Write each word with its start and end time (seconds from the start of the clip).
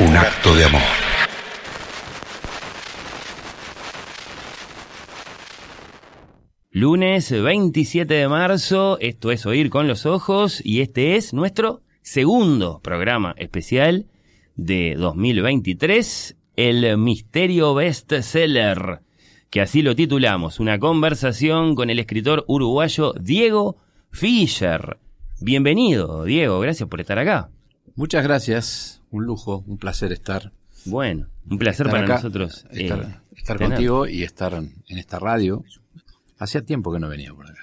un 0.00 0.16
acto 0.16 0.54
de 0.54 0.64
amor. 0.64 0.82
Lunes 6.70 7.30
27 7.30 8.14
de 8.14 8.28
marzo, 8.28 8.98
esto 9.00 9.30
es 9.30 9.44
Oír 9.44 9.68
con 9.68 9.86
los 9.86 10.06
Ojos 10.06 10.62
y 10.64 10.80
este 10.80 11.16
es 11.16 11.34
nuestro 11.34 11.82
segundo 12.00 12.80
programa 12.82 13.34
especial 13.36 14.06
de 14.56 14.94
2023, 14.96 16.36
el 16.56 16.96
Misterio 16.96 17.74
Bestseller, 17.74 19.00
que 19.50 19.60
así 19.60 19.82
lo 19.82 19.94
titulamos, 19.94 20.60
una 20.60 20.78
conversación 20.78 21.74
con 21.74 21.90
el 21.90 21.98
escritor 21.98 22.44
uruguayo 22.48 23.12
Diego 23.20 23.76
Fischer. 24.10 24.96
Bienvenido, 25.40 26.24
Diego, 26.24 26.60
gracias 26.60 26.88
por 26.88 27.00
estar 27.00 27.18
acá. 27.18 27.50
Muchas 27.94 28.24
gracias, 28.24 29.01
un 29.12 29.24
lujo, 29.24 29.62
un 29.68 29.78
placer 29.78 30.10
estar. 30.12 30.52
Bueno, 30.84 31.28
un 31.48 31.58
placer 31.58 31.86
estar 31.86 31.90
para 32.00 32.04
acá, 32.04 32.14
nosotros. 32.16 32.64
eh, 32.72 32.82
Estar, 32.82 33.22
estar 33.36 33.56
tener- 33.58 33.72
contigo 33.74 34.06
y 34.08 34.24
estar 34.24 34.52
en 34.54 34.74
en 34.88 34.98
esta 34.98 35.18
radio. 35.20 35.64
Hacía 36.38 36.62
tiempo 36.64 36.92
que 36.92 36.98
no 36.98 37.08
venía 37.08 37.32
por 37.32 37.46
acá, 37.46 37.60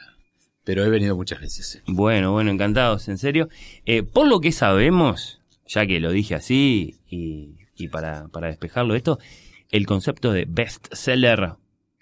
pero 0.63 0.85
he 0.85 0.89
venido 0.89 1.15
muchas 1.17 1.41
veces. 1.41 1.81
Bueno, 1.85 2.31
bueno, 2.31 2.49
encantados, 2.51 3.09
en 3.09 3.17
serio. 3.17 3.49
Eh, 3.85 4.03
por 4.03 4.25
lo 4.27 4.39
que 4.39 4.51
sabemos, 4.53 5.41
ya 5.67 5.85
que 5.85 5.99
lo 5.99 6.11
dije 6.11 6.35
así 6.35 6.99
y, 7.09 7.55
y 7.75 7.87
para, 7.89 8.29
para 8.29 8.47
despejarlo 8.47 8.95
esto, 8.95 9.19
el 9.69 9.85
concepto 9.85 10.31
de 10.31 10.45
bestseller 10.47 11.55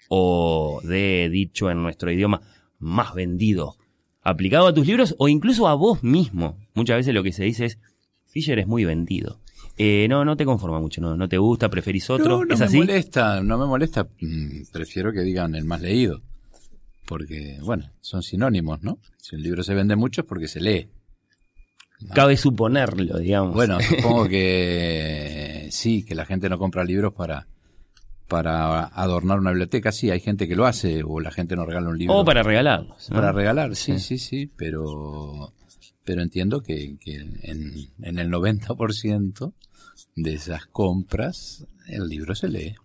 o 0.08 0.80
de 0.84 1.28
dicho 1.30 1.70
en 1.70 1.82
nuestro 1.82 2.10
idioma 2.12 2.40
más 2.78 3.12
vendido, 3.14 3.76
aplicado 4.22 4.68
a 4.68 4.72
tus 4.74 4.86
libros 4.86 5.14
o 5.18 5.28
incluso 5.28 5.66
a 5.68 5.74
vos 5.74 6.02
mismo. 6.04 6.56
Muchas 6.74 6.98
veces 6.98 7.12
lo 7.14 7.22
que 7.24 7.32
se 7.32 7.44
dice 7.44 7.64
es, 7.66 7.78
Fisher 8.28 8.58
es 8.58 8.66
muy 8.66 8.84
vendido. 8.84 9.40
Eh, 9.76 10.06
no, 10.08 10.24
no 10.24 10.36
te 10.36 10.44
conforma 10.44 10.80
mucho, 10.80 11.00
no, 11.00 11.16
no 11.16 11.28
te 11.28 11.38
gusta, 11.38 11.68
preferís 11.68 12.08
otro. 12.10 12.38
No, 12.38 12.44
no 12.44 12.54
¿Es 12.54 12.60
me 12.60 12.66
así? 12.66 12.78
molesta, 12.78 13.42
no 13.42 13.58
me 13.58 13.66
molesta. 13.66 14.08
mm, 14.20 14.62
Prefiero 14.72 15.12
que 15.12 15.20
digan 15.20 15.54
el 15.54 15.64
más 15.64 15.80
leído. 15.80 16.20
Porque, 17.06 17.58
bueno, 17.62 17.90
son 18.00 18.22
sinónimos, 18.22 18.82
¿no? 18.82 18.98
Si 19.16 19.34
un 19.36 19.42
libro 19.42 19.62
se 19.62 19.74
vende 19.74 19.96
mucho 19.96 20.22
es 20.22 20.26
porque 20.26 20.48
se 20.48 20.60
lee. 20.60 20.88
Cabe 22.14 22.36
suponerlo, 22.36 23.18
digamos. 23.18 23.54
Bueno, 23.54 23.78
supongo 23.88 24.28
que 24.28 25.68
sí, 25.70 26.04
que 26.04 26.14
la 26.14 26.26
gente 26.26 26.48
no 26.48 26.58
compra 26.58 26.84
libros 26.84 27.14
para, 27.14 27.46
para 28.28 28.84
adornar 28.84 29.38
una 29.38 29.50
biblioteca. 29.50 29.90
Sí, 29.90 30.10
hay 30.10 30.20
gente 30.20 30.46
que 30.46 30.54
lo 30.56 30.66
hace, 30.66 31.02
o 31.04 31.18
la 31.20 31.30
gente 31.30 31.56
no 31.56 31.64
regala 31.64 31.88
un 31.88 31.98
libro. 31.98 32.16
o 32.16 32.24
para 32.24 32.42
regalarlos. 32.42 33.08
¿no? 33.10 33.16
Para 33.16 33.32
regalar, 33.32 33.74
sí, 33.74 33.98
Sí. 33.98 34.00
sí, 34.00 34.18
sí, 34.18 34.52
pero, 34.56 35.54
pero 36.08 36.22
entiendo 36.22 36.62
que, 36.62 36.96
en 37.04 38.18
el 38.18 38.30
90% 38.30 39.52
de 40.16 40.32
esas 40.32 40.64
compras 40.64 41.66
el 41.86 42.08
libro 42.08 42.34
se 42.34 42.48
lee. 42.48 42.76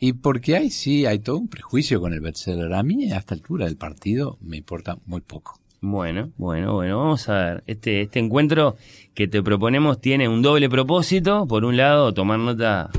Y 0.00 0.14
porque 0.14 0.56
hay, 0.56 0.70
sí, 0.70 1.04
hay 1.04 1.18
todo 1.18 1.36
un 1.36 1.48
prejuicio 1.48 2.00
con 2.00 2.14
el 2.14 2.22
bestseller. 2.22 2.72
A 2.72 2.82
mí, 2.82 3.12
a 3.12 3.18
esta 3.18 3.34
altura 3.34 3.66
del 3.66 3.76
partido, 3.76 4.38
me 4.40 4.56
importa 4.56 4.98
muy 5.04 5.20
poco. 5.20 5.60
Bueno, 5.82 6.32
bueno, 6.38 6.72
bueno, 6.72 7.00
vamos 7.00 7.28
a 7.28 7.34
ver. 7.34 7.64
Este, 7.66 8.00
este 8.00 8.18
encuentro 8.18 8.76
que 9.12 9.28
te 9.28 9.42
proponemos 9.42 10.00
tiene 10.00 10.26
un 10.26 10.40
doble 10.40 10.70
propósito. 10.70 11.46
Por 11.46 11.66
un 11.66 11.76
lado, 11.76 12.14
tomar 12.14 12.38
nota, 12.38 12.90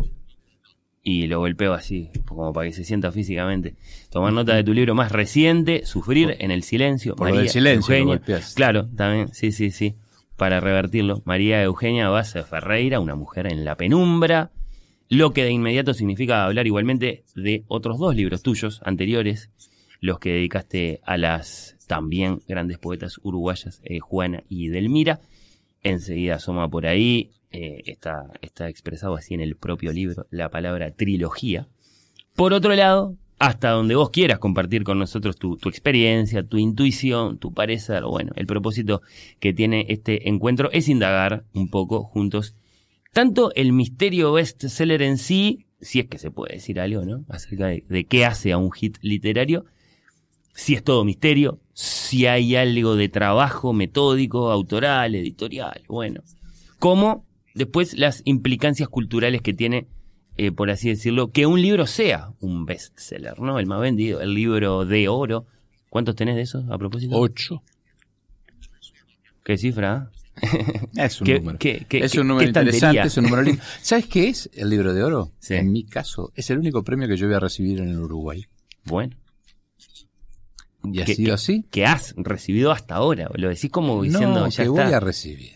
y 1.03 1.27
lo 1.27 1.39
golpeo 1.39 1.73
así, 1.73 2.09
como 2.25 2.53
para 2.53 2.67
que 2.69 2.73
se 2.73 2.85
sienta 2.85 3.11
físicamente. 3.11 3.75
Tomar 4.09 4.31
nota 4.31 4.55
de 4.55 4.63
tu 4.63 4.73
libro 4.73 4.95
más 4.95 5.11
reciente, 5.11 5.85
Sufrir 5.85 6.37
en 6.39 6.49
el 6.49 6.63
silencio. 6.63 7.15
por 7.15 7.29
lo 7.29 7.37
del 7.37 7.49
silencio 7.49 7.91
lo 7.91 7.95
Eugenia. 7.97 8.15
golpeas. 8.15 8.53
Claro, 8.55 8.87
también, 8.95 9.27
sí, 9.33 9.51
sí, 9.51 9.71
sí. 9.71 9.95
Para 10.37 10.59
revertirlo, 10.61 11.21
María 11.25 11.61
Eugenia 11.61 12.09
Baza 12.09 12.43
Ferreira, 12.43 12.99
una 12.99 13.15
mujer 13.15 13.51
en 13.51 13.65
la 13.65 13.75
penumbra. 13.75 14.51
Lo 15.09 15.33
que 15.33 15.43
de 15.43 15.51
inmediato 15.51 15.93
significa 15.93 16.45
hablar 16.45 16.65
igualmente 16.67 17.23
de 17.35 17.63
otros 17.67 17.99
dos 17.99 18.15
libros 18.15 18.41
tuyos 18.41 18.81
anteriores, 18.83 19.49
los 19.99 20.19
que 20.19 20.31
dedicaste 20.31 21.01
a 21.03 21.17
las 21.17 21.75
también 21.87 22.41
grandes 22.47 22.79
poetas 22.79 23.19
uruguayas 23.21 23.81
eh, 23.83 23.99
Juana 23.99 24.43
y 24.49 24.69
Delmira, 24.69 25.19
enseguida 25.83 26.35
asoma 26.35 26.69
por 26.69 26.87
ahí, 26.87 27.29
eh, 27.53 27.83
está, 27.85 28.27
está 28.41 28.67
expresado 28.67 29.15
así 29.15 29.33
en 29.33 29.41
el 29.41 29.55
propio 29.55 29.93
libro 29.93 30.25
la 30.31 30.49
palabra 30.49 30.91
trilogía. 30.91 31.67
Por 32.35 32.51
otro 32.53 32.75
lado, 32.75 33.15
hasta 33.39 33.69
donde 33.69 33.95
vos 33.95 34.09
quieras 34.09 34.39
compartir 34.39 34.83
con 34.83 34.99
nosotros 34.99 35.37
tu, 35.37 35.57
tu 35.57 35.69
experiencia, 35.69 36.43
tu 36.43 36.57
intuición, 36.57 37.37
tu 37.37 37.53
parecer, 37.53 38.03
bueno, 38.03 38.31
el 38.35 38.47
propósito 38.47 39.01
que 39.39 39.53
tiene 39.53 39.85
este 39.89 40.27
encuentro 40.29 40.69
es 40.71 40.89
indagar 40.89 41.45
un 41.53 41.69
poco 41.69 42.03
juntos 42.03 42.55
tanto 43.13 43.53
el 43.53 43.71
misterio 43.73 44.33
bestseller 44.33 45.03
en 45.03 45.19
sí, 45.19 45.67
si 45.79 45.99
es 45.99 46.07
que 46.07 46.17
se 46.17 46.31
puede 46.31 46.55
decir 46.55 46.79
algo, 46.79 47.05
¿no? 47.05 47.23
Acerca 47.29 47.67
de, 47.67 47.85
de 47.87 48.05
qué 48.05 48.25
hace 48.25 48.51
a 48.51 48.57
un 48.57 48.71
hit 48.71 48.97
literario, 49.01 49.65
si 50.55 50.73
es 50.73 50.83
todo 50.83 51.05
misterio, 51.05 51.59
si 51.73 52.25
hay 52.25 52.55
algo 52.55 52.95
de 52.95 53.09
trabajo 53.09 53.71
metódico, 53.71 54.51
autoral, 54.51 55.13
editorial, 55.13 55.83
bueno, 55.87 56.23
como 56.79 57.25
después 57.53 57.97
las 57.97 58.21
implicancias 58.25 58.89
culturales 58.89 59.41
que 59.41 59.53
tiene, 59.53 59.87
eh, 60.37 60.51
por 60.51 60.69
así 60.71 60.89
decirlo, 60.89 61.31
que 61.31 61.45
un 61.45 61.61
libro 61.61 61.85
sea 61.87 62.31
un 62.39 62.65
bestseller, 62.65 63.39
¿no? 63.39 63.59
El 63.59 63.65
más 63.67 63.79
vendido, 63.81 64.21
el 64.21 64.33
libro 64.33 64.85
de 64.85 65.07
oro. 65.07 65.45
¿Cuántos 65.89 66.15
tenés 66.15 66.35
de 66.35 66.41
esos 66.41 66.65
a 66.69 66.77
propósito? 66.77 67.15
Ocho. 67.17 67.61
¿Qué 69.43 69.57
cifra? 69.57 70.09
Es 70.95 71.21
un 71.21 71.25
¿Qué- 71.27 71.39
número. 71.39 71.59
qué- 71.59 71.85
qué- 71.87 71.99
es 72.05 72.11
qué- 72.11 72.19
un 72.21 72.27
número 72.27 72.47
interesante, 72.47 73.01
es 73.01 73.17
un 73.17 73.25
número 73.25 73.43
lindo. 73.43 73.61
¿Sabes 73.81 74.07
qué 74.07 74.29
es 74.29 74.49
el 74.53 74.69
libro 74.69 74.93
de 74.93 75.03
oro? 75.03 75.31
Sí. 75.39 75.53
En 75.55 75.71
mi 75.71 75.83
caso, 75.83 76.31
es 76.35 76.49
el 76.49 76.57
único 76.57 76.83
premio 76.83 77.07
que 77.07 77.17
yo 77.17 77.27
voy 77.27 77.35
a 77.35 77.39
recibir 77.39 77.79
en 77.79 77.89
el 77.89 77.99
Uruguay. 77.99 78.45
Bueno. 78.85 79.15
Y 80.85 81.01
ha 81.01 81.05
que- 81.05 81.15
sido 81.15 81.33
así. 81.35 81.63
Que 81.69 81.85
has 81.85 82.13
recibido 82.17 82.71
hasta 82.71 82.95
ahora. 82.95 83.29
Lo 83.35 83.49
decís 83.49 83.69
como 83.69 84.01
diciendo, 84.01 84.39
no, 84.41 84.49
ya 84.49 84.63
que 84.63 84.69
está. 84.69 84.83
voy 84.85 84.93
a 84.93 84.99
recibir. 84.99 85.53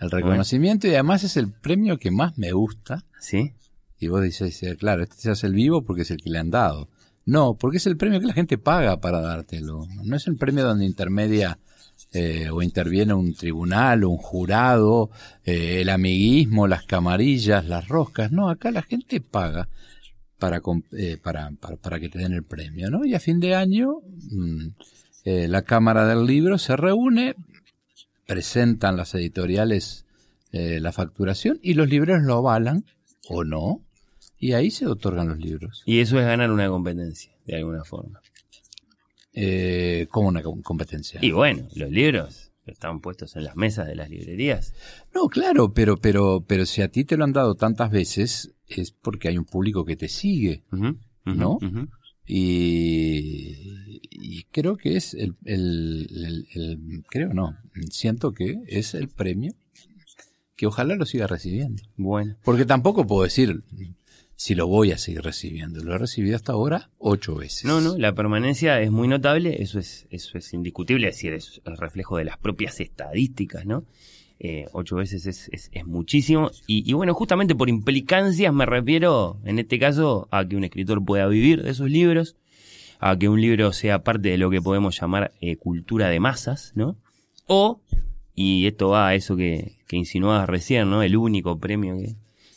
El 0.00 0.10
reconocimiento 0.10 0.86
y 0.86 0.94
además 0.94 1.24
es 1.24 1.36
el 1.36 1.50
premio 1.52 1.98
que 1.98 2.10
más 2.10 2.38
me 2.38 2.52
gusta. 2.52 3.04
¿Sí? 3.20 3.52
Y 3.98 4.08
vos 4.08 4.22
dices, 4.22 4.62
eh, 4.62 4.76
claro, 4.76 5.02
este 5.02 5.16
se 5.16 5.30
hace 5.30 5.46
el 5.46 5.54
vivo 5.54 5.82
porque 5.82 6.02
es 6.02 6.10
el 6.10 6.22
que 6.22 6.30
le 6.30 6.38
han 6.38 6.50
dado. 6.50 6.88
No, 7.26 7.54
porque 7.54 7.76
es 7.76 7.86
el 7.86 7.96
premio 7.96 8.18
que 8.18 8.26
la 8.26 8.32
gente 8.32 8.56
paga 8.56 9.00
para 9.00 9.20
dártelo. 9.20 9.86
No 10.02 10.16
es 10.16 10.26
el 10.26 10.36
premio 10.36 10.64
donde 10.64 10.86
intermedia 10.86 11.58
eh, 12.12 12.48
o 12.50 12.62
interviene 12.62 13.12
un 13.12 13.34
tribunal 13.34 14.04
o 14.04 14.10
un 14.10 14.16
jurado, 14.16 15.10
eh, 15.44 15.82
el 15.82 15.90
amiguismo, 15.90 16.66
las 16.66 16.84
camarillas, 16.84 17.66
las 17.66 17.86
roscas. 17.88 18.32
No, 18.32 18.48
acá 18.48 18.70
la 18.70 18.82
gente 18.82 19.20
paga 19.20 19.68
para, 20.38 20.62
eh, 20.92 21.18
para, 21.22 21.52
para, 21.60 21.76
para 21.76 22.00
que 22.00 22.08
te 22.08 22.18
den 22.18 22.32
el 22.32 22.42
premio, 22.42 22.90
¿no? 22.90 23.04
Y 23.04 23.14
a 23.14 23.20
fin 23.20 23.38
de 23.38 23.54
año 23.54 23.98
mm, 24.30 24.66
eh, 25.24 25.46
la 25.48 25.62
Cámara 25.62 26.06
del 26.06 26.26
Libro 26.26 26.58
se 26.58 26.76
reúne, 26.76 27.36
presentan 28.30 28.96
las 28.96 29.12
editoriales 29.16 30.06
eh, 30.52 30.78
la 30.80 30.92
facturación 30.92 31.58
y 31.62 31.74
los 31.74 31.88
libreros 31.88 32.22
lo 32.22 32.36
avalan 32.38 32.84
o 33.28 33.42
no, 33.42 33.84
y 34.38 34.52
ahí 34.52 34.70
se 34.70 34.86
otorgan 34.86 35.28
los 35.28 35.38
libros. 35.38 35.82
Y 35.84 35.98
eso 35.98 36.18
es 36.20 36.26
ganar 36.26 36.50
una 36.52 36.68
competencia, 36.68 37.32
de 37.44 37.56
alguna 37.56 37.82
forma. 37.84 38.20
Eh, 39.32 40.06
como 40.10 40.28
una 40.28 40.42
com- 40.42 40.62
competencia. 40.62 41.18
Y 41.22 41.30
bueno, 41.32 41.66
los 41.74 41.90
libros 41.90 42.52
están 42.66 43.00
puestos 43.00 43.34
en 43.36 43.44
las 43.44 43.56
mesas 43.56 43.86
de 43.86 43.94
las 43.96 44.08
librerías. 44.10 44.74
No, 45.14 45.28
claro, 45.28 45.72
pero, 45.72 45.96
pero, 45.96 46.44
pero 46.46 46.66
si 46.66 46.82
a 46.82 46.88
ti 46.88 47.04
te 47.04 47.16
lo 47.16 47.24
han 47.24 47.32
dado 47.32 47.54
tantas 47.56 47.90
veces, 47.90 48.52
es 48.68 48.92
porque 48.92 49.28
hay 49.28 49.38
un 49.38 49.44
público 49.44 49.84
que 49.84 49.96
te 49.96 50.08
sigue, 50.08 50.62
¿no? 51.24 51.58
Y, 52.32 54.00
y 54.10 54.44
creo 54.50 54.76
que 54.76 54.96
es 54.96 55.14
el, 55.14 55.34
el- 55.44 56.06
el- 56.10 56.46
el- 56.54 57.04
creo 57.08 57.34
no, 57.34 57.56
siento 57.90 58.32
que 58.32 58.58
es 58.66 58.94
el 58.94 59.08
premio 59.08 59.52
que 60.56 60.66
ojalá 60.66 60.94
lo 60.94 61.06
siga 61.06 61.26
recibiendo. 61.26 61.82
Bueno. 61.96 62.36
Porque 62.44 62.66
tampoco 62.66 63.06
puedo 63.06 63.24
decir 63.24 63.62
si 64.36 64.54
lo 64.54 64.66
voy 64.66 64.92
a 64.92 64.98
seguir 64.98 65.22
recibiendo. 65.22 65.82
Lo 65.82 65.94
he 65.94 65.98
recibido 65.98 66.36
hasta 66.36 66.52
ahora 66.52 66.90
ocho 66.98 67.34
veces. 67.34 67.64
No, 67.64 67.80
no, 67.80 67.96
la 67.96 68.14
permanencia 68.14 68.80
es 68.80 68.90
muy 68.90 69.08
notable, 69.08 69.62
eso 69.62 69.78
es, 69.78 70.06
eso 70.10 70.38
es 70.38 70.52
indiscutible, 70.52 71.08
es 71.08 71.16
decir, 71.16 71.32
es 71.32 71.60
el 71.64 71.76
reflejo 71.76 72.16
de 72.18 72.24
las 72.26 72.36
propias 72.38 72.78
estadísticas, 72.80 73.64
¿no? 73.66 73.84
Eh, 74.42 74.64
ocho 74.72 74.96
veces 74.96 75.26
es, 75.26 75.50
es, 75.52 75.86
muchísimo. 75.86 76.50
Y, 76.66 76.90
bueno, 76.94 77.12
justamente 77.12 77.54
por 77.54 77.68
implicancias 77.68 78.54
me 78.54 78.64
refiero, 78.64 79.38
en 79.44 79.58
este 79.58 79.78
caso, 79.78 80.28
a 80.30 80.48
que 80.48 80.56
un 80.56 80.64
escritor 80.64 81.04
pueda 81.04 81.26
vivir 81.26 81.62
de 81.62 81.74
sus 81.74 81.90
libros, 81.90 82.36
a 83.00 83.18
que 83.18 83.28
un 83.28 83.40
libro 83.40 83.74
sea 83.74 84.02
parte 84.02 84.30
de 84.30 84.38
lo 84.38 84.48
que 84.48 84.62
podemos 84.62 84.98
llamar 84.98 85.32
eh, 85.42 85.56
cultura 85.56 86.08
de 86.08 86.20
masas, 86.20 86.72
¿no? 86.74 86.96
O, 87.46 87.82
y 88.34 88.66
esto 88.66 88.88
va 88.88 89.08
a 89.08 89.14
eso 89.14 89.36
que, 89.36 89.76
que 89.86 89.98
insinuabas 89.98 90.48
recién, 90.48 90.88
¿no? 90.88 91.02
El 91.02 91.18
único 91.18 91.58
premio 91.58 91.98
que, 91.98 92.16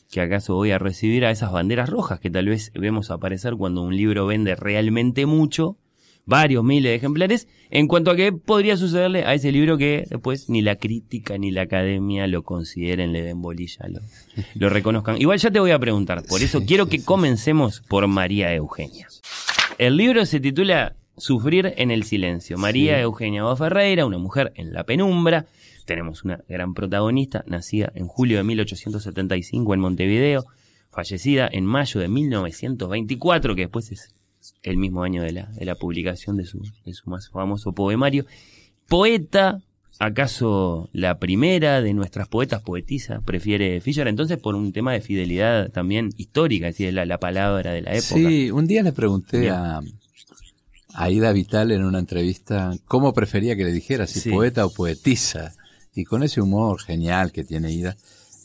que 0.09 0.21
acaso 0.21 0.55
voy 0.55 0.71
a 0.71 0.79
recibir 0.79 1.25
a 1.25 1.31
esas 1.31 1.51
banderas 1.51 1.89
rojas 1.89 2.21
que 2.21 2.29
tal 2.29 2.47
vez 2.47 2.71
vemos 2.75 3.11
aparecer 3.11 3.55
cuando 3.55 3.81
un 3.81 3.97
libro 3.97 4.25
vende 4.25 4.55
realmente 4.55 5.25
mucho, 5.25 5.77
varios 6.25 6.63
miles 6.63 6.91
de 6.91 6.95
ejemplares, 6.95 7.47
en 7.69 7.87
cuanto 7.87 8.11
a 8.11 8.15
qué 8.15 8.31
podría 8.31 8.77
sucederle 8.77 9.25
a 9.25 9.33
ese 9.33 9.51
libro 9.51 9.77
que 9.77 10.05
después 10.09 10.49
ni 10.49 10.61
la 10.61 10.77
crítica 10.77 11.37
ni 11.37 11.51
la 11.51 11.63
academia 11.63 12.27
lo 12.27 12.43
consideren, 12.43 13.11
le 13.11 13.21
den 13.21 13.41
bolilla, 13.41 13.87
lo, 13.87 13.99
lo 14.55 14.69
reconozcan. 14.69 15.21
Igual 15.21 15.39
ya 15.39 15.51
te 15.51 15.59
voy 15.59 15.71
a 15.71 15.79
preguntar, 15.79 16.23
por 16.23 16.41
eso 16.41 16.63
quiero 16.65 16.87
que 16.87 17.03
comencemos 17.03 17.81
por 17.81 18.07
María 18.07 18.53
Eugenia. 18.53 19.07
El 19.77 19.97
libro 19.97 20.25
se 20.25 20.39
titula 20.39 20.95
Sufrir 21.17 21.73
en 21.77 21.91
el 21.91 22.03
silencio. 22.03 22.57
María 22.57 22.95
Sí. 22.95 23.01
Eugenia 23.01 23.43
Boa 23.43 23.55
Ferreira, 23.55 24.05
una 24.05 24.17
mujer 24.17 24.51
en 24.55 24.73
la 24.73 24.83
penumbra. 24.83 25.45
Tenemos 25.85 26.23
una 26.23 26.39
gran 26.47 26.73
protagonista, 26.73 27.43
nacida 27.45 27.91
en 27.93 28.07
julio 28.07 28.37
de 28.37 28.43
1875 28.43 29.73
en 29.73 29.79
Montevideo, 29.79 30.45
fallecida 30.89 31.49
en 31.51 31.65
mayo 31.65 31.99
de 31.99 32.07
1924, 32.07 33.55
que 33.55 33.61
después 33.61 33.91
es 33.91 34.15
el 34.61 34.77
mismo 34.77 35.03
año 35.03 35.23
de 35.23 35.31
la, 35.33 35.45
de 35.47 35.65
la 35.65 35.75
publicación 35.75 36.37
de 36.37 36.45
su, 36.45 36.61
de 36.85 36.93
su 36.93 37.09
más 37.09 37.29
famoso 37.29 37.73
poemario. 37.73 38.25
Poeta, 38.87 39.61
¿acaso 39.99 40.89
la 40.93 41.17
primera 41.19 41.81
de 41.81 41.93
nuestras 41.93 42.27
poetas 42.27 42.61
poetisa 42.61 43.21
prefiere 43.21 43.79
Fischer? 43.81 44.07
Entonces, 44.07 44.37
por 44.37 44.55
un 44.55 44.71
tema 44.71 44.93
de 44.93 45.01
fidelidad 45.01 45.69
también 45.71 46.09
histórica, 46.17 46.67
es 46.67 46.75
decir, 46.77 46.93
la, 46.93 47.05
la 47.05 47.19
palabra 47.19 47.71
de 47.71 47.81
la 47.81 47.91
época. 47.93 48.15
Sí, 48.15 48.51
un 48.51 48.67
día 48.67 48.83
le 48.83 48.91
pregunté 48.93 49.39
Bien. 49.39 49.53
a, 49.53 51.09
Ida 51.09 51.31
Vital 51.31 51.71
en 51.71 51.83
una 51.83 51.99
entrevista 51.99 52.71
cómo 52.85 53.13
prefería 53.13 53.55
que 53.55 53.63
le 53.63 53.71
dijera, 53.71 54.05
si 54.07 54.19
Sí. 54.19 54.29
poeta 54.29 54.65
o 54.65 54.71
poetisa. 54.73 55.53
Y 55.95 56.05
con 56.05 56.23
ese 56.23 56.41
humor 56.41 56.81
genial 56.81 57.31
que 57.31 57.43
tiene 57.43 57.71
Ida, 57.71 57.95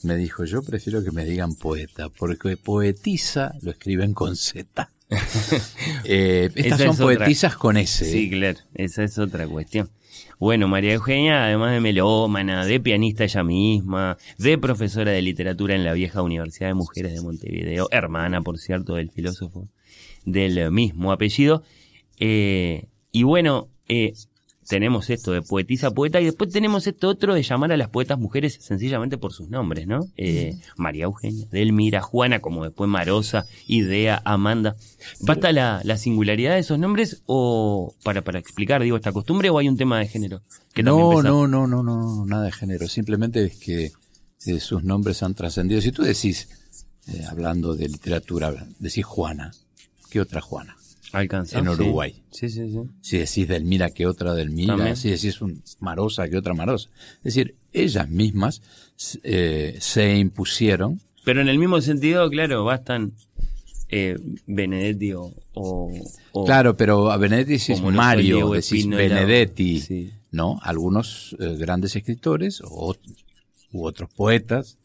me 0.03 0.17
dijo, 0.17 0.45
yo 0.45 0.63
prefiero 0.63 1.03
que 1.03 1.11
me 1.11 1.25
digan 1.25 1.55
poeta, 1.55 2.09
porque 2.09 2.57
poetisa 2.57 3.55
lo 3.63 3.71
escriben 3.71 4.15
con 4.15 4.37
Z. 4.37 4.91
Eh, 6.05 6.51
estas 6.55 6.83
son 6.83 6.95
es 6.95 7.01
otra. 7.01 7.27
poetisas 7.27 7.57
con 7.57 7.77
S. 7.77 8.05
¿eh? 8.05 8.09
Sí, 8.13 8.31
claro, 8.31 8.59
esa 8.75 9.05
es 9.05 9.19
otra 9.19 9.47
cuestión. 9.47 9.91
Bueno, 10.39 10.69
María 10.69 10.95
Eugenia, 10.95 11.45
además 11.45 11.73
de 11.73 11.81
melómana, 11.81 12.65
de 12.65 12.81
pianista 12.81 13.25
ella 13.25 13.43
misma, 13.43 14.17
de 14.39 14.59
profesora 14.59 15.13
de 15.13 15.23
literatura 15.23 15.75
en 15.75 15.85
la 15.85 15.93
vieja 15.93 16.23
Universidad 16.23 16.69
de 16.69 16.75
Mujeres 16.75 17.15
de 17.15 17.21
Montevideo, 17.23 17.89
hermana, 17.91 18.43
por 18.43 18.59
cierto, 18.59 18.95
del 18.95 19.11
filósofo 19.11 19.69
del 20.25 20.71
mismo 20.71 21.13
apellido. 21.13 21.63
eh, 22.19 22.87
y 23.11 23.23
bueno, 23.23 23.69
eh, 23.89 24.13
tenemos 24.69 25.09
esto 25.11 25.33
de 25.33 25.43
poetisa 25.43 25.91
poeta 25.91 26.21
y 26.21 26.27
después 26.27 26.51
tenemos 26.51 26.87
esto 26.87 27.09
otro 27.09 27.35
de 27.35 27.43
llamar 27.43 27.73
a 27.73 27.77
las 27.77 27.89
poetas 27.89 28.19
mujeres 28.19 28.59
sencillamente 28.61 29.17
por 29.17 29.33
sus 29.33 29.49
nombres, 29.49 29.87
¿no? 29.87 30.01
Eh, 30.17 30.57
María 30.77 31.05
Eugenia, 31.05 31.47
Delmira, 31.51 32.03
Juana, 32.03 32.41
como 32.41 32.65
después 32.65 32.89
Marosa, 32.89 33.47
Idea, 33.67 34.21
Amanda. 34.25 34.77
¿Basta 35.21 35.53
la, 35.53 35.81
la 35.85 35.97
singularidad 35.97 36.53
de 36.53 36.61
esos 36.61 36.79
nombres 36.79 37.23
o 37.27 37.95
para, 38.03 38.23
para 38.23 38.39
explicar, 38.39 38.83
digo, 38.83 38.97
esta 38.97 39.13
costumbre 39.13 39.51
o 39.51 39.59
hay 39.59 39.69
un 39.69 39.79
tema 39.79 39.99
de 39.99 40.07
género? 40.07 40.43
Que 40.75 40.83
no, 40.83 41.23
no, 41.23 41.49
no, 41.49 41.67
no, 41.67 41.83
no, 41.83 42.27
nada 42.27 42.45
de 42.45 42.53
género. 42.53 42.87
Simplemente 42.89 43.45
es 43.45 43.57
que 43.57 43.93
eh, 44.47 44.61
sus 44.61 44.85
nombres 44.85 45.23
han 45.23 45.35
trascendido. 45.35 45.81
Si 45.81 45.93
tú 45.93 46.03
decís, 46.03 46.49
eh, 47.09 47.25
hablando 47.29 47.75
de 47.75 47.89
literatura, 47.89 48.55
decís 48.79 49.05
Juana, 49.05 49.51
¿qué 50.11 50.21
otra 50.21 50.43
Juana? 50.43 50.78
Alcanza. 51.13 51.59
En. 51.59 51.69
Uruguay. 51.69 52.23
Sí, 52.31 52.49
sí, 52.49 52.69
sí. 52.71 52.79
Si 53.01 53.19
decís 53.19 53.49
Delmira, 53.49 53.91
¿qué 53.91 54.07
otra 54.07 54.35
Delmira? 54.35 54.77
También. 54.77 54.97
Si 54.97 55.11
decís 55.11 55.41
un 55.41 55.63
Marosa, 55.81 56.29
¿qué 56.29 56.37
otra 56.37 56.55
Marosa? 56.55 56.89
Es 57.19 57.35
decir, 57.35 57.55
ellas 57.73 58.09
mismas 58.09 58.63
eh, 59.23 59.77
se 59.81 60.17
impusieron. 60.19 61.01
Pero 61.25 61.41
en 61.41 61.49
el 61.49 61.59
mismo 61.59 61.81
sentido, 61.81 62.29
claro, 62.31 62.65
bastan 62.65 63.13
eh, 63.91 64.19
Benedetti 64.47 65.13
o, 65.15 65.33
o- 65.55 65.93
o- 66.33 66.45
claro, 66.45 66.77
pero 66.77 67.11
a 67.11 67.17
Benedetti 67.17 67.53
decís 67.53 67.81
Mario, 67.83 68.51
decís. 68.51 68.87
Benedetti, 68.87 69.81
Sí. 69.81 70.11
¿no? 70.31 70.59
Algunos 70.63 71.35
eh, 71.39 71.57
grandes 71.59 71.97
escritores 71.97 72.61
o, 72.65 72.95
u 73.73 73.85
otros 73.87 74.11
poetas, 74.15 74.77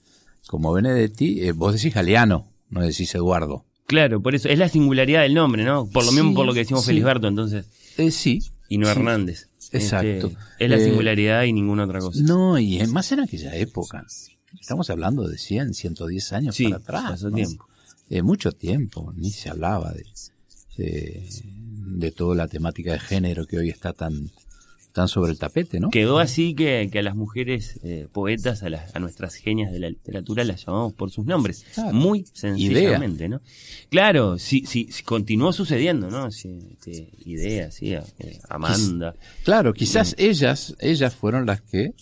como 0.48 0.72
Benedetti, 0.74 1.42
eh, 1.46 1.52
vos 1.52 1.74
decís 1.74 1.94
Galeano, 1.94 2.48
no 2.70 2.82
decís 2.82 3.14
Eduardo. 3.16 3.66
Claro, 3.86 4.22
por 4.22 4.34
eso, 4.36 4.48
es 4.50 4.58
la 4.58 4.70
singularidad 4.70 5.22
del 5.24 5.34
nombre, 5.34 5.64
¿no? 5.64 5.88
Por 5.88 6.06
lo 6.06 6.12
mismo 6.12 6.34
por 6.34 6.46
lo 6.46 6.54
que 6.54 6.60
decimos 6.60 6.84
sí. 6.84 6.88
Felisberto, 6.92 7.28
entonces, 7.28 7.66
Eh, 7.98 8.12
sí. 8.12 8.40
y 8.70 8.78
no 8.78 8.86
sí. 8.88 8.92
Hernández. 8.92 9.50
Exacto. 9.72 10.28
Este, 10.28 10.38
es 10.60 10.70
la 10.70 10.78
Eh, 10.78 10.86
singularidad 10.86 11.44
y 11.44 11.54
ninguna 11.54 11.86
otra 11.86 12.00
cosa. 12.00 12.22
No, 12.24 12.58
y 12.60 12.86
más 12.88 13.12
en 13.12 13.22
aquella 13.22 13.56
época. 13.56 14.06
Estamos 14.60 14.90
hablando 14.90 15.28
de 15.28 15.38
100, 15.38 15.74
110 15.74 16.34
años 16.34 16.58
para 16.64 16.76
atrás. 16.78 17.04
pasó 17.12 17.30
¿no? 17.30 17.36
tiempo. 17.36 17.68
Eh, 18.10 18.22
mucho 18.22 18.52
tiempo, 18.52 19.12
ni 19.16 19.32
se 19.32 19.50
hablaba 19.50 19.92
de, 19.94 20.06
de, 20.78 21.28
de 21.98 22.12
toda 22.12 22.36
la 22.36 22.48
temática 22.48 22.94
de 22.94 23.00
género 23.00 23.46
que 23.48 23.58
hoy 23.58 23.70
está 23.70 23.94
tan, 23.94 24.30
tan 24.94 25.08
sobre 25.08 25.32
el 25.32 25.40
tapete, 25.40 25.80
¿no? 25.80 25.90
Quedó 25.90 26.20
así 26.20 26.54
que, 26.54 26.88
que 26.92 27.00
a 27.00 27.02
las 27.02 27.16
mujeres 27.16 27.80
eh, 27.84 28.08
poetas, 28.12 28.62
a, 28.62 28.70
las, 28.70 28.96
a 28.96 29.00
nuestras 29.00 29.34
genias 29.36 29.72
de 29.72 29.80
la 29.80 29.90
literatura, 29.90 30.44
las 30.44 30.64
llamamos 30.66 30.94
por 30.94 31.10
sus 31.10 31.26
nombres. 31.26 31.66
Claro. 31.74 31.94
Muy 31.94 32.26
sencillamente, 32.32 33.28
¿no? 33.28 33.42
Claro, 33.90 34.38
sí, 34.38 34.64
sí, 34.68 34.88
continuó 35.04 35.52
sucediendo, 35.52 36.12
¿no? 36.12 36.30
Sí, 36.32 36.60
este, 36.72 37.10
idea, 37.26 37.72
sí, 37.72 37.94
eh, 37.94 38.40
Amanda. 38.48 39.16
Claro, 39.44 39.74
quizás 39.74 40.16
ellas, 40.20 40.76
ellas 40.80 41.16
fueron 41.16 41.48
las 41.48 41.62
que 41.62 41.96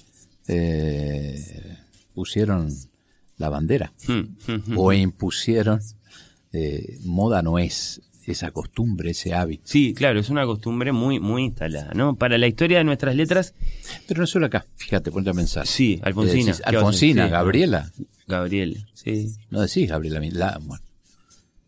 eh, 0.50 1.78
pusieron 2.14 2.70
la 3.38 3.50
bandera 3.50 3.92
Mm, 4.08 4.14
mm, 4.14 4.74
mm. 4.74 4.78
o 4.78 4.94
impusieron 4.94 5.80
moda 7.06 7.42
no 7.42 7.58
es 7.58 8.02
esa 8.28 8.52
costumbre, 8.52 9.12
ese 9.12 9.34
hábito. 9.34 9.64
Sí, 9.66 9.94
claro, 9.94 10.20
es 10.20 10.30
una 10.30 10.46
costumbre 10.46 10.92
muy, 10.92 11.20
muy 11.20 11.44
instalada, 11.44 11.92
¿no? 11.94 12.16
Para 12.16 12.38
la 12.38 12.48
historia 12.48 12.78
de 12.80 12.84
nuestras 12.84 13.16
letras, 13.16 13.54
Pero 14.08 14.22
no 14.22 14.28
solo 14.28 14.46
acá, 14.46 14.66
fíjate, 14.76 15.12
ponte 15.12 15.30
a 15.30 15.34
pensar. 15.34 15.66
sí, 15.68 16.00
Alfonsina. 16.04 16.34
Eh, 16.34 16.46
decís, 16.46 16.58
¿qué 16.58 16.62
vas 16.64 16.76
a 16.76 16.78
Alfonsina? 16.80 17.26
Sí, 17.26 17.32
Gabriela. 17.32 17.92
Gabriela, 18.28 18.80
sí. 18.94 19.28
No 19.50 19.62
decís 19.62 19.90
Gabriela, 19.90 20.20
la- 20.32 20.60
bueno, 20.62 20.84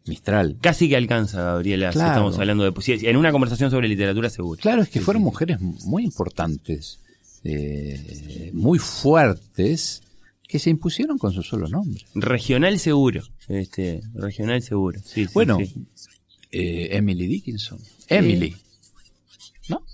Mistral. 0.05 0.57
Casi 0.61 0.89
que 0.89 0.97
alcanza, 0.97 1.41
Gabriela, 1.41 1.91
si 1.91 1.97
Claro. 1.97 2.11
estamos 2.11 2.37
hablando 2.37 2.63
de 2.65 2.71
poesía. 2.73 2.97
En 3.09 3.15
una 3.17 3.31
conversación 3.31 3.71
sobre 3.71 3.87
literatura, 3.87 4.29
seguro. 4.29 4.59
Claro, 4.61 4.81
es 4.81 4.89
que 4.89 4.99
Sí, 4.99 5.05
fueron 5.05 5.21
sí. 5.21 5.25
mujeres 5.25 5.59
muy 5.61 6.03
importantes, 6.03 6.99
eh, 7.45 8.51
muy 8.53 8.79
fuertes, 8.79 10.01
que 10.47 10.59
se 10.59 10.69
impusieron 10.69 11.17
con 11.17 11.31
su 11.33 11.41
solo 11.41 11.67
nombre. 11.69 12.03
Regional 12.15 12.77
seguro. 12.79 13.23
Este, 13.47 14.01
regional 14.13 14.61
seguro. 14.61 14.99
Sí, 15.03 15.25
sí, 15.25 15.31
Bueno, 15.33 15.57
sí. 15.57 15.73
Eh, 16.53 16.95
Emily 16.95 17.27
Dickinson. 17.27 17.79
Emily. 18.07 18.55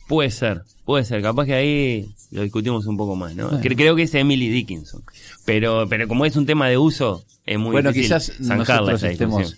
Puede 0.07 0.31
ser, 0.31 0.63
puede 0.85 1.05
ser. 1.05 1.21
Capaz 1.21 1.45
que 1.45 1.53
ahí 1.53 2.09
lo 2.31 2.41
discutimos 2.41 2.85
un 2.87 2.97
poco 2.97 3.15
más, 3.15 3.35
¿no? 3.35 3.49
Bueno. 3.49 3.61
Creo 3.61 3.95
que 3.95 4.03
es 4.03 4.13
Emily 4.15 4.49
Dickinson. 4.49 5.03
Pero, 5.45 5.87
pero 5.87 6.07
como 6.07 6.25
es 6.25 6.35
un 6.35 6.45
tema 6.45 6.67
de 6.67 6.77
uso, 6.77 7.23
es 7.45 7.59
muy 7.59 7.71
bueno, 7.71 7.91
difícil 7.91 8.17
quizás 8.17 8.39
nosotros 8.39 9.03
estemos 9.03 9.57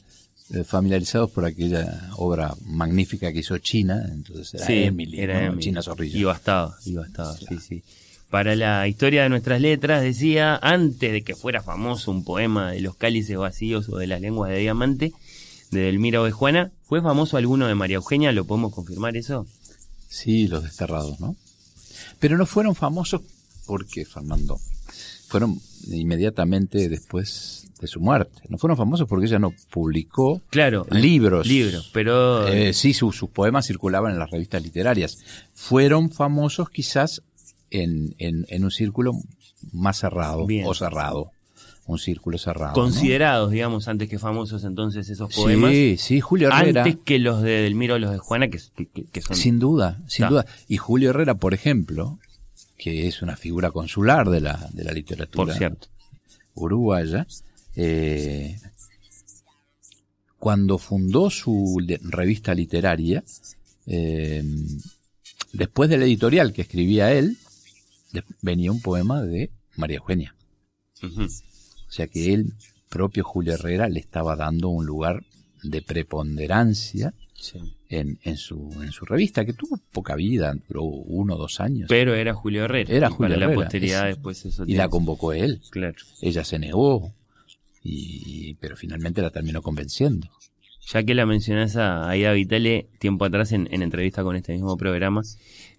eh, 0.53 0.63
familiarizados 0.65 1.31
por 1.31 1.45
aquella 1.45 2.09
obra 2.17 2.53
magnífica 2.65 3.31
que 3.31 3.39
hizo 3.39 3.57
China, 3.59 4.03
entonces 4.11 4.53
era 4.55 4.65
Sí, 4.65 4.83
Emily, 4.83 5.21
era 5.21 5.39
¿no? 5.39 5.47
Emily. 5.47 5.63
China 5.63 5.81
Zorrilla. 5.81 6.17
Y 6.19 6.23
bastaba, 6.25 6.75
y 6.85 6.93
bastaba, 6.93 7.33
sí, 7.33 7.57
sí. 7.65 7.83
Para 8.29 8.55
la 8.55 8.87
historia 8.87 9.23
de 9.23 9.29
nuestras 9.29 9.61
letras, 9.61 10.03
decía, 10.03 10.57
antes 10.61 11.11
de 11.13 11.21
que 11.21 11.35
fuera 11.35 11.61
famoso 11.61 12.11
un 12.11 12.25
poema 12.25 12.71
de 12.71 12.81
los 12.81 12.95
cálices 12.95 13.37
vacíos 13.37 13.87
o 13.89 13.97
de 13.97 14.07
las 14.07 14.21
lenguas 14.21 14.51
de 14.51 14.57
diamante, 14.57 15.13
de 15.71 15.81
Delmira 15.81 16.21
o 16.21 16.25
de 16.25 16.31
Juana, 16.31 16.71
¿fue 16.91 17.01
famoso 17.01 17.37
alguno 17.37 17.67
de 17.67 17.73
María 17.73 17.95
Eugenia? 17.95 18.33
¿Lo 18.33 18.43
podemos 18.43 18.73
confirmar 18.73 19.15
eso? 19.15 19.47
Sí, 20.09 20.49
los 20.49 20.61
desterrados, 20.63 21.21
¿no? 21.21 21.37
Pero 22.19 22.37
no 22.37 22.45
fueron 22.45 22.75
famosos 22.75 23.21
porque, 23.65 24.03
Fernando, 24.03 24.59
fueron 25.29 25.61
inmediatamente 25.87 26.89
después 26.89 27.69
de 27.79 27.87
su 27.87 28.01
muerte. 28.01 28.41
No 28.49 28.57
fueron 28.57 28.75
famosos 28.75 29.07
porque 29.07 29.27
ella 29.27 29.39
no 29.39 29.53
publicó 29.69 30.41
Claro. 30.49 30.85
libros. 30.91 31.47
Libros, 31.47 31.89
pero... 31.93 32.45
Eh, 32.49 32.73
sí, 32.73 32.93
su- 32.93 33.13
sus 33.13 33.29
poemas 33.29 33.67
circulaban 33.67 34.11
en 34.11 34.19
las 34.19 34.29
revistas 34.29 34.61
literarias. 34.61 35.17
Fueron 35.53 36.11
famosos 36.11 36.69
quizás 36.69 37.21
en, 37.69 38.15
en, 38.17 38.45
en 38.49 38.65
un 38.65 38.71
círculo 38.71 39.13
más 39.71 39.99
cerrado 39.99 40.45
Bien. 40.45 40.65
o 40.67 40.73
cerrado. 40.73 41.31
Un 41.87 41.97
círculo 41.97 42.37
cerrado. 42.37 42.69
¿no? 42.69 42.73
considerados, 42.73 43.51
digamos, 43.51 43.87
antes 43.87 44.07
que 44.07 44.19
famosos 44.19 44.63
entonces 44.63 45.09
esos 45.09 45.33
poemas. 45.33 45.71
Sí, 45.71 45.95
sí, 45.97 46.21
Julio 46.21 46.49
Herrera. 46.49 46.83
Antes 46.83 47.01
que 47.03 47.19
los 47.19 47.41
de 47.41 47.63
Delmiro 47.63 47.95
o 47.95 47.99
los 47.99 48.11
de 48.11 48.17
Juana, 48.19 48.49
que, 48.49 48.59
que- 48.93 49.05
que 49.05 49.21
son... 49.21 49.35
Sin 49.35 49.59
duda, 49.59 50.01
sin 50.07 50.27
duda. 50.29 50.45
Y 50.67 50.77
Julio 50.77 51.09
Herrera, 51.09 51.35
por 51.35 51.53
ejemplo, 51.53 52.19
que 52.77 53.07
es 53.07 53.21
una 53.21 53.35
figura 53.35 53.71
consular 53.71 54.29
de 54.29 54.41
la, 54.41 54.69
de 54.73 54.83
la 54.83 54.91
literatura 54.93 55.45
Por 55.47 55.57
cierto. 55.57 55.87
uruguaya, 56.53 57.27
eh, 57.75 58.57
cuando 60.37 60.77
fundó 60.77 61.29
su 61.29 61.77
revista 62.03 62.53
literaria, 62.53 63.23
eh, 63.85 64.43
después 65.53 65.89
del 65.89 66.03
editorial 66.03 66.53
que 66.53 66.61
escribía 66.61 67.11
él, 67.11 67.37
venía 68.41 68.71
un 68.71 68.81
poema 68.81 69.21
de 69.23 69.51
María 69.75 69.97
Eugenia. 69.97 70.35
O 71.91 71.93
sea 71.93 72.07
que 72.07 72.33
él, 72.33 72.53
propio 72.89 73.25
Julio 73.25 73.53
Herrera, 73.53 73.89
le 73.89 73.99
estaba 73.99 74.37
dando 74.37 74.69
un 74.69 74.85
lugar 74.85 75.23
de 75.61 75.81
preponderancia 75.81 77.13
Sí. 77.33 77.57
en, 77.89 78.19
en, 78.23 78.37
su, 78.37 78.69
en 78.83 78.91
su 78.91 79.03
revista, 79.03 79.43
que 79.43 79.53
tuvo 79.53 79.77
poca 79.91 80.15
vida, 80.15 80.55
duró 80.69 80.83
uno 80.83 81.35
o 81.35 81.37
dos 81.37 81.59
años. 81.59 81.87
Pero 81.89 82.13
era 82.13 82.33
Julio 82.35 82.63
Herrera. 82.65 82.93
Era 82.93 83.07
y 83.07 83.11
Julio 83.11 83.29
Para 83.29 83.37
la 83.39 83.45
Herrera, 83.45 83.55
posteridad 83.61 84.09
es- 84.09 84.15
después 84.15 84.45
eso 84.45 84.63
y 84.67 84.75
la 84.75 84.87
convocó 84.89 85.33
él. 85.33 85.59
Claro. 85.71 85.95
Ella 86.21 86.43
se 86.45 86.59
negó, 86.59 87.13
y, 87.83 88.53
pero 88.55 88.75
finalmente 88.77 89.21
la 89.21 89.31
terminó 89.31 89.61
convenciendo. 89.61 90.29
Ya 90.93 91.03
que 91.03 91.13
la 91.15 91.25
mencionás 91.25 91.75
a 91.77 92.09
Aida 92.09 92.31
Vitale, 92.33 92.89
tiempo 92.99 93.25
atrás 93.25 93.51
en, 93.53 93.67
en 93.71 93.81
entrevista 93.81 94.23
con 94.23 94.35
este 94.35 94.53
mismo 94.53 94.77
programa, 94.77 95.21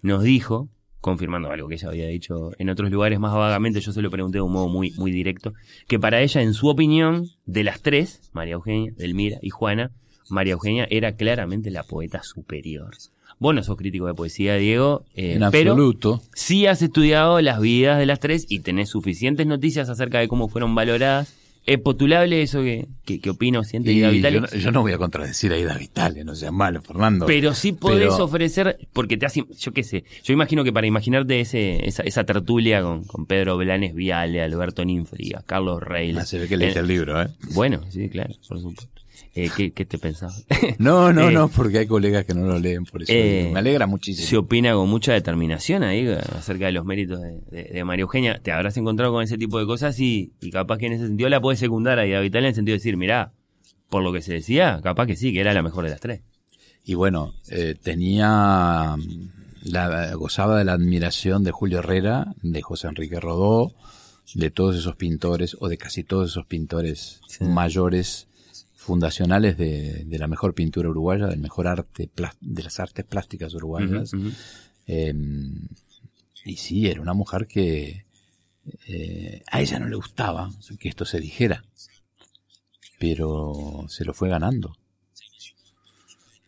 nos 0.01 0.23
dijo, 0.23 0.69
confirmando 1.03 1.51
algo 1.51 1.67
que 1.67 1.75
ella 1.75 1.89
había 1.89 2.07
dicho 2.07 2.51
en 2.57 2.69
otros 2.69 2.89
lugares 2.89 3.19
más 3.19 3.33
vagamente, 3.33 3.81
yo 3.81 3.91
se 3.91 4.01
lo 4.01 4.09
pregunté 4.09 4.37
de 4.37 4.41
un 4.43 4.53
modo 4.53 4.69
muy, 4.69 4.91
muy 4.91 5.11
directo, 5.11 5.53
que 5.85 5.99
para 5.99 6.21
ella, 6.21 6.41
en 6.41 6.53
su 6.53 6.69
opinión, 6.69 7.27
de 7.45 7.65
las 7.65 7.81
tres, 7.81 8.29
María 8.31 8.53
Eugenia, 8.53 8.93
Delmira 8.95 9.37
y 9.41 9.49
Juana, 9.49 9.91
María 10.29 10.53
Eugenia 10.53 10.87
era 10.89 11.17
claramente 11.17 11.71
la 11.71 11.83
poeta 11.83 12.23
superior. 12.23 12.95
Vos 13.37 13.53
no 13.53 13.61
sos 13.63 13.75
crítico 13.75 14.07
de 14.07 14.13
poesía, 14.13 14.55
Diego, 14.55 15.03
eh, 15.13 15.33
en 15.33 15.51
pero 15.51 15.71
absoluto. 15.71 16.21
sí 16.33 16.67
has 16.67 16.81
estudiado 16.81 17.41
las 17.41 17.59
vidas 17.59 17.99
de 17.99 18.05
las 18.05 18.21
tres 18.21 18.45
y 18.47 18.61
tenés 18.61 18.87
suficientes 18.87 19.45
noticias 19.45 19.89
acerca 19.89 20.19
de 20.19 20.29
cómo 20.29 20.47
fueron 20.47 20.73
valoradas. 20.73 21.35
¿Es 21.65 21.79
potulable 21.79 22.41
eso 22.41 22.61
que, 22.61 22.87
que, 23.05 23.21
que 23.21 23.29
opina 23.29 23.59
o 23.59 23.63
siente 23.63 23.93
Y 23.93 24.03
Aida 24.03 24.29
yo, 24.29 24.41
Vitale? 24.41 24.41
no, 24.41 24.47
yo 24.63 24.71
no 24.71 24.81
voy 24.81 24.91
a 24.91 24.97
contradecir 24.97 25.53
a 25.53 25.57
Ida 25.57 25.77
Vitale, 25.77 26.23
no 26.25 26.35
sea 26.35 26.51
malo, 26.51 26.81
Fernando. 26.81 27.25
Pero 27.25 27.53
sí 27.53 27.71
podés 27.71 28.09
Pero- 28.11 28.25
ofrecer, 28.25 28.79
porque 28.91 29.15
te 29.15 29.25
hace, 29.25 29.45
yo 29.57 29.71
qué 29.71 29.83
sé, 29.83 30.03
yo 30.23 30.33
imagino 30.33 30.65
que 30.65 30.73
para 30.73 30.87
imaginarte 30.87 31.39
ese, 31.39 31.87
esa, 31.87 32.03
esa 32.03 32.25
tertulia 32.25 32.81
con, 32.81 33.05
con 33.05 33.25
Pedro 33.25 33.55
Blanes 33.57 33.95
Viale, 33.95 34.41
Alberto 34.43 34.83
Ninfriga, 34.83 35.41
Carlos 35.45 35.81
Reyes. 35.81 36.17
Ah, 36.17 36.25
se 36.25 36.37
ve 36.39 36.47
que 36.49 36.57
leíste 36.57 36.79
el 36.79 36.87
libro, 36.87 37.21
¿eh? 37.21 37.27
Bueno, 37.53 37.79
sí, 37.89 38.09
claro, 38.09 38.33
por 38.47 38.59
supuesto. 38.59 39.01
Eh, 39.35 39.49
¿qué, 39.55 39.71
¿Qué 39.71 39.83
te 39.85 39.97
pensabas? 39.97 40.45
No, 40.77 41.11
no, 41.11 41.29
Eh, 41.29 41.33
no, 41.33 41.47
porque 41.47 41.79
hay 41.79 41.87
colegas 41.87 42.23
que 42.25 42.33
no 42.35 42.45
lo 42.45 42.59
leen, 42.59 42.85
por 42.85 43.01
eso 43.01 43.11
Eh, 43.15 43.49
me 43.51 43.59
alegra 43.59 43.87
muchísimo. 43.87 44.27
Se 44.27 44.37
opina 44.37 44.73
con 44.73 44.87
mucha 44.89 45.11
determinación 45.13 45.81
ahí 45.83 46.05
eh, 46.07 46.19
acerca 46.37 46.67
de 46.67 46.71
los 46.73 46.85
méritos 46.85 47.19
de, 47.21 47.39
de- 47.49 47.63
de 47.73 47.83
María 47.83 48.03
Eugenia. 48.03 48.39
Te 48.43 48.51
habrás 48.51 48.77
encontrado 48.77 49.11
con 49.11 49.23
ese 49.23 49.37
tipo 49.39 49.57
de 49.59 49.65
cosas 49.65 49.99
y, 49.99 50.33
y 50.39 50.51
capaz 50.51 50.77
que 50.77 50.85
en 50.85 50.93
ese 50.93 51.07
sentido 51.07 51.29
la 51.29 51.41
puedes 51.41 51.59
secundar 51.59 51.97
a 51.97 52.05
Ida 52.05 52.19
Vital 52.19 52.43
en 52.43 52.49
el 52.49 52.55
sentido 52.55 52.73
de 52.73 52.77
decir, 52.79 52.95
mirá, 52.95 53.31
por 53.89 54.03
lo 54.03 54.13
que 54.13 54.21
se 54.21 54.33
decía, 54.33 54.79
capaz 54.83 55.07
que 55.07 55.15
sí, 55.15 55.33
que 55.33 55.39
era 55.39 55.53
la 55.53 55.63
mejor 55.63 55.83
de 55.85 55.89
las 55.91 55.99
tres. 55.99 56.21
Y 56.85 56.93
bueno, 56.95 57.33
tenía 57.81 58.95
la 59.63 60.13
gozaba 60.15 60.57
de 60.57 60.65
la 60.65 60.73
admiración 60.73 61.43
de 61.43 61.51
Julio 61.51 61.79
Herrera, 61.79 62.33
de 62.41 62.61
José 62.61 62.87
Enrique 62.87 63.19
Rodó, 63.19 63.73
de 64.35 64.51
todos 64.51 64.75
esos 64.75 64.95
pintores 64.95 65.55
o 65.59 65.69
de 65.69 65.77
casi 65.77 66.03
todos 66.03 66.31
esos 66.31 66.45
pintores 66.45 67.21
Sí. 67.27 67.43
mayores 67.45 68.27
fundacionales 68.83 69.57
de, 69.57 70.03
de 70.05 70.19
la 70.19 70.27
mejor 70.27 70.53
pintura 70.53 70.89
uruguaya, 70.89 71.27
del 71.27 71.39
mejor 71.39 71.67
arte 71.67 72.09
de 72.41 72.63
las 72.63 72.79
artes 72.79 73.05
plásticas 73.05 73.53
uruguayas. 73.53 74.11
Eh, 74.85 75.13
y 76.45 76.57
sí, 76.57 76.87
era 76.87 77.01
una 77.01 77.13
mujer 77.13 77.47
que 77.47 78.05
eh, 78.87 79.43
a 79.49 79.61
ella 79.61 79.79
no 79.79 79.87
le 79.87 79.95
gustaba 79.95 80.49
que 80.79 80.89
esto 80.89 81.05
se 81.05 81.19
dijera, 81.19 81.63
pero 82.99 83.85
se 83.87 84.05
lo 84.05 84.13
fue 84.13 84.29
ganando. 84.29 84.75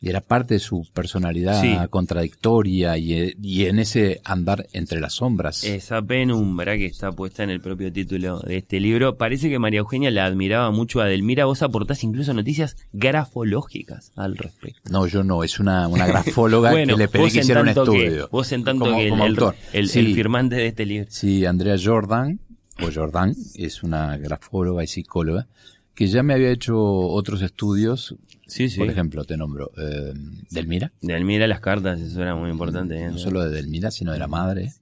Era 0.10 0.22
parte 0.22 0.54
de 0.56 0.60
su 0.60 0.88
personalidad 0.94 1.62
Sí. 1.62 1.76
contradictoria 1.90 2.98
y, 2.98 3.14
eh, 3.14 3.36
y 3.42 3.66
en 3.66 3.80
ese 3.80 4.22
andar 4.24 4.68
entre 4.74 5.00
las 5.02 5.14
sombras. 5.14 5.64
Esa 5.64 6.02
penumbra 6.02 6.78
que 6.78 6.86
está 6.86 7.12
puesta 7.12 7.44
en 7.44 7.50
el 7.50 7.60
propio 7.62 7.92
título 7.92 8.40
de 8.40 8.58
este 8.58 8.80
libro. 8.80 9.18
Parece 9.18 9.50
que 9.50 9.60
María 9.60 9.80
Eugenia 9.80 10.12
la 10.12 10.26
admiraba 10.26 10.72
mucho 10.72 11.02
a 11.02 11.06
Delmira. 11.06 11.46
Vos 11.46 11.62
aportás 11.64 12.04
incluso 12.04 12.34
noticias 12.34 12.78
grafológicas 12.94 14.12
al 14.16 14.38
respecto. 14.38 14.80
No, 14.92 15.08
yo 15.08 15.24
no, 15.24 15.44
es 15.44 15.60
una, 15.60 15.88
una 15.88 16.06
grafóloga 16.08 16.74
que 16.74 16.86
le 16.86 17.08
pedí 17.08 17.32
que 17.32 17.40
hiciera 17.40 17.62
un 17.62 17.68
tanto 17.74 17.92
que- 17.92 18.06
estudio. 18.06 18.30
vos 18.32 18.52
en 18.52 18.64
tanto 18.64 18.86
Como- 18.86 18.98
que 18.98 19.10
como 19.10 19.26
el- 19.26 19.32
autor. 19.32 19.56
el- 19.74 19.90
Sí. 19.90 20.00
el 20.00 20.14
firmante 20.16 20.56
de 20.56 20.68
este 20.68 20.86
libro. 20.86 21.08
Sí, 21.10 21.46
Andrea 21.46 21.76
Jordan, 21.84 22.40
o 22.82 22.90
Jordan, 22.94 23.34
es 23.56 23.84
una 23.84 24.18
grafóloga 24.18 24.84
y 24.84 24.88
psicóloga 24.88 25.48
que 25.96 26.08
ya 26.08 26.22
me 26.24 26.34
había 26.34 26.52
hecho 26.52 26.78
otros 26.78 27.42
estudios. 27.42 28.16
Sí, 28.48 28.70
sí. 28.70 28.78
Por 28.78 28.90
ejemplo, 28.90 29.24
te 29.24 29.38
nombro 29.38 29.72
eh, 29.78 30.14
Delmira. 30.52 30.92
Delmira, 31.02 31.48
las 31.48 31.62
cartas, 31.62 32.00
eso 32.02 32.22
era 32.22 32.36
muy 32.36 32.52
importante. 32.52 32.96
¿eh? 33.02 33.10
No 33.10 33.18
solo 33.18 33.44
de 33.44 33.50
Delmira, 33.50 33.90
sino 33.92 34.12
de 34.12 34.20
la 34.20 34.28
madre. 34.28 34.74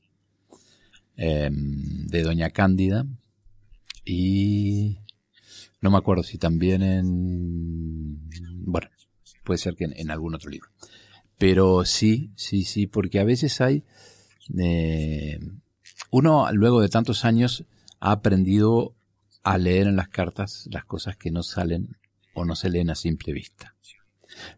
eh, 1.16 1.50
de 1.52 2.24
Doña 2.24 2.50
Cándida. 2.50 3.06
Y 4.06 4.98
no 5.82 5.92
me 5.92 5.98
acuerdo 5.98 6.24
si 6.24 6.38
también 6.38 6.82
en... 6.82 8.20
Bueno, 8.66 8.90
puede 9.44 9.58
ser 9.60 9.76
que 9.76 9.86
en, 9.86 9.94
en 9.96 10.12
algún 10.12 10.36
otro 10.36 10.50
libro. 10.50 10.70
Pero 11.38 11.86
sí, 11.86 12.32
sí, 12.36 12.64
sí, 12.64 12.88
porque 12.88 13.20
a 13.20 13.24
veces 13.24 13.62
hay... 13.62 13.84
eh, 14.58 15.40
uno, 16.12 16.52
luego 16.52 16.82
de 16.82 16.90
tantos 16.90 17.26
años, 17.26 17.64
ha 18.00 18.12
aprendido 18.12 18.94
a 19.44 19.58
leer 19.58 19.88
en 19.88 19.96
las 19.96 20.10
cartas 20.10 20.68
las 20.72 20.86
cosas 20.86 21.18
que 21.18 21.32
no 21.32 21.44
salen 21.44 21.98
o 22.34 22.46
no 22.46 22.56
se 22.56 22.70
leen 22.70 22.90
a 22.90 22.96
simple 22.96 23.34
vista. 23.34 23.76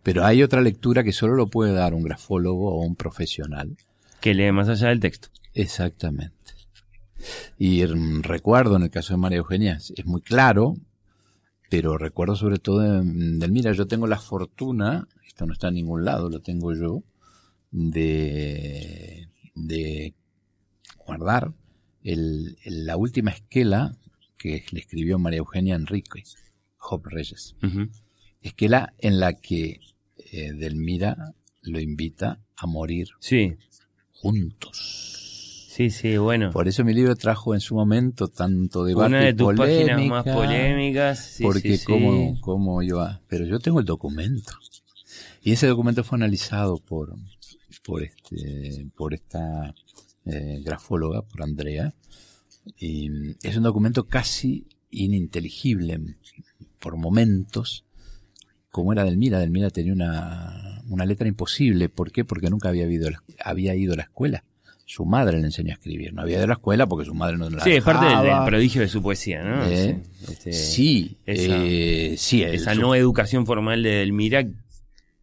Pero 0.04 0.24
hay 0.26 0.42
otra 0.44 0.62
lectura 0.62 1.04
que 1.04 1.12
solo 1.12 1.36
lo 1.36 1.48
puede 1.48 1.74
dar 1.74 1.94
un 1.94 2.04
grafólogo 2.04 2.74
o 2.76 2.82
un 2.86 2.96
profesional. 2.96 3.76
Que 4.22 4.34
lee 4.34 4.52
más 4.52 4.70
allá 4.70 4.90
del 4.90 5.00
texto. 5.02 5.30
Exactamente. 5.54 6.34
Y 7.58 7.86
recuerdo 7.86 8.76
en 8.76 8.84
el 8.84 8.90
caso 8.90 9.14
de 9.14 9.18
María 9.18 9.40
Eugenia, 9.40 9.78
es 9.78 10.06
muy 10.06 10.22
claro, 10.22 10.76
pero 11.70 11.98
recuerdo 11.98 12.36
sobre 12.36 12.60
todo 12.60 12.80
de, 12.80 13.02
del, 13.04 13.52
mira, 13.52 13.72
yo 13.74 13.88
tengo 13.88 14.08
la 14.08 14.20
fortuna, 14.20 15.08
esto 15.28 15.46
no 15.46 15.54
está 15.54 15.70
en 15.70 15.76
ningún 15.76 16.06
lado, 16.06 16.30
lo 16.30 16.42
tengo 16.42 16.74
yo, 16.74 17.04
de, 17.72 19.28
de 19.56 20.14
guardar 21.06 21.54
el, 22.04 22.58
el- 22.64 22.86
la 22.86 22.98
última 22.98 23.32
esquela 23.32 23.96
que 24.46 24.64
le 24.72 24.80
escribió 24.82 25.18
María 25.18 25.40
Eugenia 25.40 25.76
Enrique, 25.76 26.24
Job 26.78 27.04
Reyes. 27.08 27.56
Ujú. 27.64 27.90
Esquela 28.42 28.94
en 29.00 29.20
la 29.20 29.34
que 29.34 29.80
eh, 30.32 30.52
Delmira 30.54 31.34
lo 31.64 31.80
invita 31.80 32.40
a 32.56 32.68
morir 32.68 33.08
Sí, 33.20 33.56
juntos. 34.12 35.68
sí, 35.72 35.90
sí, 35.90 36.18
bueno. 36.18 36.52
Por 36.52 36.68
eso 36.68 36.84
mi 36.84 36.94
libro 36.94 37.16
trajo 37.16 37.54
en 37.56 37.60
su 37.60 37.74
momento 37.76 38.28
tanto 38.28 38.84
debate 38.84 39.08
Una 39.08 39.20
de 39.24 39.34
páginas 39.34 39.58
polémica, 39.58 40.08
más 40.08 40.24
polémicas. 40.24 41.20
Sí, 41.26 41.44
porque 41.44 41.60
sí, 41.72 41.78
sí. 41.78 41.86
cómo, 41.86 42.40
cómo 42.42 42.82
iba. 42.84 43.22
Pero 43.28 43.46
yo 43.46 43.60
tengo 43.60 43.80
el 43.80 43.86
documento. 43.86 44.54
Y 45.42 45.52
ese 45.54 45.68
documento 45.68 46.04
fue 46.04 46.18
analizado 46.18 46.78
por, 46.78 47.16
por 47.84 48.04
este, 48.04 48.88
por 48.96 49.14
esta 49.16 49.74
eh, 50.26 50.62
grafóloga, 50.64 51.24
por 51.24 51.42
Andrea. 51.44 51.94
Y 52.78 53.10
mm, 53.10 53.36
es 53.44 53.58
un 53.58 53.64
documento 53.64 54.06
casi 54.08 54.66
ininteligible 54.92 56.00
por 56.80 56.98
momentos, 56.98 57.84
como 58.72 58.94
era 58.94 59.04
Delmira. 59.04 59.40
Delmira 59.40 59.70
tenía 59.70 59.94
una, 59.94 60.82
una 60.90 61.06
letra 61.06 61.28
imposible. 61.28 61.90
¿Por 61.90 62.12
qué? 62.12 62.26
Porque 62.26 62.50
nunca 62.50 62.70
había 62.70 62.90
ido, 62.90 63.08
a 63.08 63.12
la- 63.12 63.24
había 63.44 63.76
ido 63.76 63.94
a 63.94 63.98
la 63.98 64.04
escuela. 64.04 64.44
Su 64.88 65.04
madre 65.06 65.40
le 65.40 65.46
enseñó 65.46 65.72
a 65.72 65.74
escribir. 65.74 66.14
No 66.14 66.22
había 66.22 66.36
ido 66.36 66.44
a 66.44 66.48
la 66.48 66.54
escuela 66.54 66.86
porque 66.88 67.06
su 67.06 67.16
madre 67.16 67.38
no 67.38 67.50
la 67.50 67.64
Sí, 67.64 67.72
es 67.72 67.84
parte 67.84 68.06
del, 68.06 68.44
prodigio 68.46 68.82
de 68.82 68.88
su 68.88 69.02
poesía, 69.02 69.44
¿no? 69.44 69.66
Eh, 69.68 70.04
Sí, 70.20 70.32
este, 70.32 70.54
sí, 70.54 71.18
esa, 71.26 71.56
eh, 71.66 72.16
sí, 72.18 72.44
el- 72.44 72.54
esa 72.56 72.76
su- 72.76 72.82
no 72.82 72.94
educación 72.94 73.46
formal 73.48 73.82
de 73.82 73.90
Delmira 73.96 74.48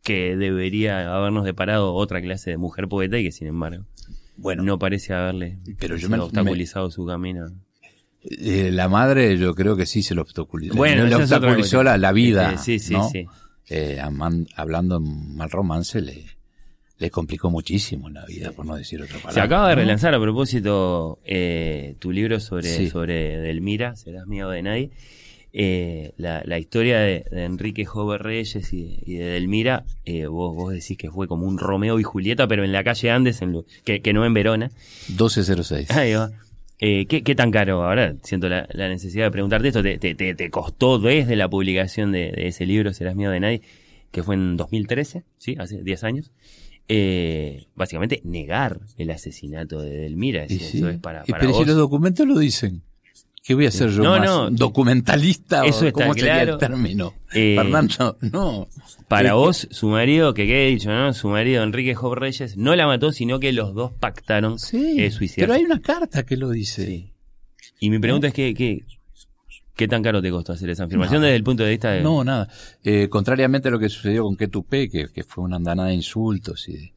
que 0.02 0.36
debería 0.36 1.14
habernos 1.14 1.44
deparado 1.44 1.94
otra 1.94 2.20
clase 2.20 2.50
de 2.50 2.56
mujer 2.56 2.88
poeta 2.88 3.18
y 3.18 3.22
que 3.24 3.30
sin 3.30 3.46
embargo 3.46 3.84
bueno, 4.36 4.62
no 4.62 4.78
parece 4.78 5.12
haberle 5.14 5.58
Pero 5.78 5.94
yo 5.96 6.06
sido 6.06 6.10
me- 6.18 6.22
obstaculizado 6.24 6.90
su 6.90 7.06
camino. 7.06 7.46
eh, 8.22 8.70
la 8.72 8.88
madre 8.88 9.36
yo 9.38 9.54
creo 9.54 9.76
que 9.76 9.86
sí 9.86 10.02
se 10.02 10.14
lo 10.14 10.22
obstaculizó. 10.22 10.74
Bueno, 10.74 11.04
le 11.06 11.14
obstaculizó 11.16 11.82
la, 11.82 11.98
la 11.98 12.12
vida. 12.12 12.52
Este, 12.52 12.64
sí, 12.64 12.78
sí, 12.78 12.92
¿no? 12.94 13.08
sí. 13.10 13.26
Eh, 13.68 14.00
hablando 14.56 14.96
en 14.96 15.36
mal 15.36 15.50
romance 15.50 16.00
le, 16.00 16.24
le 16.98 17.10
complicó 17.10 17.50
muchísimo 17.50 18.10
la 18.10 18.24
vida, 18.26 18.52
por 18.52 18.66
no 18.66 18.74
decir 18.76 19.00
otra 19.00 19.14
palabra. 19.16 19.32
Se 19.34 19.40
acaba 19.40 19.68
de 19.70 19.74
relanzar 19.76 20.14
a 20.14 20.20
propósito 20.20 21.20
eh, 21.24 21.96
tu 21.98 22.10
libro 22.12 22.38
sobre, 22.40 22.64
Sí. 22.68 22.88
sobre 22.90 23.38
Delmira, 23.40 23.96
Serás 23.96 24.26
mío 24.26 24.48
de 24.50 24.62
nadie. 24.62 24.90
Eh, 25.54 26.12
la, 26.16 26.42
la 26.46 26.58
historia 26.58 26.98
de, 27.00 27.24
de 27.30 27.44
Enrique 27.44 27.84
Jover 27.84 28.22
Reyes 28.22 28.72
y, 28.72 28.98
y 29.04 29.16
de 29.16 29.24
Delmira, 29.26 29.84
eh, 30.06 30.26
vos, 30.26 30.54
vos 30.56 30.72
decís 30.72 30.96
que 30.96 31.10
fue 31.10 31.28
como 31.28 31.46
un 31.46 31.58
Romeo 31.58 32.00
y 32.00 32.02
Julieta, 32.02 32.46
pero 32.48 32.64
en 32.64 32.72
la 32.72 32.82
calle 32.84 33.10
Andes, 33.10 33.42
en 33.42 33.62
que, 33.84 34.00
que 34.00 34.12
no 34.14 34.24
en 34.24 34.32
Verona. 34.32 34.70
1206. 35.08 35.90
Ahí 35.90 36.14
va. 36.14 36.30
Eh, 36.84 37.06
¿qué, 37.06 37.22
qué 37.22 37.34
tan 37.34 37.50
caro? 37.50 37.84
Ahora 37.84 38.14
siento 38.22 38.48
la, 38.48 38.66
la 38.72 38.88
necesidad 38.88 39.26
de 39.26 39.30
preguntarte 39.30 39.68
esto. 39.68 39.82
¿Te, 39.82 39.98
te, 39.98 40.14
te- 40.14 40.34
te 40.34 40.50
costó 40.50 40.98
desde 40.98 41.36
la 41.36 41.48
publicación 41.48 42.12
de, 42.12 42.32
de 42.32 42.48
ese 42.48 42.66
libro, 42.66 42.92
Serás 42.92 43.14
mío 43.14 43.30
de 43.30 43.38
nadie, 43.40 43.62
que 44.10 44.22
fue 44.22 44.34
en 44.34 44.56
2013, 44.56 45.22
¿sí? 45.38 45.54
Hace 45.58 45.82
10 45.82 46.02
años. 46.02 46.32
Eh, 46.88 47.66
básicamente 47.76 48.20
negar 48.24 48.80
el 48.98 49.10
asesinato 49.10 49.80
de 49.80 49.90
Delmira. 49.96 50.46
Y 50.48 50.54
Es- 50.56 50.62
sí. 50.70 50.78
Eso 50.78 50.88
es 50.88 50.98
para, 50.98 51.22
Y 51.26 51.30
para 51.30 51.40
pero 51.42 51.52
si 51.52 51.58
vos. 51.60 51.66
los 51.68 51.76
documentos 51.76 52.26
lo 52.26 52.38
dicen. 52.38 52.82
¿Qué 53.44 53.54
voy 53.54 53.64
a 53.66 53.68
hacer 53.70 53.90
yo 53.90 54.04
No, 54.04 54.10
más? 54.18 54.24
no. 54.24 54.50
¿Documentalista? 54.50 55.66
Eso 55.66 55.84
o 55.84 55.88
está 55.88 56.02
¿Cómo 56.04 56.14
sería 56.14 56.34
claro. 56.34 56.52
el 56.54 56.58
término? 56.58 57.14
Eh, 57.34 57.56
Fernando, 57.58 58.16
no. 58.20 58.68
Para 59.08 59.30
Eh, 59.30 59.32
vos, 59.32 59.66
su 59.70 59.88
marido, 59.88 60.32
que 60.32 60.46
quede 60.46 60.66
dicho, 60.68 60.90
¿no? 60.90 61.12
Su 61.12 61.28
marido, 61.28 61.64
Enrique 61.64 61.94
Job 61.96 62.14
Reyes, 62.14 62.56
no 62.56 62.76
la 62.76 62.86
mató, 62.86 63.10
sino 63.10 63.40
que 63.40 63.52
los 63.52 63.74
dos 63.74 63.92
pactaron 63.98 64.60
Sí, 64.60 64.96
eh, 65.02 65.10
suicidarse. 65.10 65.40
pero 65.40 65.54
hay 65.54 65.64
una 65.64 65.80
carta 65.80 66.22
que 66.24 66.36
lo 66.36 66.50
dice. 66.50 66.86
Sí. 66.86 67.12
Y 67.80 67.90
mi 67.90 67.98
pregunta 67.98 68.28
es 68.28 68.32
que, 68.34 68.54
que- 68.54 68.84
¿qué 69.74 69.88
tan 69.88 70.04
caro 70.04 70.22
te 70.22 70.30
costó 70.30 70.52
hacer 70.52 70.70
esa 70.70 70.84
afirmación 70.84 71.20
No. 71.20 71.26
desde 71.26 71.36
el 71.36 71.42
punto 71.42 71.64
de 71.64 71.70
vista 71.70 71.90
de... 71.90 72.00
No, 72.02 72.22
nada. 72.22 72.48
Eh, 72.84 73.08
contrariamente 73.08 73.66
a 73.68 73.70
lo 73.72 73.80
que 73.80 73.88
sucedió 73.88 74.22
con 74.22 74.36
Ketupé, 74.36 74.88
que, 74.88 75.08
que 75.12 75.24
fue 75.24 75.42
una 75.42 75.56
andanada 75.56 75.88
de 75.88 75.94
insultos 75.94 76.68
y 76.68 76.74
de, 76.74 76.92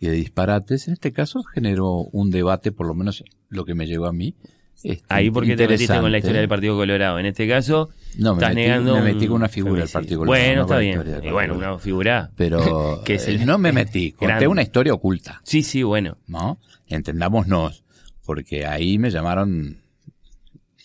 y 0.00 0.06
de 0.08 0.12
disparates, 0.12 0.88
en 0.88 0.94
este 0.94 1.12
caso 1.12 1.44
generó 1.44 1.98
un 2.10 2.30
debate, 2.32 2.72
por 2.72 2.88
lo 2.88 2.94
menos 2.94 3.22
lo 3.48 3.64
que 3.64 3.74
me 3.76 3.86
llegó 3.86 4.06
a 4.06 4.12
mí. 4.12 4.34
Este, 4.82 5.04
Ahí 5.08 5.30
porque 5.30 5.56
te 5.56 5.66
metiste 5.68 5.98
con 5.98 6.10
la 6.12 6.18
historia 6.18 6.40
del 6.40 6.48
Partido 6.48 6.76
Colorado. 6.76 7.18
En 7.18 7.26
este 7.26 7.48
caso, 7.48 7.90
No, 8.18 8.34
me 8.34 8.38
estás 8.42 8.50
metí- 8.52 8.54
negando 8.56 8.94
me 8.96 9.12
metí 9.12 9.26
con 9.26 9.36
una 9.36 9.48
figura 9.48 9.80
del. 9.82 9.90
Partido 9.90 10.20
Colorado, 10.20 10.44
Bueno, 10.44 10.56
no 10.56 10.62
está 10.62 10.78
bien. 10.78 11.24
Y 11.24 11.30
bueno, 11.30 11.54
una 11.54 11.78
figura... 11.78 12.30
Pero 12.36 13.02
que 13.04 13.14
es 13.14 13.28
eh, 13.28 13.32
el- 13.36 13.46
no 13.46 13.56
me 13.58 13.72
metí, 13.72 14.12
conté 14.12 14.26
grande. 14.26 14.48
una 14.48 14.62
historia 14.62 14.92
oculta, 14.94 15.40
Sí, 15.44 15.62
sí, 15.62 15.82
bueno. 15.82 16.18
¿no? 16.26 16.58
Entendámonos, 16.88 17.82
porque 18.26 18.66
ahí 18.66 18.98
me 18.98 19.10
llamaron, 19.10 19.78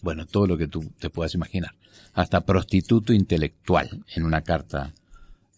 bueno, 0.02 0.26
todo 0.26 0.48
lo 0.48 0.58
que 0.58 0.68
tú 0.68 0.92
te 1.00 1.10
puedas 1.10 1.34
imaginar, 1.36 1.72
hasta 2.14 2.42
prostituto 2.46 3.12
intelectual 3.14 3.90
en 4.16 4.24
una 4.24 4.42
carta 4.42 4.94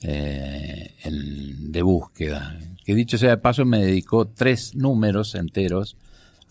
eh, 0.04 0.96
en- 1.04 1.72
de 1.72 1.82
búsqueda. 1.84 2.58
Que 2.84 2.96
dicho 2.96 3.18
sea 3.20 3.30
de 3.30 3.38
paso, 3.38 3.66
me 3.66 3.80
dedicó 3.86 4.26
tres 4.28 4.74
números 4.76 5.36
enteros 5.36 5.96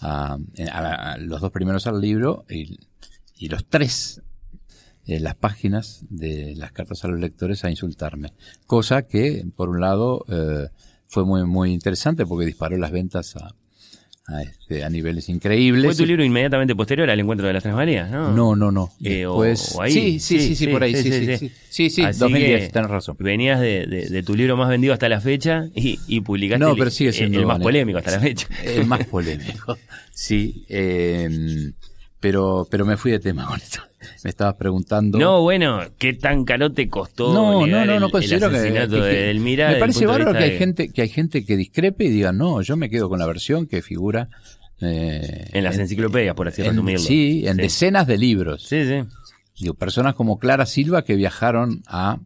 a, 0.00 0.38
a- 0.72 1.12
a 1.12 1.18
los 1.18 1.40
dos 1.40 1.50
primeros 1.50 1.86
al 1.86 2.00
libro 2.00 2.44
y, 2.48 2.78
y 3.36 3.48
los 3.48 3.66
tres 3.66 4.22
eh, 5.06 5.20
las 5.20 5.34
páginas 5.34 6.04
de 6.10 6.54
las 6.56 6.72
cartas 6.72 7.04
a 7.04 7.08
los 7.08 7.18
lectores 7.20 7.64
a 7.64 7.70
insultarme. 7.70 8.32
Cosa 8.66 9.02
que, 9.02 9.44
por 9.56 9.68
un 9.70 9.80
lado, 9.80 10.24
eh, 10.28 10.68
fue 11.06 11.24
muy, 11.24 11.44
muy 11.44 11.72
interesante 11.72 12.26
porque 12.26 12.46
disparó 12.46 12.76
las 12.76 12.92
ventas 12.92 13.34
a, 13.36 13.54
a, 14.32 14.42
este, 14.42 14.84
a 14.84 14.90
niveles 14.90 15.28
increíbles. 15.28 15.84
Fue 15.84 15.94
tu 15.96 16.06
libro 16.06 16.24
inmediatamente 16.24 16.74
posterior 16.74 17.10
al 17.10 17.18
encuentro 17.20 17.46
de 17.46 17.52
las 17.52 17.62
Tres 17.62 17.74
Marías, 17.74 18.10
¿no? 18.10 18.32
No, 18.32 18.54
no, 18.56 18.70
no. 18.70 18.92
Eh, 19.02 19.26
o- 19.26 19.42
Después, 19.42 19.74
o 19.76 19.82
ahí. 19.82 19.92
sí, 19.92 20.20
sí, 20.20 20.40
sí, 20.40 20.56
sí, 20.56 20.66
por 20.68 20.82
ahí, 20.82 20.94
sí, 20.94 21.10
sí, 21.10 21.36
sí, 21.36 21.52
sí, 21.68 21.90
sí, 21.90 22.02
Así 22.04 22.18
2010, 22.20 22.66
que 22.66 22.72
tenés 22.72 22.90
razón. 22.90 23.16
Venías 23.18 23.60
de, 23.60 23.86
de- 23.86 24.08
de 24.08 24.22
tu 24.22 24.34
libro 24.34 24.56
más 24.56 24.68
vendido 24.68 24.92
hasta 24.92 25.08
la 25.08 25.20
fecha 25.20 25.64
y, 25.74 25.98
y 26.06 26.20
publicaste 26.20 26.64
No, 26.64 26.76
pero 26.76 26.90
sigue 26.90 27.12
siendo 27.12 27.40
el 27.40 27.46
más 27.46 27.58
polémico 27.58 27.98
hasta 27.98 28.12
la 28.12 28.20
fecha. 28.20 28.46
El 28.64 28.86
más 28.86 29.04
polémico, 29.06 29.78
sí. 30.12 30.64
eh, 30.68 31.72
pero, 32.20 32.66
pero 32.70 32.84
me 32.86 32.96
fui 32.96 33.10
de 33.10 33.18
tema 33.18 33.46
con 33.46 33.56
esto. 33.58 33.80
Me 34.24 34.30
estabas 34.30 34.54
preguntando. 34.54 35.18
No, 35.18 35.42
bueno, 35.42 35.80
¿qué 35.98 36.14
tan 36.14 36.44
caro 36.44 36.72
te 36.72 36.88
costó 36.88 37.34
no, 37.34 37.66
no, 37.66 37.66
no, 37.66 37.82
el, 37.94 38.00
no 38.00 38.06
el 38.06 38.12
considero 38.12 38.48
que, 38.50 38.56
asesinato 38.56 38.96
que- 38.96 39.02
de 39.02 39.10
que- 39.14 39.20
Delmira? 39.26 39.68
Me 39.68 39.74
el 39.74 39.80
parece 39.80 40.00
de 40.00 40.06
bárbaro 40.06 40.32
que 40.32 40.44
hay 40.44 40.50
de- 40.52 40.58
gente 40.58 40.92
que 40.92 41.02
hay 41.02 41.08
gente 41.08 41.44
que 41.44 41.56
discrepe 41.56 42.04
y 42.04 42.08
diga 42.08 42.32
no, 42.32 42.62
yo 42.62 42.76
me 42.76 42.88
quedo 42.88 43.08
con 43.08 43.18
la 43.18 43.26
versión 43.26 43.66
que 43.66 43.82
figura 43.82 44.28
eh, 44.80 45.48
En 45.52 45.64
las 45.64 45.76
enciclopedias, 45.78 46.34
por 46.34 46.48
así 46.48 46.62
en- 46.62 46.68
resumirlo. 46.70 47.00
Sí, 47.06 47.46
en 47.46 47.56
decenas 47.58 48.06
de 48.06 48.16
libros. 48.18 48.62
Sí, 48.62 48.84
sí. 48.86 49.02
Digo, 49.58 49.74
personas 49.74 50.14
como 50.14 50.38
Clara 50.38 50.64
Silva 50.64 51.02
que 51.04 51.16
viajaron 51.16 51.82
a 51.86 52.18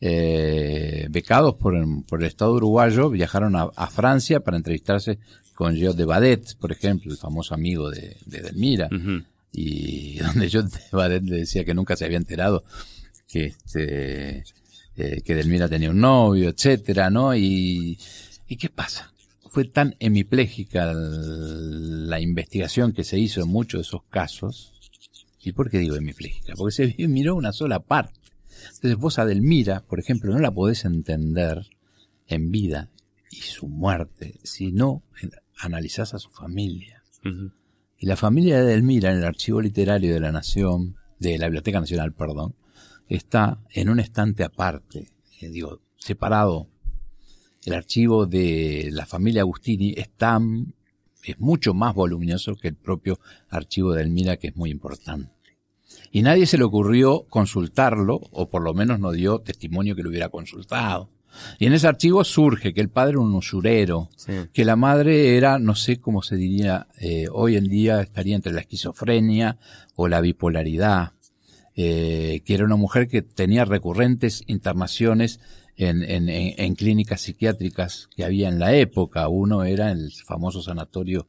eh, 0.00 1.06
becados 1.10 1.54
por, 1.54 1.74
por 2.06 2.20
el 2.20 2.26
Estado 2.28 2.54
uruguayo, 2.54 3.10
viajaron 3.10 3.56
a, 3.56 3.70
a 3.74 3.86
Francia 3.88 4.40
para 4.40 4.56
entrevistarse 4.56 5.18
con 5.54 5.74
Gio 5.76 5.92
de 5.92 6.04
Badet, 6.04 6.56
por 6.58 6.72
ejemplo, 6.72 7.12
el 7.12 7.18
famoso 7.18 7.54
amigo 7.54 7.90
de, 7.90 8.16
de 8.26 8.40
Delmira, 8.40 8.88
y 9.52 10.18
donde 10.18 10.48
yo 10.48 10.62
de 10.62 10.78
Badet 10.92 11.22
le 11.24 11.38
decía 11.38 11.64
que 11.64 11.74
nunca 11.74 11.96
se 11.96 12.04
había 12.04 12.18
enterado 12.18 12.64
que 13.28 13.46
este 13.46 14.44
eh, 14.96 15.22
que 15.22 15.34
Delmira 15.34 15.68
tenía 15.68 15.90
un 15.90 16.00
novio, 16.00 16.48
etcétera, 16.50 17.10
¿no? 17.10 17.34
Y, 17.34 17.98
¿y 18.46 18.56
qué 18.56 18.68
pasa? 18.68 19.12
Fue 19.46 19.64
tan 19.64 19.96
hemipléjica 20.00 20.92
la 20.94 22.20
investigación 22.20 22.92
que 22.92 23.04
se 23.04 23.18
hizo 23.18 23.40
en 23.42 23.48
muchos 23.48 23.78
de 23.78 23.82
esos 23.82 24.02
casos 24.04 24.74
¿Y 25.44 25.52
por 25.52 25.70
qué 25.70 25.78
digo 25.78 25.94
hemipléjica? 25.94 26.54
Porque 26.56 26.72
se 26.74 26.94
miró 27.08 27.36
una 27.36 27.52
sola 27.52 27.80
parte. 27.80 28.18
Entonces 28.66 28.96
vos 28.96 29.18
a 29.18 29.24
Delmira, 29.24 29.84
por 29.84 29.98
ejemplo, 29.98 30.32
no 30.32 30.40
la 30.40 30.52
podés 30.52 30.84
entender 30.84 31.66
en 32.26 32.50
vida 32.50 32.90
y 33.30 33.36
su 33.36 33.68
muerte 33.68 34.40
si 34.42 34.72
no 34.72 35.02
analizás 35.58 36.14
a 36.14 36.18
su 36.18 36.30
familia. 36.30 37.02
Y 37.98 38.06
la 38.06 38.16
familia 38.16 38.58
de 38.58 38.66
Delmira 38.66 39.10
en 39.10 39.18
el 39.18 39.24
archivo 39.24 39.60
literario 39.60 40.12
de 40.12 40.20
la 40.20 40.32
Nación, 40.32 40.96
de 41.18 41.38
la 41.38 41.46
Biblioteca 41.46 41.80
Nacional, 41.80 42.12
perdón, 42.12 42.54
está 43.08 43.60
en 43.70 43.88
un 43.88 44.00
estante 44.00 44.44
aparte, 44.44 45.08
eh, 45.40 45.48
digo, 45.48 45.80
separado. 45.96 46.68
El 47.64 47.74
archivo 47.74 48.26
de 48.26 48.90
la 48.92 49.06
familia 49.06 49.40
Agustini 49.42 49.94
es 49.96 50.10
tan, 50.10 50.74
es 51.22 51.40
mucho 51.40 51.72
más 51.72 51.94
voluminoso 51.94 52.56
que 52.56 52.68
el 52.68 52.76
propio 52.76 53.18
archivo 53.48 53.92
de 53.92 54.02
Delmira, 54.02 54.36
que 54.36 54.48
es 54.48 54.56
muy 54.56 54.70
importante. 54.70 55.33
Y 56.14 56.22
nadie 56.22 56.46
se 56.46 56.58
le 56.58 56.62
ocurrió 56.62 57.26
consultarlo, 57.28 58.20
o 58.30 58.48
por 58.48 58.62
lo 58.62 58.72
menos 58.72 59.00
no 59.00 59.10
dio 59.10 59.40
testimonio 59.40 59.96
que 59.96 60.04
lo 60.04 60.10
hubiera 60.10 60.28
consultado. 60.28 61.10
Y 61.58 61.66
en 61.66 61.72
ese 61.72 61.88
archivo 61.88 62.22
surge 62.22 62.72
que 62.72 62.80
el 62.80 62.88
padre 62.88 63.14
era 63.14 63.20
un 63.20 63.34
usurero, 63.34 64.10
que 64.52 64.64
la 64.64 64.76
madre 64.76 65.36
era, 65.36 65.58
no 65.58 65.74
sé 65.74 65.98
cómo 65.98 66.22
se 66.22 66.36
diría, 66.36 66.86
eh, 67.00 67.26
hoy 67.32 67.56
en 67.56 67.64
día 67.64 68.00
estaría 68.00 68.36
entre 68.36 68.52
la 68.52 68.60
esquizofrenia 68.60 69.58
o 69.96 70.06
la 70.06 70.20
bipolaridad, 70.20 71.14
eh, 71.74 72.42
que 72.44 72.54
era 72.54 72.64
una 72.64 72.76
mujer 72.76 73.08
que 73.08 73.22
tenía 73.22 73.64
recurrentes 73.64 74.44
internaciones 74.46 75.40
en, 75.76 76.04
en, 76.04 76.28
en, 76.28 76.74
clínicas 76.76 77.22
psiquiátricas 77.22 78.08
que 78.14 78.24
había 78.24 78.48
en 78.48 78.60
la 78.60 78.72
época. 78.76 79.26
Uno 79.26 79.64
era 79.64 79.90
el 79.90 80.12
famoso 80.24 80.62
sanatorio 80.62 81.26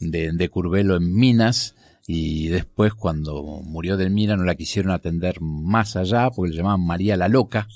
de, 0.00 0.32
de 0.32 0.48
Curvelo 0.48 0.96
en 0.96 1.14
Minas, 1.14 1.76
y 2.06 2.48
después 2.48 2.94
cuando 2.94 3.42
murió 3.64 3.96
Delmira 3.96 4.36
no 4.36 4.44
la 4.44 4.54
quisieron 4.54 4.92
atender 4.92 5.40
más 5.40 5.96
allá 5.96 6.30
porque 6.30 6.52
le 6.52 6.56
llamaban 6.56 6.86
María 6.86 7.16
la 7.16 7.28
Loca 7.28 7.66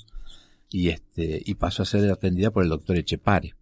y 0.69 0.89
este 0.89 1.41
y 1.45 1.55
pasó 1.55 1.83
a 1.83 1.85
ser 1.85 2.09
atendida 2.09 2.51
por 2.51 2.63
el 2.63 2.69
doctor 2.69 2.95
Echepare 2.97 3.55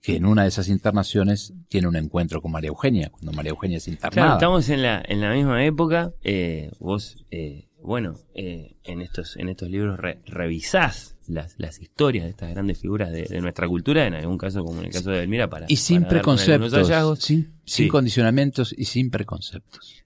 que 0.00 0.16
en 0.16 0.26
una 0.26 0.42
de 0.42 0.48
esas 0.48 0.68
internaciones 0.68 1.54
tiene 1.68 1.88
un 1.88 1.96
encuentro 1.96 2.40
con 2.40 2.52
María 2.52 2.68
Eugenia 2.68 3.10
cuando 3.10 3.32
María 3.32 3.50
Eugenia 3.50 3.78
es 3.78 3.88
internada. 3.88 4.22
claro, 4.22 4.34
estamos 4.34 4.68
en 4.68 4.82
la 4.82 5.02
en 5.06 5.20
la 5.20 5.32
misma 5.32 5.64
época 5.64 6.12
eh, 6.22 6.70
vos 6.78 7.24
eh, 7.30 7.68
bueno 7.82 8.18
eh, 8.34 8.76
en 8.84 9.00
estos 9.00 9.36
en 9.36 9.48
estos 9.48 9.68
libros 9.68 9.98
revisás 10.26 11.16
las, 11.28 11.54
las 11.58 11.80
historias 11.80 12.24
de 12.24 12.30
estas 12.30 12.50
grandes 12.50 12.78
figuras 12.78 13.12
de, 13.12 13.40
nuestra 13.40 13.68
cultura, 13.68 14.06
en 14.06 14.14
algún 14.14 14.38
caso 14.38 14.64
como 14.64 14.80
en 14.80 14.86
el 14.86 14.92
caso 14.92 15.10
de 15.10 15.22
Elmira, 15.22 15.48
para... 15.48 15.66
Y 15.68 15.76
sin 15.76 16.04
preconceptos, 16.04 16.88
sin, 17.20 17.52
sin 17.64 17.88
condicionamientos 17.88 18.74
y 18.76 18.84
sin 18.86 19.10
preconceptos. 19.10 20.02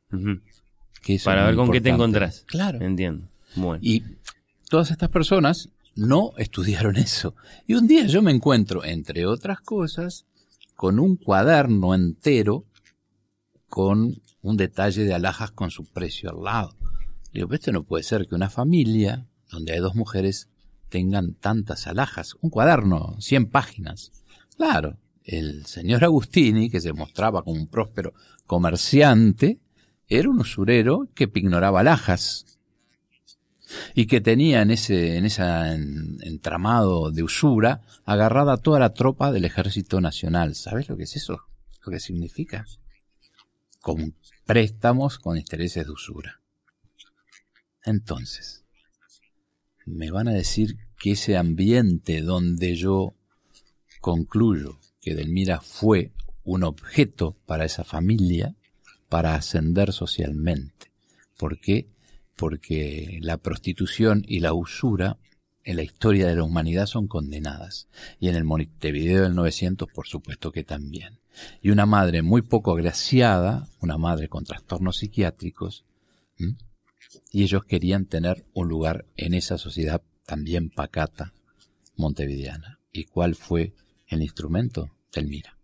para 1.24 1.46
ver 1.46 1.56
con 1.56 1.70
qué 1.70 1.80
te 1.80 1.90
encontrás. 1.90 2.44
Claro. 2.46 2.80
Entiendo. 2.80 3.28
Bueno. 3.54 3.80
Y 3.82 4.02
todas 4.68 4.90
estas 4.90 5.08
personas 5.08 5.70
no 5.94 6.32
estudiaron 6.36 6.96
eso. 6.98 7.34
Y 7.66 7.74
un 7.74 7.86
día 7.86 8.06
yo 8.06 8.22
me 8.22 8.30
encuentro, 8.30 8.84
entre 8.84 9.26
otras 9.26 9.60
cosas, 9.60 10.26
con 10.74 10.98
un 10.98 11.16
cuaderno 11.16 11.94
entero 11.94 12.64
con 13.68 14.22
un 14.42 14.56
detalle 14.56 15.04
de 15.04 15.12
alhajas 15.12 15.50
con 15.50 15.70
su 15.70 15.84
precio 15.84 16.30
al 16.30 16.42
lado. 16.44 16.76
Digo, 17.36 17.52
esto 17.52 17.70
no 17.70 17.84
puede 17.84 18.02
ser 18.02 18.26
que 18.26 18.34
una 18.34 18.48
familia 18.48 19.26
donde 19.50 19.72
hay 19.72 19.80
dos 19.80 19.94
mujeres 19.94 20.48
tengan 20.88 21.34
tantas 21.34 21.86
alhajas. 21.86 22.34
Un 22.40 22.48
cuaderno, 22.48 23.14
100 23.20 23.50
páginas. 23.50 24.10
Claro, 24.56 24.96
el 25.22 25.66
señor 25.66 26.02
Agustini, 26.02 26.70
que 26.70 26.80
se 26.80 26.94
mostraba 26.94 27.42
como 27.42 27.60
un 27.60 27.66
próspero 27.66 28.14
comerciante, 28.46 29.60
era 30.08 30.30
un 30.30 30.40
usurero 30.40 31.10
que 31.14 31.30
ignoraba 31.34 31.80
alhajas 31.80 32.58
y 33.94 34.06
que 34.06 34.22
tenía 34.22 34.62
en 34.62 34.70
ese, 34.70 35.18
en 35.18 35.26
ese 35.26 35.42
entramado 36.22 37.10
de 37.10 37.22
usura 37.22 37.82
agarrada 38.06 38.56
toda 38.56 38.78
la 38.78 38.94
tropa 38.94 39.30
del 39.30 39.44
ejército 39.44 40.00
nacional. 40.00 40.54
¿Sabes 40.54 40.88
lo 40.88 40.96
que 40.96 41.02
es 41.02 41.14
eso? 41.16 41.42
Lo 41.84 41.92
que 41.92 42.00
significa. 42.00 42.64
Con 43.82 44.14
préstamos 44.46 45.18
con 45.18 45.36
intereses 45.36 45.84
de 45.84 45.92
usura. 45.92 46.40
Entonces, 47.86 48.64
me 49.86 50.10
van 50.10 50.26
a 50.26 50.32
decir 50.32 50.76
que 50.98 51.12
ese 51.12 51.36
ambiente 51.36 52.20
donde 52.20 52.74
yo 52.74 53.14
concluyo 54.00 54.80
que 55.00 55.14
Delmira 55.14 55.60
fue 55.60 56.12
un 56.42 56.64
objeto 56.64 57.36
para 57.46 57.64
esa 57.64 57.84
familia 57.84 58.56
para 59.08 59.36
ascender 59.36 59.92
socialmente. 59.92 60.90
¿Por 61.38 61.60
qué? 61.60 61.88
Porque 62.34 63.20
la 63.22 63.36
prostitución 63.36 64.24
y 64.26 64.40
la 64.40 64.52
usura 64.52 65.18
en 65.62 65.76
la 65.76 65.84
historia 65.84 66.26
de 66.26 66.34
la 66.34 66.42
humanidad 66.42 66.86
son 66.86 67.06
condenadas. 67.06 67.88
Y 68.18 68.28
en 68.28 68.34
el 68.34 68.42
Montevideo 68.42 69.22
del 69.22 69.36
900, 69.36 69.88
por 69.94 70.08
supuesto 70.08 70.50
que 70.50 70.64
también. 70.64 71.20
Y 71.62 71.70
una 71.70 71.86
madre 71.86 72.22
muy 72.22 72.42
poco 72.42 72.72
agraciada, 72.72 73.68
una 73.80 73.96
madre 73.96 74.28
con 74.28 74.44
trastornos 74.44 74.98
psiquiátricos, 74.98 75.84
y 77.32 77.42
ellos 77.42 77.64
querían 77.64 78.06
tener 78.06 78.44
un 78.54 78.68
lugar 78.68 79.04
en 79.16 79.34
esa 79.34 79.58
sociedad 79.58 80.02
también 80.24 80.70
pacata 80.70 81.32
montevideana. 81.96 82.78
¿Y 82.92 83.04
cuál 83.04 83.34
fue 83.34 83.72
el 84.08 84.22
instrumento? 84.22 84.90
Telmira. 85.10 85.56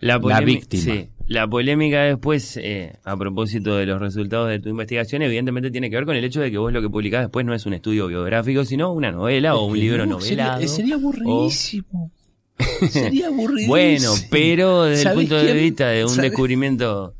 La, 0.00 0.18
la 0.18 0.40
víctima. 0.40 1.06
La 1.26 1.46
polémica 1.46 2.02
después, 2.02 2.56
eh, 2.56 2.98
a 3.04 3.16
propósito 3.16 3.76
de 3.76 3.86
los 3.86 4.00
resultados 4.00 4.48
de 4.48 4.58
tu 4.58 4.68
investigación, 4.70 5.22
evidentemente 5.22 5.70
tiene 5.70 5.90
que 5.90 5.96
ver 5.96 6.06
con 6.06 6.16
el 6.16 6.24
hecho 6.24 6.40
de 6.40 6.50
que 6.50 6.58
vos 6.58 6.72
lo 6.72 6.82
que 6.82 6.88
publicás 6.88 7.22
después 7.22 7.46
no 7.46 7.54
es 7.54 7.66
un 7.66 7.74
estudio 7.74 8.08
biográfico, 8.08 8.64
sino 8.64 8.92
una 8.92 9.12
novela 9.12 9.54
o 9.54 9.66
un 9.66 9.78
libro 9.78 10.06
novelado. 10.06 10.66
Sería, 10.66 10.94
aburridísimo. 10.94 12.10
Sería 12.90 13.28
aburridísimo. 13.28 13.68
bueno, 13.68 14.12
pero 14.30 14.84
desde 14.84 15.10
el 15.10 15.14
punto 15.14 15.36
de 15.36 15.52
vista 15.52 15.88
de 15.88 16.04
un 16.04 16.16
descubrimiento... 16.16 17.14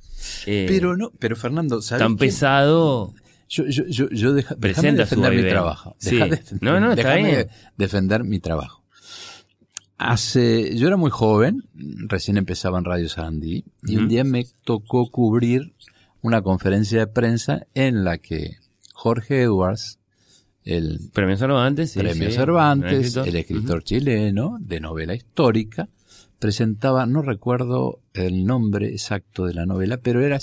Eh, 0.46 0.66
pero 0.68 0.96
no, 0.96 1.12
pero 1.18 1.36
Fernando, 1.36 1.80
tan 1.80 2.16
pesado 2.16 3.14
yo, 3.50 3.66
yo, 3.66 3.84
yo, 3.88 4.08
yo 4.10 4.32
deja, 4.32 4.54
defender 4.54 5.34
mi 5.34 5.42
trabajo. 5.42 5.96
Deja 6.00 6.28
no, 6.60 6.78
no, 6.78 6.92
está 6.92 7.16
bien. 7.16 7.48
defender 7.76 8.22
mi 8.22 8.38
trabajo. 8.38 8.84
Hace, 9.98 10.76
yo 10.76 10.86
era 10.86 10.96
muy 10.96 11.10
joven, 11.10 11.64
recién 11.74 12.36
empezaba 12.38 12.78
en 12.78 12.84
Radio 12.84 13.08
Sarandí, 13.08 13.64
y 13.82 13.96
un 13.96 14.08
día 14.08 14.24
me 14.24 14.46
tocó 14.64 15.10
cubrir 15.10 15.74
una 16.22 16.42
conferencia 16.42 17.00
de 17.00 17.06
prensa 17.08 17.66
en 17.74 18.04
la 18.04 18.18
que 18.18 18.52
Jorge 18.94 19.42
Edwards, 19.42 19.98
el 20.64 21.10
premio 21.12 21.36
Cervantes, 21.36 21.94
premio 21.94 22.30
Cervantes, 22.30 23.16
el 23.16 23.36
escritor 23.36 23.82
chileno 23.82 24.58
de 24.60 24.80
novela 24.80 25.14
histórica, 25.14 25.88
presentaba, 26.38 27.04
no 27.04 27.20
recuerdo 27.20 28.00
el 28.14 28.46
nombre 28.46 28.88
exacto 28.88 29.44
de 29.44 29.54
la 29.54 29.66
novela, 29.66 29.98
pero 29.98 30.24
era 30.24 30.38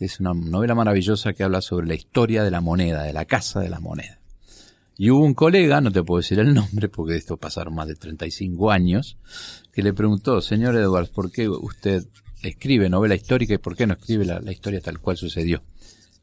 es 0.00 0.20
una 0.20 0.32
novela 0.34 0.74
maravillosa 0.74 1.32
que 1.32 1.42
habla 1.42 1.60
sobre 1.60 1.86
la 1.86 1.94
historia 1.94 2.42
de 2.42 2.50
la 2.50 2.60
moneda, 2.60 3.02
de 3.02 3.12
la 3.12 3.24
casa 3.24 3.60
de 3.60 3.68
la 3.68 3.80
moneda. 3.80 4.18
Y 4.96 5.10
hubo 5.10 5.24
un 5.24 5.34
colega, 5.34 5.80
no 5.80 5.92
te 5.92 6.02
puedo 6.02 6.20
decir 6.20 6.38
el 6.38 6.52
nombre 6.54 6.88
porque 6.88 7.12
de 7.12 7.18
esto 7.18 7.36
pasaron 7.36 7.74
más 7.74 7.88
de 7.88 7.94
35 7.94 8.70
años, 8.70 9.16
que 9.72 9.82
le 9.82 9.92
preguntó, 9.92 10.40
señor 10.40 10.76
Edwards, 10.76 11.10
¿por 11.10 11.30
qué 11.30 11.48
usted 11.48 12.06
escribe 12.42 12.88
novela 12.88 13.14
histórica 13.14 13.54
y 13.54 13.58
por 13.58 13.76
qué 13.76 13.86
no 13.86 13.94
escribe 13.94 14.24
la, 14.24 14.40
la 14.40 14.52
historia 14.52 14.80
tal 14.80 14.98
cual 14.98 15.16
sucedió? 15.16 15.62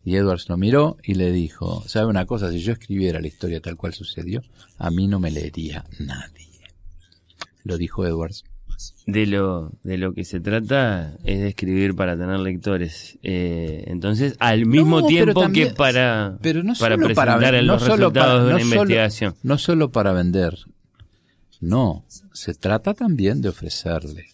Y 0.03 0.15
Edwards 0.15 0.47
lo 0.47 0.57
miró 0.57 0.97
y 1.03 1.15
le 1.15 1.31
dijo, 1.31 1.83
¿sabe 1.87 2.07
una 2.07 2.25
cosa? 2.25 2.51
Si 2.51 2.59
yo 2.59 2.73
escribiera 2.73 3.19
la 3.19 3.27
historia 3.27 3.61
tal 3.61 3.75
cual 3.77 3.93
sucedió, 3.93 4.41
a 4.77 4.89
mí 4.89 5.07
no 5.07 5.19
me 5.19 5.31
leería 5.31 5.85
nadie. 5.99 6.47
Lo 7.63 7.77
dijo 7.77 8.05
Edwards 8.05 8.45
de 9.05 9.25
lo, 9.25 9.71
de 9.83 9.97
lo 9.97 10.13
que 10.13 10.23
se 10.23 10.39
trata 10.39 11.17
es 11.23 11.39
de 11.39 11.47
escribir 11.49 11.95
para 11.95 12.17
tener 12.17 12.39
lectores. 12.39 13.17
Eh, 13.23 13.85
entonces, 13.87 14.35
al 14.39 14.65
mismo 14.65 15.05
tiempo 15.05 15.49
que 15.51 15.67
para, 15.67 16.37
para 16.79 16.97
presentar 16.97 17.63
los 17.63 17.87
resultados 17.87 18.47
de 18.47 18.53
una 18.53 18.61
investigación. 18.61 19.35
no 19.43 19.57
solo 19.57 19.91
para 19.91 20.11
vender. 20.13 20.57
No, 21.59 22.05
se 22.33 22.53
trata 22.53 22.93
también 22.93 23.41
de 23.41 23.49
ofrecerle 23.49 24.27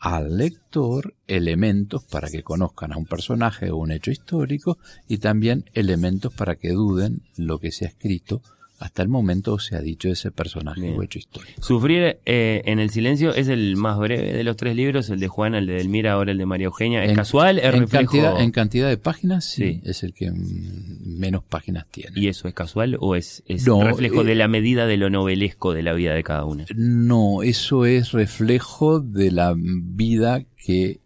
al 0.00 0.36
lector 0.36 1.14
elementos 1.26 2.04
para 2.04 2.28
que 2.28 2.42
conozcan 2.42 2.92
a 2.92 2.96
un 2.96 3.06
personaje 3.06 3.70
o 3.70 3.76
un 3.76 3.90
hecho 3.90 4.10
histórico 4.10 4.78
y 5.08 5.18
también 5.18 5.64
elementos 5.74 6.32
para 6.32 6.56
que 6.56 6.70
duden 6.70 7.22
lo 7.36 7.58
que 7.58 7.72
se 7.72 7.86
ha 7.86 7.88
escrito 7.88 8.40
hasta 8.78 9.02
el 9.02 9.08
momento 9.08 9.58
se 9.58 9.76
ha 9.76 9.80
dicho 9.80 10.08
ese 10.08 10.30
personaje 10.30 10.94
o 10.94 11.02
hecho 11.02 11.18
histórico. 11.18 11.62
Sufrir 11.62 12.18
eh, 12.26 12.62
en 12.66 12.78
el 12.78 12.90
silencio 12.90 13.34
es 13.34 13.48
el 13.48 13.76
más 13.76 13.98
breve 13.98 14.32
de 14.32 14.44
los 14.44 14.56
tres 14.56 14.76
libros, 14.76 15.08
el 15.08 15.18
de 15.18 15.28
Juan, 15.28 15.54
el 15.54 15.66
de 15.66 15.74
Delmira, 15.74 16.12
ahora 16.12 16.32
el 16.32 16.38
de 16.38 16.46
María 16.46 16.66
Eugenia. 16.66 17.04
¿Es 17.04 17.16
casual? 17.16 17.58
¿Es 17.58 17.64
en 17.64 17.80
reflejo? 17.80 18.12
Cantidad, 18.12 18.40
en 18.40 18.50
cantidad 18.50 18.88
de 18.88 18.98
páginas, 18.98 19.44
sí, 19.44 19.80
es 19.84 20.02
el 20.02 20.12
que 20.12 20.30
menos 20.30 21.42
páginas 21.44 21.86
tiene. 21.90 22.12
¿Y 22.14 22.28
eso 22.28 22.48
es 22.48 22.54
casual 22.54 22.96
o 23.00 23.16
es, 23.16 23.42
es 23.46 23.64
reflejo 23.64 24.24
de 24.24 24.32
eh, 24.32 24.36
la 24.36 24.48
medida 24.48 24.86
de 24.86 24.96
lo 24.96 25.08
novelesco 25.08 25.72
de 25.72 25.82
la 25.82 25.94
vida 25.94 26.14
de 26.14 26.22
cada 26.22 26.44
una? 26.44 26.66
No, 26.74 27.42
eso 27.42 27.86
es 27.86 28.12
reflejo 28.12 29.00
de 29.00 29.30
la 29.30 29.54
vida 29.56 30.44
que 30.64 31.00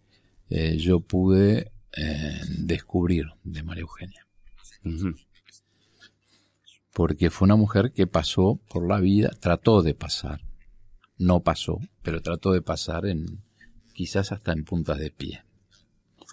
eh, 0.49 0.77
yo 0.77 0.99
pude 0.99 1.71
descubrir 2.47 3.25
de 3.43 3.63
María 3.63 3.81
Eugenia. 3.81 4.25
Porque 6.93 7.29
fue 7.29 7.45
una 7.45 7.55
mujer 7.55 7.93
que 7.93 8.07
pasó 8.07 8.59
por 8.69 8.87
la 8.87 8.99
vida, 8.99 9.29
trató 9.39 9.81
de 9.81 9.93
pasar, 9.93 10.41
no 11.17 11.41
pasó, 11.41 11.79
pero 12.01 12.21
trató 12.21 12.51
de 12.51 12.61
pasar 12.61 13.05
en 13.05 13.41
quizás 13.93 14.31
hasta 14.31 14.51
en 14.51 14.65
puntas 14.65 14.97
de 14.99 15.11
pie. 15.11 15.43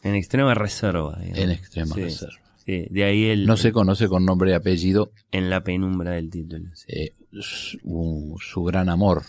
En 0.02 0.14
extrema 0.14 0.54
reserva. 0.54 1.16
digamos. 1.20 1.38
En 1.38 1.50
extrema 1.50 1.94
Sí, 1.94 2.00
reserva. 2.02 2.34
sí, 2.64 2.86
de 2.90 3.04
ahí 3.04 3.24
el... 3.26 3.46
No 3.46 3.56
se 3.56 3.72
conoce 3.72 4.08
con 4.08 4.24
nombre 4.24 4.50
y 4.50 4.54
apellido 4.54 5.12
En 5.32 5.50
la 5.50 5.62
penumbra 5.62 6.12
del 6.12 6.30
título. 6.30 6.70
sí. 6.74 6.86
eh, 6.88 7.12
su, 7.40 8.36
su 8.40 8.62
gran 8.64 8.88
amor, 8.88 9.22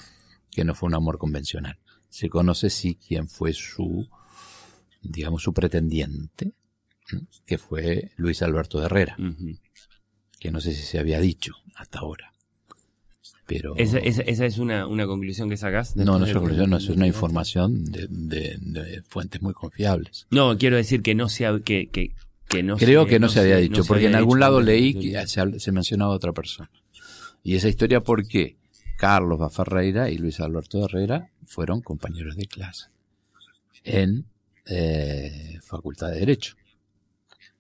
que 0.51 0.63
no 0.63 0.73
fue 0.75 0.87
un 0.87 0.95
amor 0.95 1.17
convencional. 1.17 1.77
Se 2.09 2.29
conoce 2.29 2.69
sí 2.71 2.95
quién 2.95 3.27
fue 3.27 3.53
su, 3.53 4.07
digamos, 5.01 5.43
su 5.43 5.53
pretendiente, 5.53 6.53
que 7.45 7.57
fue 7.57 8.11
Luis 8.17 8.41
Alberto 8.41 8.79
de 8.79 8.85
Herrera. 8.85 9.15
Que 10.39 10.51
no 10.51 10.61
sé 10.61 10.73
si 10.73 10.83
se 10.83 10.99
había 10.99 11.19
dicho 11.19 11.53
hasta 11.75 11.99
ahora. 11.99 12.33
Pero 13.45 13.75
Esa, 13.77 13.97
esa- 13.97 14.21
esa 14.21 14.45
es 14.45 14.59
una, 14.59 14.85
una 14.85 15.07
conclusión 15.07 15.49
que 15.49 15.57
sacás. 15.57 15.95
no, 15.95 16.19
no 16.19 16.25
es 16.25 16.31
una 16.31 16.39
conclusión, 16.39 16.69
no, 16.69 16.77
es 16.77 16.87
una 16.89 17.07
información 17.07 17.83
de, 17.85 18.07
de- 18.09 18.57
de 18.59 19.01
fuentes 19.01 19.41
muy 19.41 19.53
confiables. 19.53 20.27
No, 20.29 20.55
quiero 20.57 20.75
decir 20.77 21.01
que 21.01 21.15
no 21.15 21.29
se 21.29 21.47
ha- 21.47 21.59
que, 21.59 21.89
que, 21.89 22.13
que 22.47 22.61
no 22.61 22.77
Creo 22.77 23.03
se- 23.05 23.09
que 23.09 23.19
no, 23.19 23.27
se 23.27 23.39
había 23.39 23.57
dicho, 23.57 23.83
porque 23.85 24.05
en 24.05 24.15
algún 24.15 24.39
lado 24.39 24.61
leí 24.61 24.93
que 24.93 25.27
se, 25.27 25.71
mencionaba 25.71 26.13
a 26.13 26.15
otra 26.15 26.31
persona. 26.31 26.69
Y 27.43 27.55
esa 27.55 27.69
historia 27.69 28.01
porque 28.01 28.57
Carlos 28.97 29.39
Bafarreira 29.39 30.11
y 30.11 30.17
Luis 30.19 30.39
Alberto 30.41 30.85
Herrera 30.85 31.31
fueron 31.45 31.81
compañeros 31.81 32.35
de 32.35 32.45
clase 32.45 32.85
en 33.83 34.25
eh, 34.67 35.57
Facultad 35.63 36.11
de 36.11 36.19
Derecho. 36.19 36.53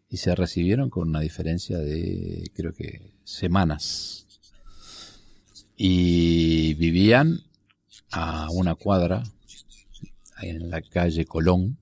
Y 0.09 0.17
se 0.17 0.33
recibieron 0.35 0.89
con 0.89 1.09
una 1.09 1.19
diferencia 1.19 1.77
de, 1.77 2.49
creo 2.55 2.73
que, 2.73 3.11
semanas. 3.23 4.25
Y 5.77 6.73
vivían 6.73 7.39
a 8.11 8.49
una 8.51 8.75
cuadra 8.75 9.23
en 10.41 10.69
la 10.69 10.81
calle 10.81 11.25
Colón. 11.25 11.77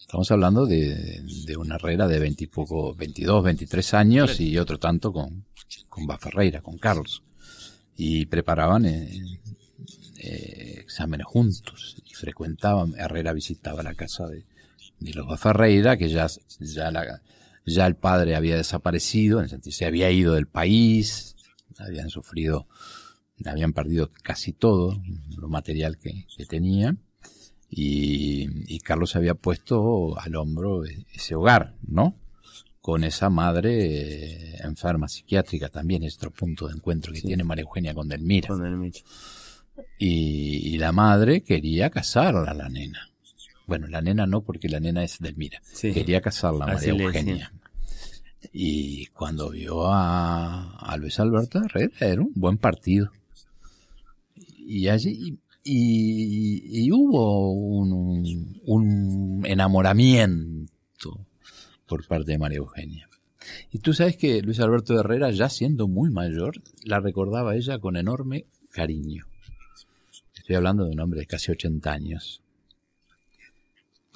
Estamos 0.00 0.30
hablando 0.30 0.64
de, 0.64 1.22
de 1.44 1.56
una 1.58 1.74
Herrera 1.74 2.08
de 2.08 2.18
20 2.18 2.44
y 2.44 2.46
poco, 2.46 2.94
22, 2.94 3.44
23 3.44 3.94
años 3.94 4.30
Claro. 4.30 4.42
y 4.44 4.58
otro 4.58 4.78
tanto 4.78 5.12
con, 5.12 5.44
con 5.88 6.06
Baferreira, 6.06 6.62
con 6.62 6.78
Carlos. 6.78 7.22
Y 7.94 8.24
preparaban 8.26 8.86
eh, 8.86 9.38
eh, 10.18 10.76
exámenes 10.80 11.26
juntos 11.26 11.96
y 12.06 12.14
frecuentaban, 12.14 12.94
Herrera 12.96 13.32
visitaba 13.34 13.82
la 13.82 13.94
casa 13.94 14.26
de, 14.28 14.44
de 15.00 15.12
los 15.14 15.26
Baferreira, 15.26 15.96
que 15.96 16.08
ya, 16.08 16.26
ya, 16.60 16.90
la- 16.90 17.22
ya 17.66 17.86
el 17.86 17.96
padre 17.96 18.34
había 18.34 18.56
desaparecido, 18.56 19.38
en 19.38 19.44
el 19.44 19.50
sentido, 19.50 19.72
se 19.76 19.84
había 19.86 20.10
ido 20.10 20.34
del 20.34 20.46
país, 20.48 21.36
habían 21.78 22.08
sufrido, 22.10 22.66
habían 23.44 23.72
perdido 23.72 24.10
casi 24.22 24.52
todo 24.52 25.00
lo 25.36 25.48
material 25.48 25.98
que, 25.98 26.26
que 26.36 26.44
tenían 26.46 27.00
y, 27.70 28.74
y 28.74 28.80
Carlos 28.80 29.14
había 29.16 29.34
puesto 29.34 30.18
al 30.18 30.34
hombro 30.36 30.84
e- 30.86 31.06
ese 31.12 31.34
hogar, 31.34 31.76
¿no? 31.86 32.16
Con 32.80 33.04
esa 33.04 33.28
madre 33.28 34.54
eh, 34.54 34.56
enferma 34.64 35.08
psiquiátrica 35.08 35.68
también, 35.68 36.02
es 36.04 36.16
otro 36.16 36.30
punto 36.32 36.66
de 36.68 36.74
encuentro 36.74 37.12
que 37.12 37.20
tiene 37.20 37.44
María 37.44 37.62
Eugenia 37.64 37.92
con 37.94 38.08
Delmira. 38.08 38.48
Con 38.48 38.62
Delmira. 38.62 38.98
Y, 39.98 40.74
y 40.74 40.78
la 40.78 40.90
madre 40.92 41.42
quería 41.42 41.90
casarla 41.90 42.50
a 42.50 42.54
la 42.54 42.68
nena. 42.68 43.07
Bueno, 43.68 43.86
la 43.86 44.00
nena 44.00 44.26
no, 44.26 44.40
porque 44.40 44.68
la 44.68 44.80
nena 44.80 45.04
es 45.04 45.18
Delmira. 45.20 45.60
Sí. 45.62 45.92
Quería 45.92 46.22
casarla 46.22 46.66
María 46.66 46.88
Eugenia. 46.88 47.52
Y 48.50 49.06
cuando 49.08 49.50
vio 49.50 49.86
a, 49.86 50.78
a 50.78 50.96
Luis 50.96 51.20
Alberto 51.20 51.62
Herrera, 51.62 51.92
era 52.00 52.22
un 52.22 52.32
buen 52.34 52.56
partido. 52.56 53.12
Y 54.56 54.88
allí, 54.88 55.38
y, 55.64 56.86
y 56.86 56.90
hubo 56.92 57.52
un, 57.52 58.58
un 58.64 59.42
enamoramiento 59.44 61.26
por 61.86 62.06
parte 62.06 62.32
de 62.32 62.38
María 62.38 62.58
Eugenia. 62.58 63.06
Y 63.70 63.80
tú 63.80 63.92
sabes 63.92 64.16
que 64.16 64.40
Luis 64.40 64.60
Alberto 64.60 64.98
Herrera, 64.98 65.30
ya 65.30 65.50
siendo 65.50 65.88
muy 65.88 66.10
mayor, 66.10 66.62
la 66.84 67.00
recordaba 67.00 67.50
a 67.50 67.56
ella 67.56 67.78
con 67.78 67.98
enorme 67.98 68.46
cariño. 68.70 69.26
Estoy 70.34 70.56
hablando 70.56 70.86
de 70.86 70.92
un 70.92 71.00
hombre 71.00 71.20
de 71.20 71.26
casi 71.26 71.52
80 71.52 71.92
años. 71.92 72.40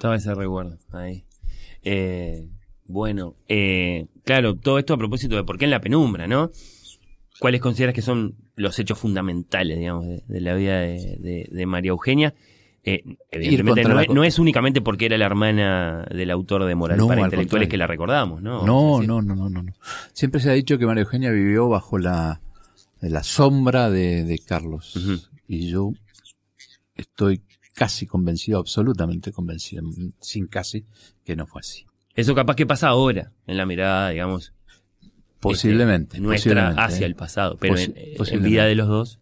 Estaba 0.03 0.17
ese 0.17 0.35
recuerdo 0.35 0.79
ahí. 0.91 1.23
Eh, 1.85 2.49
bueno, 2.89 3.37
eh, 3.47 4.07
claro, 4.25 4.57
todo 4.57 4.81
esto 4.81 4.95
a 4.95 4.99
propósito 4.99 5.37
de 5.37 5.45
por 5.45 5.59
qué 5.59 5.67
en 5.67 5.71
la 5.71 5.81
penumbra, 5.81 6.27
¿no? 6.27 6.51
¿Cuáles 7.39 7.61
consideras 7.61 7.95
que 7.95 8.03
son 8.03 8.35
los 8.57 8.77
hechos 8.81 8.99
fundamentales, 8.99 9.79
digamos, 9.79 10.05
de, 10.09 10.25
de 10.27 10.41
la 10.41 10.55
vida 10.57 10.81
de, 10.81 11.19
de- 11.21 11.49
de 11.49 11.67
María 11.67 11.91
Eugenia? 11.91 12.35
Eh, 12.83 13.05
evidentemente 13.31 13.85
no 13.85 14.01
es, 14.01 14.07
co- 14.09 14.15
no 14.15 14.25
es 14.25 14.41
únicamente 14.41 14.81
porque 14.81 15.07
era 15.07 15.17
la 15.19 15.27
hermana 15.27 16.05
del 16.11 16.33
autor 16.33 16.65
de 16.65 16.75
Moral 16.75 16.99
No, 16.99 17.07
para 17.07 17.21
al 17.23 17.27
Intelectuales 17.29 17.69
que 17.69 17.77
la 17.77 17.87
recordamos, 17.87 18.43
¿no? 18.43 18.67
No, 18.67 18.95
decir, 18.97 19.09
no, 19.09 19.23
no, 19.23 19.37
no, 19.37 19.63
no. 19.63 19.73
Siempre 20.15 20.41
se 20.41 20.51
ha 20.51 20.55
dicho 20.55 20.79
que 20.79 20.87
María 20.87 21.05
Eugenia 21.05 21.31
vivió 21.31 21.69
bajo 21.69 21.97
la, 21.99 22.41
la 23.01 23.23
sombra 23.23 23.89
de, 23.89 24.25
de 24.25 24.41
Carlos. 24.41 24.97
Y 25.47 25.69
yo 25.71 25.93
estoy 26.97 27.41
casi 27.75 28.07
convencido, 28.07 28.59
absolutamente 28.59 29.33
convencido, 29.33 29.83
sin 30.21 30.47
casi, 30.47 30.85
que 31.25 31.37
no 31.37 31.47
fue 31.47 31.61
así. 31.61 31.87
Eso 32.15 32.35
capaz 32.35 32.57
que 32.57 32.67
pasa 32.67 32.89
ahora, 32.89 33.33
en 33.47 33.57
la 33.57 33.65
mirada, 33.67 34.11
digamos, 34.11 34.53
Posiblemente. 35.41 36.17
este, 36.17 36.21
nuestra 36.27 36.53
posiblemente, 36.53 36.83
hacia 36.83 37.05
¿eh? 37.05 37.09
el 37.09 37.15
pasado, 37.17 37.57
pero 37.59 37.77
en, 37.77 37.95
en 37.97 38.17
posiblemente. 38.17 38.49
vida 38.51 38.65
de 38.67 38.75
los 38.75 38.89
dos. 38.89 39.19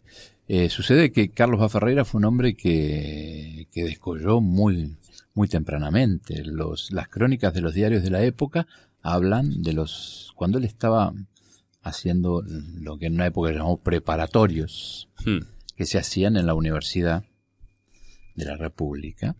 Eh, 0.47 0.69
sucede 0.69 1.11
que 1.11 1.29
Carlos 1.31 1.59
Baferreira 1.59 2.03
fue 2.05 2.19
un 2.19 2.25
hombre 2.25 2.55
que, 2.55 3.67
que 3.71 3.83
descolló 3.85 4.41
muy, 4.41 4.97
muy 5.33 5.47
tempranamente. 5.47 6.43
Los, 6.43 6.91
las 6.91 7.07
crónicas 7.07 7.53
de 7.53 7.61
los 7.61 7.73
diarios 7.73 8.03
de 8.03 8.09
la 8.11 8.23
época 8.23 8.67
hablan 9.01 9.63
de 9.63 9.73
los, 9.73 10.31
cuando 10.35 10.57
él 10.57 10.65
estaba 10.65 11.13
haciendo 11.81 12.43
lo 12.45 12.97
que 12.99 13.07
en 13.07 13.15
una 13.15 13.25
época 13.27 13.51
llamó 13.51 13.77
preparatorios, 13.77 15.07
Hmm. 15.25 15.39
que 15.75 15.85
se 15.85 15.97
hacían 15.99 16.35
en 16.35 16.45
la 16.47 16.53
Universidad 16.55 17.23
de 18.35 18.45
la 18.45 18.57
República. 18.57 19.35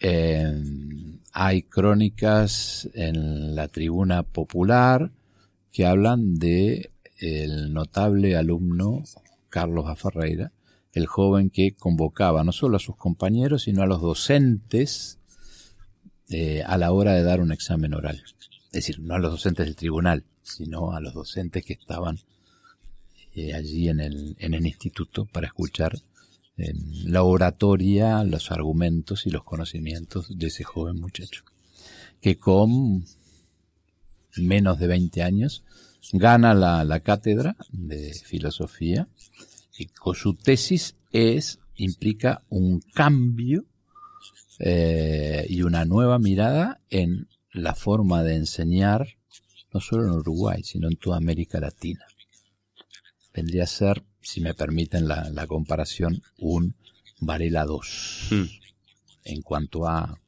Eh, 0.00 0.52
hay 1.32 1.62
crónicas 1.62 2.88
en 2.94 3.54
la 3.54 3.68
tribuna 3.68 4.22
popular 4.22 5.12
que 5.72 5.86
hablan 5.86 6.34
de 6.34 6.90
el 7.18 7.72
notable 7.72 8.36
alumno 8.36 9.04
Carlos 9.48 9.84
Bafarreira, 9.84 10.52
el 10.92 11.06
joven 11.06 11.50
que 11.50 11.72
convocaba 11.72 12.44
no 12.44 12.52
solo 12.52 12.76
a 12.76 12.80
sus 12.80 12.96
compañeros, 12.96 13.64
sino 13.64 13.82
a 13.82 13.86
los 13.86 14.00
docentes 14.00 15.18
eh, 16.30 16.62
a 16.66 16.76
la 16.76 16.92
hora 16.92 17.14
de 17.14 17.22
dar 17.22 17.40
un 17.40 17.52
examen 17.52 17.94
oral. 17.94 18.22
Es 18.66 18.72
decir, 18.72 19.00
no 19.00 19.14
a 19.14 19.18
los 19.18 19.32
docentes 19.32 19.66
del 19.66 19.76
tribunal, 19.76 20.24
sino 20.42 20.92
a 20.92 21.00
los 21.00 21.14
docentes 21.14 21.64
que 21.64 21.72
estaban 21.72 22.18
eh, 23.34 23.54
allí 23.54 23.88
en 23.88 24.00
el, 24.00 24.36
en 24.38 24.54
el 24.54 24.66
instituto 24.66 25.24
para 25.24 25.46
escuchar 25.46 25.98
eh, 26.58 26.74
la 27.04 27.22
oratoria, 27.22 28.24
los 28.24 28.50
argumentos 28.50 29.26
y 29.26 29.30
los 29.30 29.44
conocimientos 29.44 30.36
de 30.36 30.48
ese 30.48 30.64
joven 30.64 31.00
muchacho, 31.00 31.44
que 32.20 32.36
con 32.36 33.04
menos 34.36 34.78
de 34.78 34.86
20 34.86 35.22
años 35.22 35.64
gana 36.12 36.54
la, 36.54 36.84
la 36.84 37.00
cátedra 37.00 37.56
de 37.70 38.12
filosofía 38.12 39.08
y 39.78 39.86
con 39.86 40.14
su 40.14 40.34
tesis 40.34 40.96
es 41.12 41.60
implica 41.76 42.42
un 42.48 42.80
cambio 42.80 43.64
eh, 44.58 45.46
y 45.48 45.62
una 45.62 45.84
nueva 45.84 46.18
mirada 46.18 46.80
en 46.90 47.28
la 47.52 47.74
forma 47.74 48.22
de 48.24 48.34
enseñar 48.34 49.06
no 49.72 49.80
solo 49.80 50.04
en 50.04 50.10
Uruguay 50.10 50.62
sino 50.64 50.88
en 50.88 50.96
toda 50.96 51.16
América 51.16 51.60
Latina. 51.60 52.04
Vendría 53.32 53.64
a 53.64 53.68
ser 53.68 54.02
si 54.28 54.40
me 54.40 54.52
permiten 54.54 55.08
la, 55.08 55.28
la 55.30 55.46
comparación 55.46 56.22
un 56.38 56.74
Varela 57.20 57.64
2 57.64 58.28
Hmm. 58.30 58.44
en 59.24 59.42
cuanto 59.42 59.86
a 59.88 60.18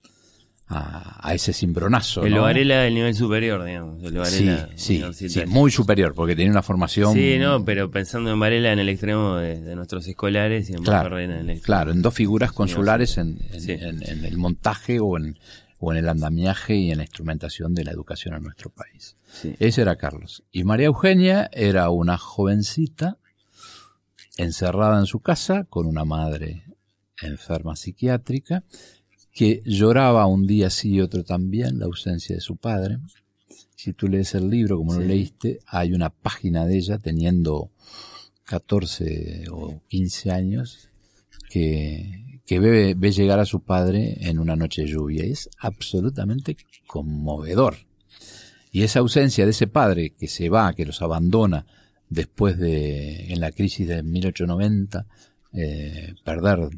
a, 0.72 1.28
a 1.28 1.34
ese 1.34 1.52
cimbronazo 1.52 2.24
El 2.24 2.34
¿no? 2.34 2.42
Varela 2.42 2.82
del 2.82 2.94
nivel 2.94 3.12
superior, 3.16 3.64
digamos. 3.64 4.00
El 4.04 4.10
Sí, 4.12 4.16
Varela 4.18 4.68
sí, 4.76 4.76
sí, 4.76 4.96
universitario. 5.02 5.50
muy 5.52 5.70
superior, 5.72 6.14
porque 6.14 6.36
tenía 6.36 6.52
una 6.52 6.62
formación. 6.62 7.12
Sí, 7.12 7.38
no, 7.40 7.64
pero 7.64 7.90
pensando 7.90 8.30
en 8.30 8.38
Varela 8.38 8.72
en 8.72 8.78
el 8.78 8.88
extremo 8.88 9.34
de, 9.38 9.60
de 9.60 9.74
nuestros 9.74 10.06
escolares 10.06 10.70
y 10.70 10.74
en 10.74 10.84
claro, 10.84 11.18
en 11.18 11.32
el 11.32 11.50
extremo. 11.50 11.62
claro, 11.64 11.90
en 11.90 12.02
dos 12.02 12.14
figuras 12.14 12.52
consulares 12.52 13.18
en, 13.18 13.38
en- 13.52 13.60
Sí. 13.60 13.72
en- 13.72 14.08
en 14.08 14.24
el 14.24 14.36
montaje 14.38 15.00
o 15.00 15.16
en, 15.18 15.36
o 15.80 15.90
en 15.92 15.98
el 15.98 16.08
andamiaje 16.08 16.76
y 16.76 16.92
en 16.92 16.98
la 16.98 17.02
instrumentación 17.04 17.74
de 17.74 17.82
la 17.82 17.90
educación 17.90 18.36
en 18.36 18.44
nuestro 18.44 18.70
país. 18.70 19.16
Sí. 19.32 19.56
Ese 19.58 19.82
era 19.82 19.96
Carlos. 19.96 20.44
Y 20.52 20.62
María 20.62 20.86
Eugenia 20.86 21.50
era 21.52 21.90
una 21.90 22.16
jovencita 22.16 23.16
encerrada 24.42 24.98
en 24.98 25.07
su 25.07 25.20
casa 25.20 25.64
con 25.64 25.87
una 25.87 26.05
madre 26.05 26.64
enferma 27.22 27.76
psiquiátrica 27.76 28.64
que 29.33 29.62
lloraba 29.64 30.26
un 30.26 30.46
día 30.46 30.70
sí 30.70 30.94
y 30.94 31.00
otro 31.00 31.24
también 31.24 31.79
la 31.79 31.87
ausencia 31.87 32.35
de 32.35 32.40
su 32.40 32.57
padre. 32.57 32.98
Si 33.76 33.92
tú 33.92 34.09
lees 34.09 34.35
el 34.35 34.50
libro, 34.50 34.76
como 34.76 34.94
lo 34.94 35.00
leíste, 35.00 35.61
hay 35.66 35.92
una 35.92 36.11
página 36.11 36.66
de 36.66 36.76
ella 36.76 36.98
teniendo 36.98 37.70
14 38.44 39.44
o 39.50 39.81
15 39.88 40.31
años 40.31 40.90
que, 41.48 42.40
que 42.44 42.59
ve, 42.59 42.94
ve 42.94 43.12
llegar 43.12 43.38
a 43.38 43.46
su 43.46 43.61
padre 43.61 44.16
en 44.20 44.38
una 44.38 44.57
noche 44.57 44.83
de 44.83 44.88
lluvia. 44.88 45.24
Y 45.24 45.33
es 45.33 45.48
absolutamente 45.59 46.57
conmovedor. 46.87 47.76
Y 48.72 48.83
esa 48.83 49.00
ausencia 49.00 49.44
de 49.44 49.53
ese 49.53 49.66
padre 49.66 50.11
que 50.11 50.29
se 50.29 50.48
va, 50.48 50.74
que 50.74 50.85
los 50.85 51.00
abandona 51.03 51.66
después 52.11 52.59
de, 52.59 53.33
en 53.33 53.40
la 53.40 53.53
crisis 53.53 53.88
de 53.88 54.03
1890, 54.03 55.07
eh, 55.55 56.14
perder 56.23 56.68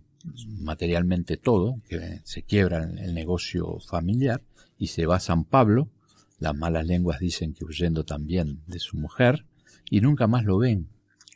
materialmente 0.60 1.36
todo, 1.36 1.80
que 1.88 2.20
se 2.22 2.42
quiebra 2.42 2.84
el, 2.84 3.12
negocio 3.12 3.78
familiar 3.80 4.40
y 4.78 4.86
se 4.88 5.06
va 5.06 5.16
a 5.16 5.20
San 5.20 5.44
Pablo, 5.44 5.88
las 6.38 6.54
malas 6.54 6.86
lenguas 6.86 7.18
dicen 7.18 7.54
que 7.54 7.64
huyendo 7.64 8.04
también 8.04 8.60
de 8.66 8.78
su 8.78 8.96
mujer, 8.96 9.44
y 9.90 10.00
nunca 10.00 10.26
más 10.26 10.44
lo 10.44 10.58
ven. 10.58 10.88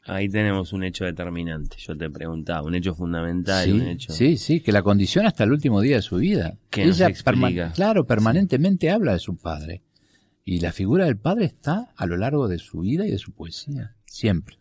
Ahí 0.05 0.29
tenemos 0.29 0.73
un 0.73 0.85
hecho 0.85 1.05
determinante. 1.05 1.77
Yo 1.79 1.97
te 1.97 2.09
preguntaba, 2.09 2.63
un 2.63 2.77
hecho 2.77 2.95
fundamental, 2.95 3.65
Sí, 3.65 3.73
un 3.73 3.83
hecho. 3.83 4.13
sí, 4.13 4.37
sí, 4.37 4.61
que 4.61 4.71
la 4.71 4.83
condiciona 4.83 5.29
hasta 5.29 5.43
el 5.43 5.51
último 5.53 5.81
día 5.81 5.97
de 5.97 6.03
su 6.03 6.17
vida. 6.17 6.57
Que 6.71 6.85
Ella, 6.85 7.09
perma- 7.09 7.73
claro, 7.75 8.07
permanentemente 8.07 8.89
habla 8.89 9.15
de 9.15 9.19
su 9.19 9.37
padre. 9.37 9.83
Y 10.49 10.61
la 10.61 10.71
figura 10.73 11.05
del 11.07 11.19
padre 11.19 11.45
está 11.45 11.93
a 11.97 12.07
lo 12.07 12.17
largo 12.17 12.47
de 12.49 12.59
su 12.59 12.79
vida 12.81 13.05
y 13.05 13.11
de 13.11 13.19
su 13.19 13.33
poesía, 13.33 13.97
siempre. 14.07 14.57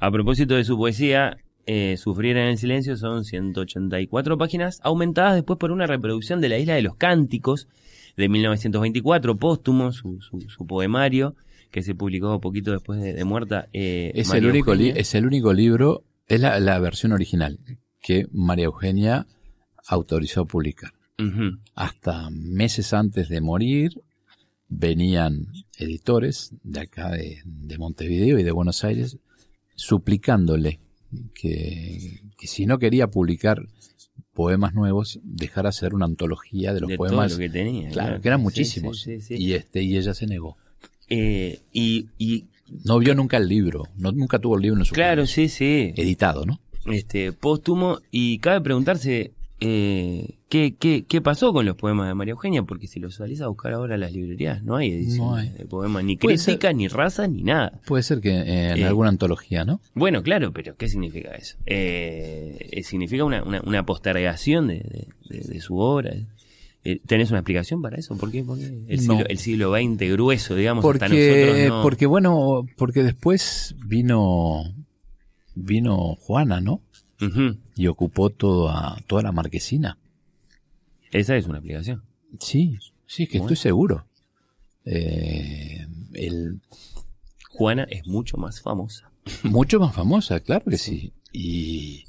A 0.00 0.10
propósito 0.10 0.56
de 0.56 0.64
su 0.64 0.76
poesía, 0.76 1.36
eh, 1.64 1.96
Sufrir 1.96 2.36
en 2.36 2.48
el 2.48 2.58
silencio 2.58 2.96
son 2.96 3.24
184 3.24 4.36
páginas, 4.36 4.80
aumentadas 4.82 5.36
después 5.36 5.58
por 5.60 5.70
una 5.70 5.86
reproducción 5.86 6.40
de 6.40 6.48
La 6.48 6.58
Isla 6.58 6.74
de 6.74 6.82
los 6.82 6.96
Cánticos 6.96 7.68
de 8.16 8.28
1924, 8.28 9.36
póstumo, 9.36 9.92
su, 9.92 10.20
su, 10.20 10.40
su 10.48 10.66
poemario, 10.66 11.36
que 11.70 11.82
se 11.82 11.94
publicó 11.94 12.40
poquito 12.40 12.72
después 12.72 13.00
de, 13.00 13.12
de 13.12 13.24
muerta. 13.24 13.68
eh, 13.72 14.10
Es 14.16 14.28
María 14.28 14.40
el, 14.48 14.50
único 14.50 14.72
es 14.74 15.14
el 15.14 15.24
único 15.24 15.52
libro, 15.52 16.02
es 16.26 16.40
la, 16.40 16.58
la 16.58 16.80
versión 16.80 17.12
original 17.12 17.60
que 18.00 18.26
María 18.32 18.64
Eugenia 18.64 19.26
autorizó 19.86 20.40
a 20.40 20.44
publicar. 20.46 20.92
Hasta 21.74 22.28
meses 22.30 22.92
antes 22.92 23.28
de 23.28 23.40
morir 23.40 24.02
venían 24.68 25.46
editores 25.78 26.52
de 26.62 26.80
acá 26.80 27.10
de, 27.12 27.38
de 27.44 27.78
Montevideo 27.78 28.38
y 28.38 28.42
de 28.42 28.52
Buenos 28.52 28.84
Aires 28.84 29.16
suplicándole 29.74 30.80
que, 31.34 32.20
que 32.36 32.46
si 32.46 32.66
no 32.66 32.78
quería 32.78 33.06
publicar 33.08 33.66
poemas 34.34 34.74
nuevos, 34.74 35.18
dejara 35.22 35.70
hacer 35.70 35.94
una 35.94 36.04
antología 36.04 36.72
de 36.74 36.80
los 36.80 36.88
De 36.90 36.96
todo 36.96 37.06
poemas. 37.08 37.32
lo 37.32 37.38
que 37.38 37.48
tenía, 37.48 37.88
Claro, 37.90 38.08
claro. 38.08 38.22
que 38.22 38.28
eran 38.28 38.40
muchísimos. 38.42 39.00
sí, 39.00 39.20
sí, 39.20 39.36
sí. 39.36 39.42
Y 39.42 39.52
este, 39.54 39.82
y 39.82 39.96
ella 39.96 40.14
se 40.14 40.26
negó. 40.26 40.56
Eh, 41.08 41.60
y, 41.72 42.06
y 42.18 42.44
No 42.84 42.98
vio 42.98 43.14
nunca 43.14 43.38
el 43.38 43.48
libro, 43.48 43.84
no, 43.96 44.12
nunca 44.12 44.38
tuvo 44.38 44.56
el 44.56 44.62
libro 44.62 44.78
en 44.80 44.84
su 44.84 44.94
claro, 44.94 45.26
sí, 45.26 45.48
sí. 45.48 45.92
editado, 45.96 46.44
¿no? 46.44 46.60
este 46.86 47.32
póstumo 47.32 47.98
y 48.10 48.38
cabe 48.38 48.60
preguntarse 48.62 49.32
eh, 49.60 50.36
¿qué, 50.48 50.76
qué, 50.78 51.04
qué 51.08 51.20
pasó 51.20 51.52
con 51.52 51.66
los 51.66 51.74
poemas 51.76 52.06
de 52.08 52.14
María 52.14 52.32
Eugenia 52.32 52.62
porque 52.62 52.86
si 52.86 53.00
los 53.00 53.16
salís 53.16 53.40
a 53.40 53.48
buscar 53.48 53.72
ahora 53.72 53.96
en 53.96 54.00
las 54.02 54.12
librerías 54.12 54.62
no 54.62 54.76
hay 54.76 54.92
edición 54.92 55.26
No 55.26 55.34
hay. 55.34 55.48
de 55.48 55.66
poemas 55.66 56.04
ni 56.04 56.16
Puede 56.16 56.36
crítica 56.36 56.72
ni 56.72 56.86
raza 56.88 57.26
ni 57.26 57.42
nada 57.42 57.80
Puede 57.86 58.02
ser 58.04 58.20
que 58.20 58.30
en 58.36 58.78
Eh, 58.78 58.84
alguna 58.84 59.08
antología, 59.08 59.64
¿no? 59.64 59.80
bueno 59.94 60.22
claro 60.22 60.52
pero 60.52 60.76
¿qué 60.76 60.88
significa 60.88 61.32
eso? 61.34 61.56
Eh, 61.66 62.68
eh, 62.70 62.82
significa 62.84 63.24
una, 63.24 63.42
una, 63.42 63.60
una 63.62 63.84
postergación 63.84 64.68
de, 64.68 64.74
de- 64.74 65.08
de- 65.38 65.48
de 65.48 65.60
su 65.60 65.76
obra 65.78 66.12
Eh, 66.84 67.00
¿Tenés 67.04 67.30
una 67.30 67.40
explicación 67.40 67.82
para 67.82 67.96
eso? 67.98 68.16
¿Por 68.16 68.30
qué? 68.30 68.44
Porque 68.44 68.64
el, 68.86 69.06
No. 69.06 69.14
siglo, 69.16 69.26
el 69.28 69.38
siglo 69.38 69.72
XX 69.74 70.12
grueso, 70.12 70.54
digamos, 70.54 70.84
hasta 70.84 71.06
Porque, 71.08 71.44
nosotros 71.58 71.68
no... 71.68 71.82
porque 71.82 72.06
bueno, 72.06 72.66
porque 72.76 73.02
después 73.02 73.74
vino, 73.84 74.62
vino 75.56 76.14
Juana, 76.20 76.60
¿no? 76.60 76.80
Y 77.74 77.86
ocupó 77.88 78.30
toda, 78.30 78.96
toda 79.06 79.22
la 79.22 79.32
marquesina. 79.32 79.98
Esa 81.10 81.36
es 81.36 81.46
una 81.46 81.58
explicación. 81.58 82.02
Sí, 82.38 82.78
sí, 83.06 83.24
es 83.24 83.28
que 83.28 83.38
Bueno. 83.38 83.52
estoy 83.52 83.62
seguro. 83.62 84.06
Eh, 84.84 85.86
el, 86.14 86.60
Juana 87.50 87.84
es 87.90 88.06
mucho 88.06 88.36
más 88.36 88.60
famosa. 88.60 89.10
mucho 89.42 89.80
más 89.80 89.94
famosa, 89.94 90.40
claro 90.40 90.66
que 90.66 90.78
sí. 90.78 91.12
Y, 91.32 92.04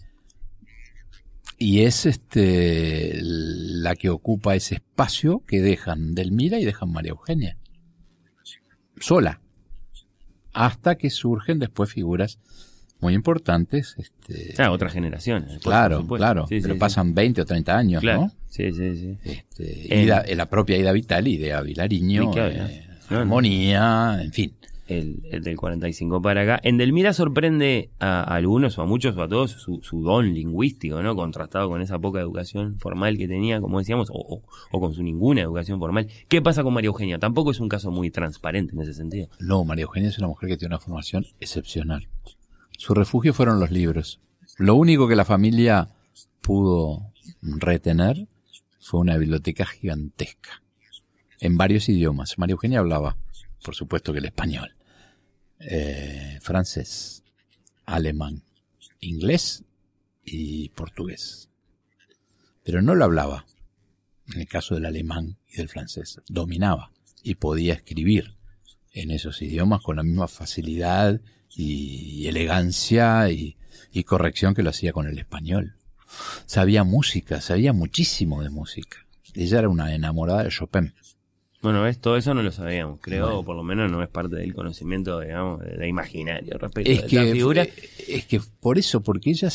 y 1.57 1.81
es 1.81 2.05
este 2.05 3.19
la 3.21 3.95
que 3.95 4.09
ocupa 4.09 4.55
ese 4.55 4.75
espacio 4.75 5.43
que 5.47 5.61
dejan 5.61 6.13
Delmira 6.15 6.59
y 6.59 6.65
dejan 6.65 6.91
María 6.91 7.11
Eugenia. 7.11 7.57
Sola. 8.99 9.41
Hasta 10.53 10.95
que 10.97 11.09
surgen 11.09 11.59
después 11.59 11.91
figuras 11.91 12.39
muy 13.01 13.13
importantes. 13.13 13.95
Este, 13.97 14.53
Ah, 14.61 14.71
otras 14.71 14.93
generaciones. 14.93 15.45
después, 15.49 15.63
claro, 15.63 16.05
claro. 16.07 16.47
Sí, 16.47 16.55
sí, 16.57 16.61
pero 16.61 16.73
sí. 16.75 16.79
pasan 16.79 17.13
20 17.13 17.41
o 17.41 17.45
30 17.45 17.77
años, 17.77 18.01
Claro. 18.01 18.21
¿no? 18.21 18.31
Sí, 18.49 18.71
sí, 18.73 18.95
sí. 18.97 19.17
Este, 19.23 19.95
Ida- 20.03 20.25
la 20.35 20.45
propia 20.49 20.77
Ida 20.77 20.91
Vitali 20.91 21.37
de 21.37 21.53
Avilariño, 21.53 22.23
Sí, 22.25 22.29
claro, 22.33 22.51
eh, 22.55 22.87
no, 23.09 23.15
no. 23.15 23.21
Armonía, 23.21 24.19
en 24.21 24.31
fin. 24.33 24.53
El, 24.87 25.21
el 25.31 25.43
del 25.43 25.55
45 25.55 26.19
para 26.19 26.41
acá. 26.41 26.59
En 26.63 26.77
Delmira 26.77 27.13
sorprende 27.13 27.91
a, 27.99 28.21
a 28.21 28.35
algunos 28.37 28.75
o 28.79 28.81
a 28.81 28.87
muchos 28.87 29.15
o 29.15 29.21
a 29.21 29.27
todos 29.29 29.51
su, 29.51 29.81
su 29.83 30.01
don 30.01 30.33
lingüístico, 30.33 31.03
¿no? 31.03 31.15
Contrastado 31.15 31.69
con 31.69 31.79
esa 31.83 31.99
poca 31.99 32.19
educación 32.19 32.79
formal 32.79 33.15
que 33.19 33.27
tenía, 33.27 33.61
como 33.61 33.77
decíamos, 33.77 34.09
o, 34.09 34.15
o- 34.17 34.41
o 34.71 34.79
con 34.79 34.95
su 34.95 35.03
ninguna 35.03 35.41
educación 35.41 35.77
formal. 35.77 36.07
¿Qué 36.27 36.41
pasa 36.41 36.63
con 36.63 36.73
María 36.73 36.87
Eugenia? 36.87 37.19
Tampoco 37.19 37.51
es 37.51 37.59
un 37.59 37.69
caso 37.69 37.91
muy 37.91 38.09
transparente 38.09 38.73
en 38.73 38.81
ese 38.81 38.95
sentido. 38.95 39.27
No, 39.39 39.63
María 39.63 39.83
Eugenia 39.83 40.09
es 40.09 40.17
una 40.17 40.27
mujer 40.27 40.49
que 40.49 40.57
tiene 40.57 40.73
una 40.73 40.79
formación 40.83 41.23
excepcional. 41.39 42.07
Su 42.79 42.93
refugio 42.93 43.33
fueron 43.33 43.59
los 43.59 43.71
libros. 43.71 44.21
Lo 44.57 44.73
único 44.75 45.09
que 45.09 45.17
la 45.17 45.25
familia 45.25 45.89
pudo 46.39 47.11
retener 47.41 48.29
fue 48.79 49.01
una 49.01 49.17
biblioteca 49.17 49.65
gigantesca, 49.65 50.63
en 51.41 51.57
varios 51.57 51.89
idiomas. 51.89 52.37
María 52.37 52.53
Eugenia 52.53 52.79
hablaba, 52.79 53.17
por 53.65 53.75
supuesto 53.75 54.13
que 54.13 54.19
el 54.19 54.25
español, 54.27 54.77
eh, 55.59 56.39
francés, 56.41 57.25
alemán, 57.85 58.43
inglés 59.01 59.65
y 60.23 60.69
portugués. 60.69 61.49
Pero 62.63 62.81
no 62.81 62.95
lo 62.95 63.03
hablaba. 63.03 63.45
En 64.33 64.39
el 64.39 64.47
caso 64.47 64.75
del 64.75 64.85
alemán 64.85 65.37
y 65.49 65.57
del 65.57 65.67
francés, 65.67 66.21
dominaba 66.29 66.93
y 67.23 67.35
podía 67.35 67.73
escribir 67.73 68.37
en 68.93 69.11
esos 69.11 69.41
idiomas 69.41 69.81
con 69.81 69.97
la 69.97 70.03
misma 70.03 70.29
facilidad 70.29 71.19
y 71.55 72.27
elegancia 72.27 73.29
y, 73.29 73.57
y 73.91 74.03
corrección 74.03 74.53
que 74.53 74.63
lo 74.63 74.69
hacía 74.69 74.93
con 74.93 75.07
el 75.07 75.17
español. 75.19 75.75
Sabía 76.45 76.83
música, 76.83 77.41
sabía 77.41 77.73
muchísimo 77.73 78.41
de 78.41 78.49
música. 78.49 78.97
Ella 79.35 79.59
era 79.59 79.69
una 79.69 79.93
enamorada 79.93 80.43
de 80.43 80.49
Chopin. 80.49 80.93
Bueno, 81.61 81.83
¿ves? 81.83 81.99
todo 81.99 82.15
eso 82.15 82.33
no 82.33 82.41
lo 82.41 82.51
sabíamos, 82.53 82.99
creo, 83.01 83.25
Bueno. 83.25 83.39
o 83.39 83.43
por 83.45 83.55
lo 83.55 83.63
menos 83.63 83.91
no 83.91 84.01
es 84.01 84.07
parte 84.07 84.37
del 84.37 84.53
conocimiento, 84.55 85.19
digamos, 85.19 85.59
de, 85.59 85.75
de 85.77 85.87
imaginario 85.89 86.57
respecto 86.57 86.89
Es 86.89 86.99
esta 86.99 87.09
que, 87.25 87.31
figura. 87.33 87.67
es 88.07 88.25
que 88.27 88.39
por 88.61 88.77
eso, 88.79 89.01
porque 89.01 89.31
ella 89.31 89.49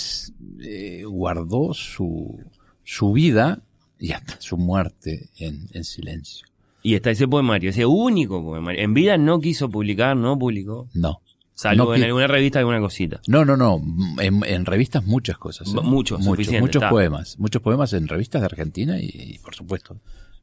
eh, 0.61 1.03
guardó 1.07 1.73
su, 1.73 2.39
su 2.85 3.13
vida 3.13 3.63
y 3.99 4.13
hasta 4.13 4.39
su 4.41 4.59
muerte 4.59 5.31
en, 5.39 5.67
en 5.73 5.85
silencio. 5.85 6.47
Y 6.83 6.95
está 6.95 7.11
ese 7.11 7.27
poemario, 7.27 7.71
ese 7.71 7.87
único 7.87 8.45
poemario. 8.45 8.83
En 8.83 8.93
vida 8.93 9.17
no 9.17 9.41
quiso 9.41 9.71
publicar, 9.71 10.15
no 10.15 10.39
publicó. 10.39 10.91
No. 10.93 11.23
Salvo 11.65 11.85
No 11.87 11.95
en 11.95 12.03
alguna 12.05 12.27
revista 12.27 12.59
alguna 12.59 12.81
cosita. 12.81 13.21
No, 13.27 13.45
no, 13.45 13.57
no. 13.57 13.83
En, 14.21 14.45
en 14.45 14.67
revistas 14.67 15.05
muchas 15.07 15.39
cosas. 15.39 15.69
¿eh? 15.69 15.73
Muchos, 15.83 16.21
muchos, 16.21 16.53
muchos 16.61 16.83
está. 16.83 16.91
poemas. 16.91 17.39
Muchos 17.39 17.63
poemas 17.63 17.93
en 17.95 18.07
revistas 18.07 18.43
de 18.43 18.47
Argentina 18.47 18.99
y, 19.01 19.07
y, 19.15 19.39
por 19.39 19.55
supuesto, 19.55 19.99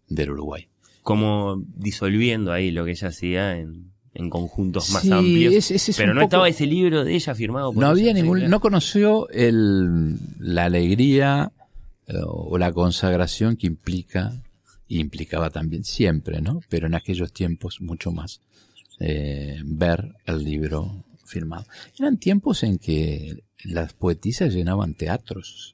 del 0.10 0.32
Uruguay. 0.32 0.68
Como 1.04 1.64
disolviendo 1.76 2.52
ahí 2.52 2.72
lo 2.72 2.86
que 2.86 2.92
ella 2.92 3.08
hacía 3.10 3.58
en, 3.58 3.92
en 4.14 4.30
conjuntos 4.30 4.90
más 4.92 5.04
Sí, 5.04 5.12
amplios. 5.12 5.54
es- 5.54 5.72
es- 5.72 5.90
es 5.90 5.98
pero 5.98 6.14
no 6.14 6.22
poco- 6.22 6.26
estaba 6.28 6.50
ese 6.50 6.66
libro 6.66 7.04
de 7.04 7.16
ella 7.16 7.36
firmado 7.36 7.72
por 7.74 7.82
No 7.84 7.90
había 7.90 8.14
ningún, 8.14 8.50
no 8.50 8.60
conoció 8.60 9.30
el, 9.30 10.18
la 10.40 10.66
alegría 10.66 11.52
eh, 12.08 12.14
o 12.26 12.58
la 12.58 12.72
consagración 12.74 13.56
que 13.58 13.68
implica, 13.68 14.34
y 14.88 15.00
implicaba 15.00 15.50
también 15.52 15.84
siempre, 15.86 16.42
¿no? 16.42 16.62
Pero 16.68 16.88
en 16.88 16.96
aquellos 16.96 17.32
tiempos 17.32 17.80
mucho 17.80 18.12
más, 18.12 18.42
eh, 19.00 19.60
ver 19.64 20.14
el 20.26 20.44
libro 20.44 21.04
firmado. 21.32 21.66
Eran 21.98 22.18
tiempos 22.18 22.64
en 22.64 22.78
que 22.78 23.44
las 23.64 23.94
poetisas 23.94 24.54
llenaban 24.54 24.94
teatros. 24.94 25.74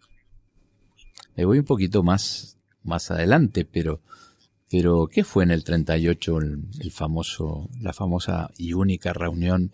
Me 1.36 1.46
voy 1.46 1.60
un 1.60 1.66
poquito 1.66 2.04
más, 2.04 2.58
más 2.84 3.12
adelante, 3.12 3.66
pero, 3.66 4.02
pero 4.70 5.08
¿qué 5.12 5.24
fue 5.24 5.44
en 5.44 5.52
el 5.52 5.64
38 5.64 6.38
el, 6.38 6.92
famoso, 6.92 7.70
la 7.82 7.94
famosa 7.94 8.50
y 8.58 8.74
única 8.74 9.14
reunión 9.14 9.72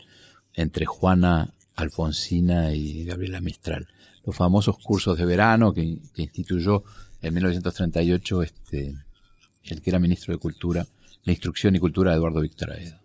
entre 0.54 0.86
Juana 0.86 1.54
Alfonsina 1.76 2.74
y 2.74 3.04
Gabriela 3.06 3.42
Mistral? 3.42 3.88
Los 4.26 4.36
famosos 4.36 4.78
cursos 4.78 5.18
de 5.18 5.26
verano 5.26 5.74
que, 5.74 5.98
que 6.14 6.22
instituyó 6.24 6.84
en 7.22 7.34
1938, 7.34 8.44
este, 8.44 8.96
el 9.66 9.82
que 9.82 9.90
era 9.90 10.00
ministro 10.00 10.34
de 10.34 10.40
Cultura, 10.40 10.86
la 11.24 11.32
Instrucción 11.32 11.76
y 11.76 11.80
Cultura 11.80 12.12
de 12.12 12.18
Eduardo 12.18 12.42
Víctor 12.42 12.72
Aedo. 12.72 13.00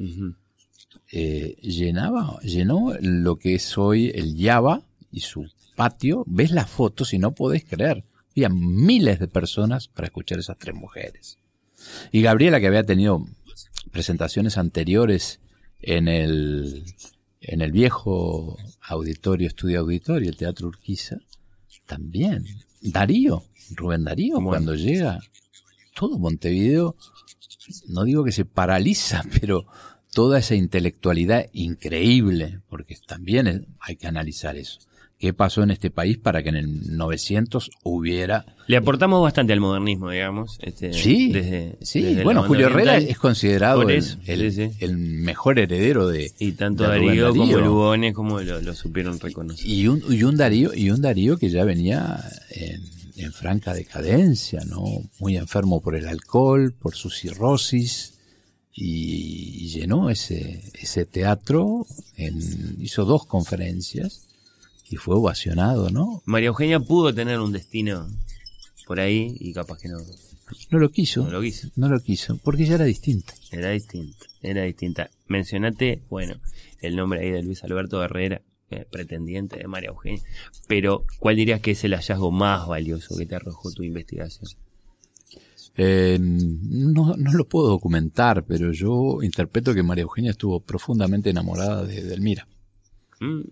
Eh, 1.10 1.56
llenaba, 1.62 2.38
llenó 2.40 2.92
lo 3.00 3.36
que 3.36 3.54
es 3.54 3.78
hoy 3.78 4.10
el 4.14 4.36
Java 4.38 4.82
y 5.10 5.20
su 5.20 5.46
patio. 5.76 6.24
Ves 6.26 6.50
las 6.50 6.68
fotos 6.68 7.12
y 7.14 7.18
no 7.18 7.32
podés 7.32 7.64
creer. 7.64 8.04
Había 8.32 8.48
miles 8.48 9.18
de 9.18 9.28
personas 9.28 9.88
para 9.88 10.06
escuchar 10.06 10.38
esas 10.38 10.58
tres 10.58 10.74
mujeres. 10.74 11.38
Y 12.12 12.22
Gabriela, 12.22 12.60
que 12.60 12.66
había 12.66 12.84
tenido 12.84 13.26
presentaciones 13.90 14.58
anteriores 14.58 15.40
en 15.80 16.08
el, 16.08 16.84
en 17.40 17.60
el 17.62 17.72
viejo 17.72 18.56
auditorio, 18.82 19.48
estudio 19.48 19.80
auditorio, 19.80 20.30
el 20.30 20.36
Teatro 20.36 20.68
Urquiza, 20.68 21.18
también. 21.86 22.44
Darío, 22.80 23.44
Rubén 23.74 24.04
Darío, 24.04 24.40
cuando 24.40 24.74
llega, 24.74 25.18
todo 25.94 26.18
Montevideo, 26.18 26.96
no 27.88 28.04
digo 28.04 28.24
que 28.24 28.32
se 28.32 28.44
paraliza, 28.44 29.24
pero 29.40 29.66
toda 30.12 30.38
esa 30.38 30.54
intelectualidad 30.54 31.46
increíble, 31.52 32.60
porque 32.68 32.96
también 33.06 33.66
hay 33.80 33.96
que 33.96 34.06
analizar 34.06 34.56
eso 34.56 34.80
qué 35.18 35.32
pasó 35.32 35.62
en 35.62 35.70
este 35.70 35.90
país 35.90 36.16
para 36.16 36.42
que 36.42 36.48
en 36.48 36.56
el 36.56 36.96
900 36.96 37.70
hubiera... 37.82 38.46
Le 38.68 38.76
aportamos 38.76 39.20
bastante 39.20 39.52
al 39.52 39.60
modernismo, 39.60 40.10
digamos. 40.10 40.58
Este, 40.62 40.92
sí, 40.92 41.34
sí. 41.80 42.18
bueno, 42.22 42.44
Julio 42.44 42.68
Herrera 42.68 42.98
es 42.98 43.18
considerado 43.18 43.82
el, 43.82 44.04
el, 44.26 44.96
mejor 44.96 45.58
heredero 45.58 46.06
de... 46.06 46.30
Y 46.38 46.52
tanto 46.52 46.84
Darío, 46.84 47.30
como 47.30 47.56
Lugones 47.58 48.14
como 48.14 48.40
lo, 48.40 48.74
supieron 48.74 49.18
reconocer. 49.18 49.66
Y 49.66 49.88
un, 49.88 50.02
y 50.08 50.22
un, 50.22 50.36
Darío, 50.36 50.72
y 50.72 50.90
un 50.90 51.02
Darío 51.02 51.36
que 51.36 51.50
ya 51.50 51.64
venía 51.64 52.20
en, 52.50 52.82
en 53.16 53.32
franca 53.32 53.74
decadencia, 53.74 54.60
¿no? 54.66 54.84
Muy 55.18 55.36
enfermo 55.36 55.80
por 55.80 55.96
el 55.96 56.06
alcohol, 56.06 56.72
por 56.72 56.94
su 56.94 57.10
cirrosis 57.10 58.17
y 58.80 59.68
llenó 59.70 60.08
ese, 60.08 60.62
ese 60.80 61.04
teatro, 61.04 61.84
en, 62.16 62.76
hizo 62.80 63.04
dos 63.04 63.26
conferencias 63.26 64.28
y 64.88 64.96
fue 64.96 65.16
ovacionado, 65.16 65.90
¿no? 65.90 66.22
María 66.26 66.48
Eugenia 66.48 66.78
pudo 66.78 67.12
tener 67.12 67.40
un 67.40 67.50
destino 67.50 68.08
por 68.86 69.00
ahí 69.00 69.36
y 69.40 69.52
capaz 69.52 69.78
que 69.78 69.88
no. 69.88 69.98
No 70.70 70.78
lo 70.78 70.90
quiso. 70.90 71.24
No 71.24 71.30
lo 71.32 71.42
quiso. 71.42 71.68
No 71.74 71.88
lo 71.88 71.98
quiso, 71.98 72.38
porque 72.38 72.66
ya 72.66 72.76
era 72.76 72.84
distinta. 72.84 73.34
Era 73.50 73.70
distinta, 73.70 74.26
era 74.42 74.62
distinta. 74.62 75.10
Mencionate, 75.26 76.02
bueno, 76.08 76.36
el 76.80 76.94
nombre 76.94 77.20
ahí 77.20 77.32
de 77.32 77.42
Luis 77.42 77.64
Alberto 77.64 78.00
Herrera, 78.02 78.42
eh, 78.70 78.86
pretendiente 78.88 79.58
de 79.58 79.66
María 79.66 79.88
Eugenia. 79.88 80.22
Pero, 80.68 81.04
¿cuál 81.18 81.34
dirías 81.34 81.60
que 81.60 81.72
es 81.72 81.82
el 81.82 81.94
hallazgo 81.94 82.30
más 82.30 82.68
valioso 82.68 83.16
que 83.16 83.26
te 83.26 83.34
arrojó 83.34 83.72
tu 83.72 83.82
investigación? 83.82 84.48
Eh, 85.80 86.18
no, 86.20 87.14
no 87.16 87.32
lo 87.32 87.48
puedo 87.48 87.68
documentar, 87.68 88.44
pero 88.44 88.72
yo 88.72 89.22
interpreto 89.22 89.72
que 89.72 89.82
María 89.82 90.02
Eugenia 90.02 90.32
estuvo 90.32 90.60
profundamente 90.60 91.30
enamorada 91.30 91.84
de 91.84 92.02
Delmira. 92.02 92.46
Mm 93.20 93.42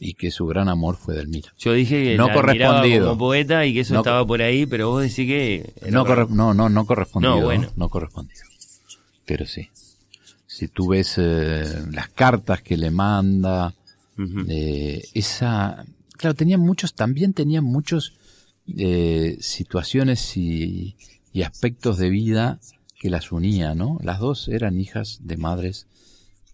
y 0.00 0.14
que 0.14 0.30
su 0.30 0.46
gran 0.46 0.68
amor 0.68 0.96
fue 0.96 1.14
Delmira. 1.14 1.52
Yo 1.58 1.72
dije 1.72 2.02
que 2.02 2.16
no 2.16 2.32
correspondido 2.32 3.06
como 3.08 3.18
poeta 3.18 3.64
y 3.64 3.74
que 3.74 3.80
eso 3.80 3.96
estaba 3.96 4.26
por 4.26 4.42
ahí, 4.42 4.66
pero 4.66 4.90
vos 4.90 5.02
decís 5.02 5.26
que 5.26 5.72
no, 5.90 6.04
no, 6.04 6.54
no 6.54 6.68
no 6.68 6.86
correspondido, 6.86 7.36
no, 7.36 7.42
bueno. 7.42 7.70
no 7.76 7.88
correspondido. 7.88 8.42
Pero 9.24 9.46
sí. 9.46 9.68
Si 10.46 10.68
tú 10.68 10.88
ves 10.88 11.14
eh, 11.18 11.64
las 11.90 12.08
cartas 12.10 12.62
que 12.62 12.76
le 12.76 12.90
manda, 12.90 13.74
eh, 14.48 15.02
esa, 15.14 15.84
claro, 16.16 16.34
tenían 16.34 16.60
muchos, 16.60 16.94
también 16.94 17.32
tenían 17.32 17.64
muchos 17.64 18.14
eh, 18.66 19.36
situaciones 19.40 20.36
y, 20.36 20.96
aspectos 21.44 21.98
de 21.98 22.10
vida 22.10 22.60
que 23.00 23.10
las 23.10 23.32
unía, 23.32 23.74
¿no? 23.74 23.98
Las 24.02 24.20
dos 24.20 24.48
eran 24.48 24.78
hijas 24.78 25.18
de 25.22 25.36
madres 25.36 25.88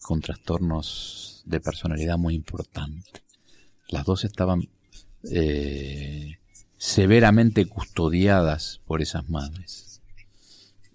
con 0.00 0.20
trastornos 0.20 1.42
de 1.44 1.60
personalidad 1.60 2.16
muy 2.16 2.34
importante. 2.34 3.22
Las 3.88 4.06
dos 4.06 4.24
estaban 4.24 4.68
eh, 5.30 6.38
severamente 6.78 7.66
custodiadas 7.66 8.80
por 8.86 9.02
esas 9.02 9.28
madres. 9.28 10.00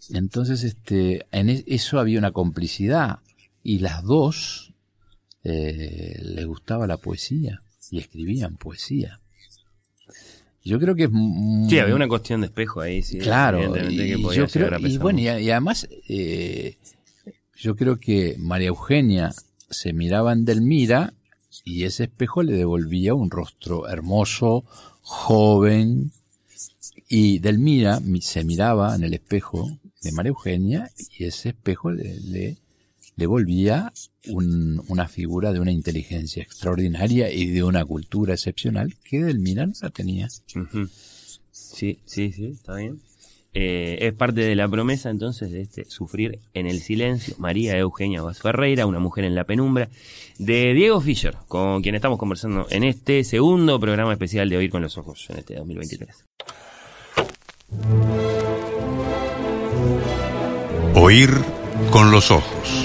Entonces, 0.10 0.64
este, 0.64 1.28
en 1.32 1.50
e, 1.50 1.64
eso 1.68 2.00
había 2.00 2.20
una 2.20 2.32
complicidad 2.32 3.20
y 3.64 3.80
las 3.80 4.04
dos 4.04 4.74
eh, 5.44 6.20
les 6.22 6.46
gustaba 6.46 6.88
la 6.88 6.98
poesía 6.98 7.62
y 7.92 8.00
escribían 8.00 8.58
poesía. 8.58 9.22
Yo 10.66 10.80
creo 10.80 10.96
que 10.96 11.04
es 11.04 11.10
sí 11.70 11.78
había 11.78 11.96
una 11.96 12.08
cuestión 12.08 12.42
de 12.42 12.48
espejo 12.48 12.82
ahí, 12.82 13.04
sí. 13.04 13.20
Claro, 13.20 13.60
y, 13.88 14.20
yo 14.34 14.48
creo, 14.48 14.80
y 14.80 14.98
bueno 14.98 15.20
y, 15.20 15.28
además 15.28 15.88
eh, 16.10 16.78
yo 17.56 17.76
creo 17.76 18.00
que 18.00 18.36
María 18.40 18.70
Eugenia 18.70 19.32
se 19.70 19.94
miraba 19.94 20.34
en 20.34 20.44
Delmira 20.44 21.14
y 21.64 21.84
ese 21.84 22.06
espejo 22.06 22.42
le 22.42 22.54
devolvía 22.54 23.14
un 23.14 23.30
rostro 23.30 23.88
hermoso, 23.88 24.66
joven, 25.02 26.12
y 27.08 27.38
Delmira 27.38 28.02
se 28.22 28.44
miraba 28.44 28.96
en 28.96 29.04
el 29.04 29.14
espejo 29.14 29.70
de 30.02 30.12
María 30.14 30.30
Eugenia 30.30 30.90
y 31.16 31.26
ese 31.26 31.50
espejo 31.50 31.92
le, 31.92 32.20
le 32.22 32.58
devolvía 33.16 33.94
una 34.28 35.08
figura 35.08 35.54
de 35.54 35.60
una 35.60 35.72
inteligencia 35.72 36.44
extraordinaria 36.44 37.32
y 37.32 37.48
de 37.48 37.64
una 37.64 37.86
cultura 37.86 38.34
excepcional 38.34 38.96
que 39.04 39.24
Delmira 39.24 39.66
no 39.66 39.74
la 39.82 39.90
tenía. 39.90 40.28
Sí, 41.52 42.00
sí, 42.06 42.32
sí, 42.32 42.46
está 42.54 42.76
bien. 42.76 43.00
Eh, 43.58 44.00
es 44.08 44.14
parte 44.14 44.42
de 44.42 44.54
la 44.54 44.68
promesa 44.68 45.10
entonces 45.10 45.50
de 45.50 45.62
este 45.62 45.86
Sufrir 45.86 46.40
en 46.54 46.68
el 46.68 46.82
Silencio, 46.82 47.36
María 47.38 47.78
Eugenia 47.78 48.22
Vaz 48.22 48.40
Ferreira, 48.40 48.86
una 48.86 49.00
mujer 49.00 49.24
en 49.24 49.34
la 49.34 49.46
penumbra, 49.46 49.88
de 50.38 50.74
Diego 50.74 51.00
Fischer, 51.00 51.38
con 51.48 51.82
quien 51.82 51.96
estamos 51.96 52.20
conversando 52.20 52.68
en 52.70 52.84
este 52.84 53.24
segundo 53.24 53.80
programa 53.80 54.12
especial 54.12 54.50
de 54.50 54.58
Oír 54.58 54.70
con 54.70 54.82
los 54.82 54.98
Ojos 54.98 55.28
en 55.30 55.38
este 55.38 55.56
2023. 55.56 56.26
Oír 60.96 61.30
con 61.92 62.12
los 62.12 62.32
Ojos. 62.32 62.85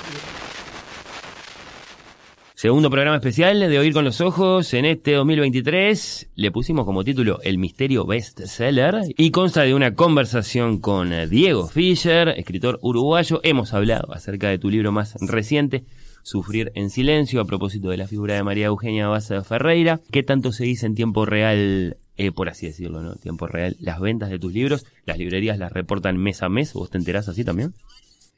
Segundo 2.61 2.91
programa 2.91 3.15
especial 3.15 3.59
de 3.59 3.79
Oír 3.79 3.91
con 3.91 4.05
los 4.05 4.21
Ojos 4.21 4.75
en 4.75 4.85
este 4.85 5.13
2023. 5.13 6.29
Le 6.35 6.51
pusimos 6.51 6.85
como 6.85 7.03
título 7.03 7.39
El 7.41 7.57
Misterio 7.57 8.05
Bestseller 8.05 9.01
y 9.17 9.31
consta 9.31 9.63
de 9.63 9.73
una 9.73 9.95
conversación 9.95 10.77
con 10.77 11.09
Diego 11.27 11.67
Fischer, 11.67 12.27
escritor 12.37 12.77
uruguayo. 12.83 13.41
Hemos 13.41 13.73
hablado 13.73 14.13
acerca 14.13 14.49
de 14.49 14.59
tu 14.59 14.69
libro 14.69 14.91
más 14.91 15.15
reciente, 15.21 15.85
Sufrir 16.21 16.71
en 16.75 16.91
Silencio, 16.91 17.41
a 17.41 17.45
propósito 17.45 17.89
de 17.89 17.97
la 17.97 18.05
figura 18.05 18.35
de 18.35 18.43
María 18.43 18.67
Eugenia 18.67 19.07
Baza 19.07 19.43
Ferreira. 19.43 19.99
¿Qué 20.11 20.21
tanto 20.21 20.51
se 20.51 20.63
dice 20.63 20.85
en 20.85 20.93
tiempo 20.93 21.25
real, 21.25 21.97
eh, 22.17 22.31
por 22.31 22.47
así 22.47 22.67
decirlo, 22.67 23.01
¿no? 23.01 23.15
Tiempo 23.15 23.47
real, 23.47 23.75
las 23.79 23.99
ventas 23.99 24.29
de 24.29 24.37
tus 24.37 24.53
libros? 24.53 24.85
¿Las 25.07 25.17
librerías 25.17 25.57
las 25.57 25.71
reportan 25.71 26.17
mes 26.17 26.43
a 26.43 26.49
mes? 26.49 26.73
¿Vos 26.73 26.91
te 26.91 26.99
enterás 26.99 27.27
así 27.27 27.43
también? 27.43 27.73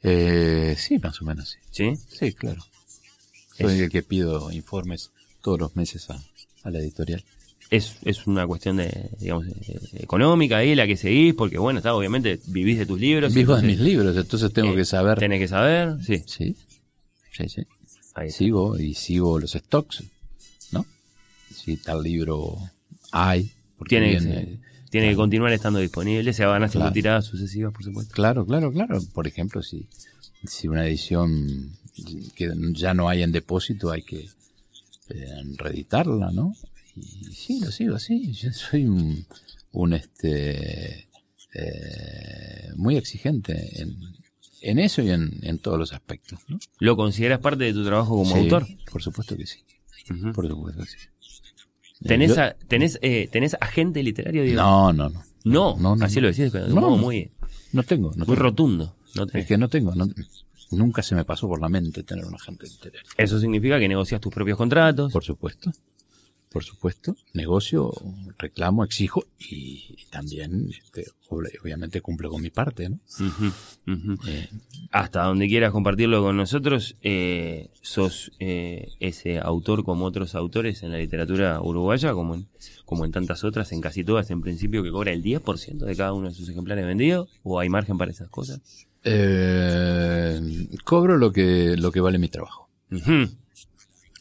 Eh, 0.02 0.76
sí, 0.78 0.98
más 0.98 1.20
o 1.20 1.26
menos, 1.26 1.50
sí. 1.50 1.58
¿Sí? 1.70 1.96
Sí, 2.08 2.32
claro. 2.32 2.62
Soy 3.58 3.80
el 3.80 3.90
que 3.90 4.02
pido 4.02 4.50
informes 4.50 5.10
todos 5.42 5.60
los 5.60 5.76
meses 5.76 6.08
a, 6.10 6.70
la 6.70 6.78
editorial. 6.78 7.22
Es, 7.70 7.96
es 8.04 8.26
una 8.26 8.46
cuestión 8.46 8.76
de, 8.76 9.10
digamos, 9.18 9.46
económica 9.94 10.58
ahí 10.58 10.74
la 10.74 10.86
que 10.86 10.96
seguís, 10.96 11.34
porque 11.34 11.58
bueno, 11.58 11.78
está, 11.78 11.94
obviamente 11.94 12.40
vivís 12.46 12.78
de 12.78 12.86
tus 12.86 13.00
libros. 13.00 13.32
Vivo 13.32 13.56
de 13.56 13.62
mis 13.62 13.78
libros, 13.78 14.16
entonces 14.16 14.52
tengo 14.52 14.72
eh, 14.72 14.76
que 14.76 14.84
saber. 14.84 15.18
Tenés 15.18 15.40
que 15.40 15.48
saber, 15.48 15.96
sí. 16.04 16.22
Sí, 16.26 16.56
sí, 17.32 17.48
sí. 17.48 17.66
sigo 18.30 18.78
y 18.78 18.94
sigo 18.94 19.38
los 19.38 19.52
stocks, 19.52 20.04
¿no? 20.72 20.86
Si 21.54 21.76
tal 21.76 22.02
libro 22.02 22.58
hay. 23.12 23.50
Tiene, 23.88 24.18
que, 24.18 24.58
tiene 24.88 25.10
que 25.10 25.16
continuar 25.16 25.52
estando 25.52 25.78
disponible, 25.78 26.32
se 26.32 26.44
van 26.44 26.62
haciendo 26.62 26.90
tiradas 26.92 27.26
sucesivas, 27.26 27.72
por 27.72 27.84
supuesto. 27.84 28.14
Claro, 28.14 28.46
claro, 28.46 28.72
claro. 28.72 28.98
Por 29.12 29.26
ejemplo, 29.26 29.62
si, 29.62 29.86
si 30.46 30.68
una 30.68 30.86
edición 30.86 31.76
que 32.34 32.52
ya 32.72 32.94
no 32.94 33.08
hay 33.08 33.22
en 33.22 33.32
depósito, 33.32 33.90
hay 33.90 34.02
que 34.02 34.28
eh, 35.10 35.42
reeditarla, 35.56 36.30
¿no? 36.32 36.54
y 36.96 37.32
sí, 37.34 37.60
lo 37.60 37.70
sigo 37.70 37.96
así. 37.96 38.32
Yo 38.32 38.52
soy 38.52 38.84
un, 38.86 39.26
un 39.72 39.92
este 39.94 41.08
eh, 41.54 42.70
muy 42.76 42.96
exigente 42.96 43.80
en, 43.82 43.96
en 44.62 44.78
eso 44.78 45.02
y 45.02 45.10
en, 45.10 45.38
en 45.42 45.58
todos 45.58 45.78
los 45.78 45.92
aspectos. 45.92 46.38
¿no? 46.48 46.58
¿Lo 46.78 46.96
consideras 46.96 47.40
parte 47.40 47.64
de 47.64 47.72
tu 47.72 47.84
trabajo 47.84 48.16
como 48.16 48.34
Sí, 48.34 48.40
autor? 48.42 48.66
Por 48.90 49.02
supuesto 49.02 49.36
que 49.36 49.46
sí. 49.46 49.60
Por 50.34 50.48
supuesto 50.48 50.82
que 50.82 50.88
sí. 50.90 50.98
¿Tenés, 52.06 52.34
Yo- 52.36 52.42
a- 52.42 52.54
tenés, 52.68 52.98
eh, 53.02 53.28
¿Tenés 53.32 53.56
agente 53.60 54.02
literario, 54.02 54.42
Diego? 54.42 54.60
No, 54.60 54.92
no, 54.92 55.08
no. 55.08 55.22
No, 55.44 55.76
No, 55.78 55.96
no, 55.96 56.04
así 56.04 56.16
no. 56.16 56.22
lo 56.22 56.28
decís, 56.28 56.50
pero 56.52 56.66
de 56.66 56.72
un 56.72 56.80
modo 56.80 56.96
muy, 56.96 57.30
No 57.72 57.82
tengo. 57.82 58.10
No 58.10 58.18
muy 58.18 58.26
tengo. 58.26 58.34
rotundo. 58.36 58.96
No. 59.14 59.26
Es 59.32 59.46
que 59.46 59.56
no 59.58 59.68
tengo. 59.68 59.94
no- 59.94 60.08
nunca 60.76 61.02
se 61.02 61.14
me 61.14 61.24
pasó 61.24 61.48
por 61.48 61.60
la 61.60 61.68
mente 61.68 62.02
tener 62.02 62.24
un 62.24 62.34
agente 62.34 62.66
literario. 62.66 63.08
Eso 63.16 63.38
significa 63.40 63.78
que 63.78 63.88
negocias 63.88 64.20
tus 64.20 64.32
propios 64.32 64.56
contratos. 64.58 65.12
Por 65.12 65.24
supuesto. 65.24 65.70
Por 66.50 66.62
supuesto. 66.62 67.16
Negocio, 67.32 67.92
reclamo, 68.38 68.84
exijo 68.84 69.24
y, 69.40 69.96
y 69.98 70.04
también, 70.08 70.70
este, 70.70 71.04
ob- 71.28 71.50
obviamente, 71.60 72.00
cumplo 72.00 72.30
con 72.30 72.40
mi 72.42 72.50
parte, 72.50 72.88
¿no? 72.90 73.00
Eh, 74.28 74.48
Hasta 74.92 75.24
donde 75.24 75.48
quieras 75.48 75.72
compartirlo 75.72 76.22
con 76.22 76.36
nosotros, 76.36 76.94
eh, 77.02 77.70
sos 77.82 78.30
eh, 78.38 78.92
ese 79.00 79.40
autor 79.40 79.82
como 79.84 80.04
otros 80.04 80.36
autores 80.36 80.84
en 80.84 80.92
la 80.92 80.98
literatura 80.98 81.60
uruguaya, 81.60 82.12
como 82.12 82.36
en, 82.36 82.46
como 82.84 83.04
en 83.04 83.10
tantas 83.10 83.42
otras, 83.42 83.72
en 83.72 83.80
casi 83.80 84.04
todas, 84.04 84.30
en 84.30 84.40
principio, 84.40 84.84
que 84.84 84.92
cobra 84.92 85.10
el 85.12 85.24
10% 85.24 85.78
de 85.78 85.96
cada 85.96 86.12
uno 86.12 86.28
de 86.28 86.34
sus 86.36 86.48
ejemplares 86.48 86.86
vendidos, 86.86 87.28
o 87.42 87.58
hay 87.58 87.68
margen 87.68 87.98
para 87.98 88.12
esas 88.12 88.28
cosas. 88.28 88.60
Eh, 89.04 90.40
cobro 90.84 91.16
lo 91.16 91.32
que, 91.32 91.76
lo 91.76 91.92
que 91.92 92.00
vale 92.00 92.18
mi 92.18 92.28
trabajo. 92.28 92.68
Ujú. 92.90 93.28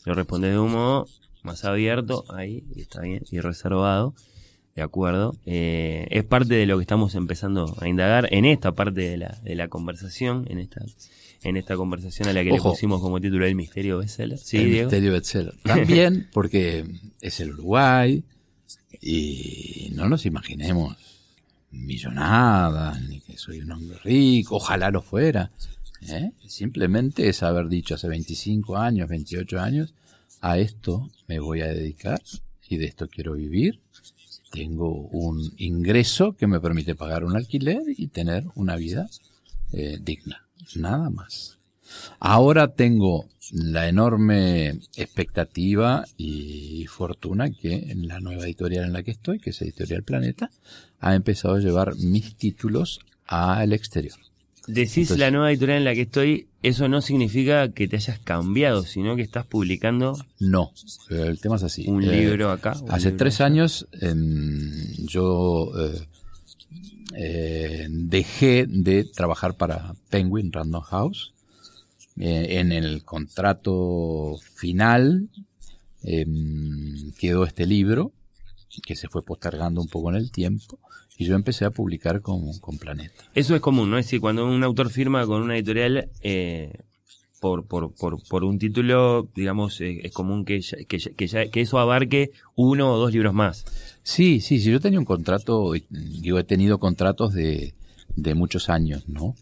Lo 0.05 0.13
respondes 0.13 0.51
de 0.51 0.59
un 0.59 0.71
modo 0.71 1.07
más 1.43 1.65
abierto, 1.65 2.25
ahí, 2.33 2.63
y 2.75 2.81
está 2.81 3.01
bien, 3.01 3.23
y 3.31 3.39
reservado, 3.39 4.13
de 4.75 4.81
acuerdo. 4.81 5.35
Eh, 5.45 6.07
es 6.09 6.23
parte 6.23 6.55
de 6.55 6.65
lo 6.65 6.77
que 6.77 6.81
estamos 6.83 7.15
empezando 7.15 7.75
a 7.79 7.87
indagar 7.87 8.27
en 8.33 8.45
esta 8.45 8.73
parte 8.73 9.01
de 9.01 9.17
la, 9.17 9.39
de 9.43 9.55
la 9.55 9.67
conversación, 9.67 10.45
en 10.49 10.59
esta, 10.59 10.81
en 11.43 11.57
esta 11.57 11.75
conversación 11.75 12.27
a 12.29 12.33
la 12.33 12.43
que 12.43 12.51
Ojo. 12.51 12.69
le 12.69 12.73
pusimos 12.73 13.01
como 13.01 13.19
título 13.21 13.45
El 13.45 13.55
Misterio 13.55 13.97
Bestseller. 13.99 14.37
Sí, 14.39 14.57
el 14.57 14.65
Diego. 14.69 14.85
misterio 14.89 15.11
bestseller. 15.11 15.53
También 15.63 16.29
porque 16.33 16.85
es 17.21 17.39
el 17.39 17.51
Uruguay 17.51 18.23
y 19.01 19.89
no 19.95 20.07
nos 20.09 20.25
imaginemos 20.25 20.95
millonadas, 21.73 23.01
ni 23.01 23.19
que 23.19 23.37
soy 23.37 23.61
un 23.61 23.71
hombre 23.71 23.97
rico, 24.03 24.55
ojalá 24.55 24.91
lo 24.91 25.01
fuera. 25.01 25.51
¿eh? 26.07 26.31
Simplemente 26.47 27.27
es 27.27 27.43
haber 27.43 27.67
dicho 27.67 27.95
hace 27.95 28.07
25 28.07 28.77
años, 28.77 29.09
28 29.09 29.59
años, 29.59 29.93
a 30.41 30.57
esto 30.57 31.09
me 31.27 31.39
voy 31.39 31.61
a 31.61 31.67
dedicar 31.67 32.21
y 32.69 32.77
de 32.77 32.85
esto 32.85 33.07
quiero 33.07 33.33
vivir. 33.33 33.79
Tengo 34.51 34.91
un 34.91 35.53
ingreso 35.57 36.33
que 36.33 36.47
me 36.47 36.59
permite 36.59 36.95
pagar 36.95 37.23
un 37.23 37.35
alquiler 37.35 37.81
y 37.87 38.07
tener 38.07 38.45
una 38.55 38.75
vida 38.75 39.09
eh, 39.71 39.97
digna. 40.01 40.45
Nada 40.75 41.09
más. 41.09 41.57
Ahora 42.19 42.73
tengo 42.73 43.27
la 43.51 43.87
enorme 43.87 44.69
expectativa 44.95 46.05
y 46.17 46.85
fortuna 46.87 47.51
que 47.51 47.91
en 47.91 48.07
la 48.07 48.19
nueva 48.19 48.45
editorial 48.45 48.85
en 48.85 48.93
la 48.93 49.03
que 49.03 49.11
estoy, 49.11 49.39
que 49.39 49.49
es 49.49 49.61
Editorial 49.61 50.03
Planeta, 50.03 50.49
ha 51.03 51.15
empezado 51.15 51.55
a 51.55 51.59
llevar 51.59 51.95
mis 51.97 52.35
títulos 52.35 52.99
al 53.27 53.73
exterior. 53.73 54.17
Decís 54.67 54.97
Entonces- 55.09 55.19
la 55.19 55.31
nueva 55.31 55.51
editorial 55.51 55.79
en 55.79 55.83
la 55.83 55.93
que 55.93 56.01
estoy, 56.03 56.47
eso 56.61 56.87
no 56.87 57.01
significa 57.01 57.71
que 57.73 57.87
te 57.89 57.97
hayas 57.97 58.19
cambiado, 58.19 58.83
sino 58.83 59.15
que 59.17 59.21
estás 59.21 59.45
publicando 59.45 60.17
No, 60.39 60.71
el 61.09 61.39
tema 61.41 61.57
es 61.57 61.63
así. 61.63 61.85
un 61.87 62.03
Eh, 62.03 62.11
libro 62.21 62.49
acá. 62.51 62.73
un 62.81 62.89
Hace 62.89 63.07
libro 63.09 63.17
tres 63.17 63.41
años 63.41 63.87
em, 63.99 64.71
yo 65.05 65.69
eh, 65.77 66.07
eh, 67.15 67.87
dejé 67.89 68.65
de 68.67 69.03
trabajar 69.03 69.55
para 69.55 69.93
Penguin 70.09 70.51
Random 70.51 70.81
House. 70.83 71.33
En 72.15 72.71
el 72.71 73.03
contrato 73.03 74.37
final 74.55 75.27
em, 76.03 77.11
quedó 77.13 77.43
este 77.45 77.65
libro 77.65 78.11
que 78.81 78.95
se 78.95 79.07
fue 79.09 79.23
postergando 79.23 79.81
un 79.81 79.87
poco 79.87 80.09
en 80.09 80.15
el 80.15 80.31
tiempo 80.31 80.79
y 81.17 81.25
yo 81.25 81.35
empecé 81.35 81.65
a 81.65 81.69
publicar 81.71 82.21
con, 82.21 82.57
con 82.59 82.77
Planeta. 82.77 83.23
Eso 83.35 83.53
es 83.55 83.61
común, 83.61 83.91
¿no? 83.91 83.97
Es 83.97 84.05
decir, 84.07 84.19
cuando 84.21 84.45
un 84.47 84.63
autor 84.63 84.89
firma 84.89 85.25
con 85.27 85.41
una 85.43 85.55
editorial 85.55 86.09
eh, 86.21 86.73
por, 87.39 87.65
por, 87.67 87.93
por, 87.93 88.17
por 88.27 88.43
un 88.43 88.57
título, 88.57 89.27
digamos, 89.35 89.79
eh, 89.81 89.99
es 90.03 90.11
común 90.13 90.43
que, 90.45 90.61
ya- 90.61 90.77
que, 90.87 90.97
ya- 90.97 91.11
que, 91.11 91.27
ya- 91.27 91.49
que 91.51 91.61
eso 91.61 91.77
abarque 91.77 92.31
uno 92.55 92.93
o 92.93 92.97
dos 92.97 93.11
libros 93.11 93.33
más. 93.33 93.65
Sí, 94.01 94.39
sí, 94.41 94.59
sí, 94.59 94.71
yo 94.71 94.79
tenía 94.79 94.97
un 94.99 95.05
contrato, 95.05 95.75
y- 95.75 95.85
digo, 95.89 96.39
he 96.39 96.43
tenido 96.43 96.79
contratos 96.79 97.33
de, 97.33 97.73
de 98.15 98.33
muchos 98.33 98.69
años, 98.69 99.07
¿no? 99.07 99.35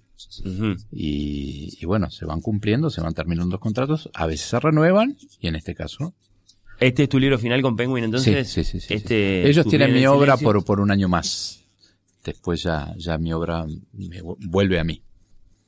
Y, 0.92 1.78
y 1.80 1.86
bueno, 1.86 2.10
se 2.12 2.26
van 2.26 2.42
cumpliendo, 2.42 2.90
se 2.90 3.02
van 3.02 3.14
terminando 3.14 3.54
los 3.54 3.62
contratos, 3.62 4.10
a 4.14 4.26
veces 4.28 4.48
se 4.50 4.60
renuevan 4.60 5.18
y 5.40 5.48
en 5.48 5.56
este 5.56 5.74
caso... 5.76 6.14
Este 6.82 7.04
es 7.04 7.10
tu 7.10 7.20
libro 7.20 7.38
final 7.40 7.62
con 7.62 7.76
Penguin, 7.78 8.04
entonces. 8.04 8.48
sí, 8.50 8.64
sí, 8.66 8.80
sí, 8.80 8.88
sí, 8.88 8.94
este, 8.96 9.44
sí. 9.44 9.50
Ellos 9.50 9.66
tienen 9.68 9.94
mi 9.94 10.06
obra 10.08 10.36
silencio. 10.36 10.46
por, 10.46 10.66
por 10.66 10.80
un 10.82 10.92
año 10.92 11.08
más. 11.08 11.64
Después 12.24 12.62
ya, 12.64 12.94
ya 12.98 13.18
mi 13.18 13.32
obra 13.34 13.66
me 13.94 14.22
vu- 14.22 14.38
vuelve 14.40 14.80
a 14.80 14.84
mí. 14.84 15.02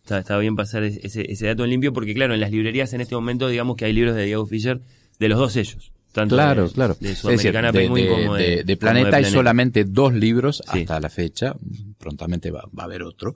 Está, 0.04 0.20
está 0.20 0.38
bien 0.38 0.56
pasar 0.56 0.84
ese, 0.84 1.32
ese 1.32 1.46
dato 1.48 1.64
en 1.64 1.70
limpio 1.70 1.94
porque, 1.94 2.14
claro, 2.14 2.34
en 2.34 2.40
las 2.42 2.52
librerías 2.52 2.92
en 2.94 3.02
este 3.02 3.16
momento, 3.16 3.48
digamos 3.48 3.76
que 3.78 3.86
hay 3.86 3.94
libros 3.94 4.16
de 4.16 4.26
Diego 4.26 4.46
Fisher 4.46 4.82
de 5.20 5.30
los 5.30 5.40
dos 5.40 5.54
sellos. 5.54 5.92
Tanto 6.12 6.36
Claro, 6.36 6.68
de, 6.68 6.74
claro. 6.74 6.98
De 7.00 7.10
decir, 7.10 7.52
de, 7.72 7.88
como 7.88 7.96
como 8.18 8.36
Planeta 8.80 9.18
hay 9.18 9.24
solamente 9.26 9.84
dos 9.86 10.14
libros 10.14 10.62
hasta 10.68 11.00
la 11.00 11.10
fecha. 11.10 11.56
Prontamente 11.98 12.52
va, 12.52 12.64
va 12.78 12.84
a 12.84 12.86
haber 12.86 13.02
otro. 13.04 13.36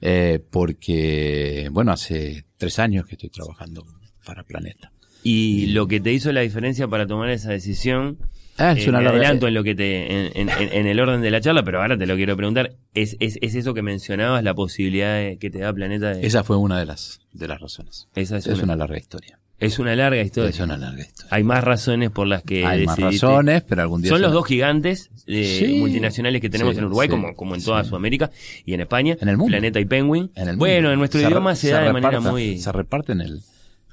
Eh, 0.00 0.42
porque, 0.50 1.68
bueno, 1.70 1.92
hace 1.92 2.44
tres 2.56 2.78
años 2.78 3.06
que 3.06 3.14
estoy 3.16 3.28
trabajando 3.30 3.84
para 4.24 4.42
Planeta. 4.42 4.90
Y 5.24 5.66
lo 5.72 5.88
que 5.88 5.98
te 6.00 6.12
hizo 6.12 6.30
la 6.32 6.42
diferencia 6.42 6.86
para 6.86 7.06
tomar 7.06 7.30
esa 7.30 7.50
decisión, 7.50 8.18
Ah, 8.56 8.70
es 8.72 8.86
eh, 8.86 8.90
una 8.90 9.00
me 9.00 9.08
adelanto 9.08 9.48
en 9.48 9.54
lo 9.54 9.64
que 9.64 9.74
te, 9.74 10.28
en, 10.40 10.48
en- 10.48 10.72
en 10.72 10.86
el 10.86 11.00
orden 11.00 11.20
de 11.22 11.30
la 11.32 11.40
charla, 11.40 11.64
pero 11.64 11.82
ahora 11.82 11.98
te 11.98 12.06
lo 12.06 12.14
quiero 12.14 12.36
preguntar, 12.36 12.70
es, 12.94 13.16
es, 13.18 13.36
es 13.42 13.56
eso 13.56 13.74
que 13.74 13.82
mencionabas, 13.82 14.44
la 14.44 14.54
posibilidad 14.54 15.16
de- 15.16 15.38
que 15.38 15.50
te 15.50 15.58
da 15.58 15.72
Planeta 15.72 16.10
de, 16.14 16.24
Esa 16.24 16.44
fue 16.44 16.56
una 16.56 16.78
de 16.78 16.86
las, 16.86 17.20
de 17.32 17.48
las 17.48 17.60
razones. 17.60 18.06
Esa 18.14 18.36
es 18.36 18.46
es 18.46 18.54
una. 18.58 18.62
una 18.64 18.76
larga 18.76 18.96
historia. 18.96 19.40
es 19.58 19.78
una 19.80 19.96
larga 19.96 20.20
historia. 20.22 20.50
Es 20.50 20.60
una 20.60 20.76
larga 20.76 21.00
historia. 21.02 21.28
Hay 21.34 21.42
más 21.42 21.64
razones 21.64 22.10
por 22.10 22.28
las 22.28 22.42
que 22.44 22.64
Hay 22.64 22.86
más 22.86 22.96
razones, 22.98 23.62
pero 23.68 23.82
algún 23.82 24.02
día 24.02 24.10
Son 24.10 24.20
los 24.22 24.32
dos 24.32 24.46
gigantes 24.46 25.10
eh, 25.26 25.62
Sí. 25.66 25.78
multinacionales 25.78 26.40
que 26.40 26.48
tenemos 26.50 26.74
Sí, 26.74 26.78
en 26.78 26.84
Uruguay, 26.84 27.08
sí, 27.08 27.10
como, 27.10 27.34
como 27.34 27.54
en 27.56 27.64
toda. 27.64 27.82
Sudamérica 27.82 28.30
y 28.66 28.74
en 28.74 28.82
España. 28.82 29.16
En 29.20 29.28
el 29.30 29.36
mundo. 29.36 29.50
Planeta 29.50 29.80
y 29.80 29.84
Penguin. 29.86 30.30
En 30.36 30.48
el 30.50 30.56
bueno, 30.58 30.74
mundo. 30.76 30.92
en 30.92 30.98
nuestro 31.00 31.20
Se 31.20 31.26
idioma 31.26 31.56
se, 31.56 31.70
da 31.70 31.82
de 31.82 31.92
manera 31.92 32.20
muy... 32.20 32.58
Se 32.58 32.70
reparte 32.70 33.12
en 33.12 33.20
el, 33.22 33.40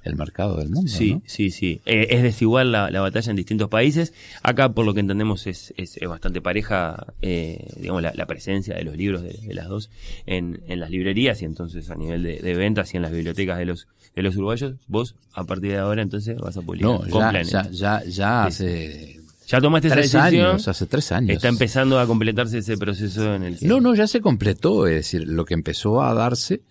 el 0.03 0.15
mercado 0.15 0.57
del 0.57 0.69
mundo. 0.69 0.89
Sí, 0.91 1.13
¿no? 1.15 1.21
sí, 1.25 1.51
sí. 1.51 1.81
Eh, 1.85 2.07
es 2.11 2.23
desigual 2.23 2.71
la, 2.71 2.89
la 2.89 3.01
batalla 3.01 3.29
en 3.29 3.35
distintos 3.35 3.69
países. 3.69 4.13
Acá, 4.41 4.69
por 4.73 4.85
lo 4.85 4.93
que 4.93 4.99
entendemos, 4.99 5.47
es, 5.47 5.73
es, 5.77 5.97
es 5.97 6.09
bastante 6.09 6.41
pareja, 6.41 7.07
eh, 7.21 7.67
digamos, 7.77 8.01
la, 8.01 8.11
la 8.15 8.25
presencia 8.25 8.75
de 8.75 8.83
los 8.83 8.97
libros 8.97 9.21
de, 9.21 9.33
de 9.33 9.53
las 9.53 9.67
dos 9.67 9.89
en, 10.25 10.61
en 10.67 10.79
las 10.79 10.89
librerías 10.89 11.41
y 11.41 11.45
entonces 11.45 11.89
a 11.89 11.95
nivel 11.95 12.23
de, 12.23 12.39
de 12.39 12.53
ventas 12.55 12.93
y 12.93 12.97
en 12.97 13.03
las 13.03 13.11
bibliotecas 13.11 13.57
de 13.57 13.65
los 13.65 13.87
de 14.15 14.23
los 14.23 14.35
uruguayos. 14.35 14.73
Vos, 14.87 15.15
a 15.33 15.45
partir 15.45 15.71
de 15.71 15.77
ahora, 15.77 16.01
entonces, 16.01 16.35
vas 16.37 16.57
a 16.57 16.61
publicar 16.61 16.89
No, 16.89 17.05
ya, 17.07 17.41
ya, 17.43 17.69
ya, 17.71 18.03
ya 18.05 18.43
hace 18.45 19.21
Ya 19.47 19.61
tomaste 19.61 19.87
esa 19.87 19.95
tres 19.95 20.11
decisión. 20.11 20.45
años, 20.47 20.67
hace 20.67 20.85
tres 20.85 21.11
años. 21.13 21.29
Está 21.35 21.47
empezando 21.47 21.97
a 21.99 22.05
completarse 22.07 22.57
ese 22.57 22.75
proceso 22.77 23.35
en 23.35 23.43
el 23.43 23.57
que... 23.57 23.67
No, 23.67 23.79
no, 23.79 23.95
ya 23.95 24.07
se 24.07 24.19
completó. 24.19 24.85
Es 24.87 24.95
decir, 24.95 25.27
lo 25.27 25.45
que 25.45 25.53
empezó 25.53 26.01
a 26.01 26.13
darse 26.13 26.61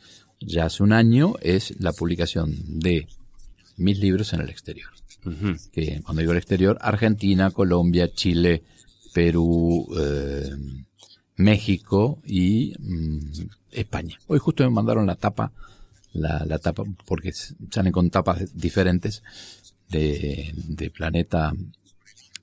ya 0.41 0.67
hace 0.67 0.83
un 0.83 0.93
año 0.93 1.35
es 1.41 1.75
la 1.81 1.93
publicación 1.93 2.55
de 2.67 3.07
mis 3.81 3.99
libros 3.99 4.33
en 4.33 4.41
el 4.41 4.49
exterior. 4.51 4.91
Que 5.73 6.01
cuando 6.03 6.21
digo 6.21 6.33
el 6.33 6.39
exterior, 6.39 6.79
Argentina, 6.81 7.51
Colombia, 7.51 8.11
Chile, 8.13 8.63
Perú, 9.13 9.87
eh, 9.99 10.51
México 11.37 12.21
y 12.25 12.75
mm, 12.79 13.19
España. 13.73 14.17
Hoy 14.27 14.39
justo 14.39 14.63
me 14.65 14.71
mandaron 14.71 15.07
la 15.07 15.17
tapa, 15.17 15.53
la, 16.13 16.45
la 16.47 16.59
tapa, 16.59 16.85
porque 17.05 17.33
salen 17.33 17.93
con 17.93 18.09
tapas 18.11 18.57
diferentes 18.57 19.23
de, 19.91 20.53
de 20.55 20.91
Planeta 20.91 21.53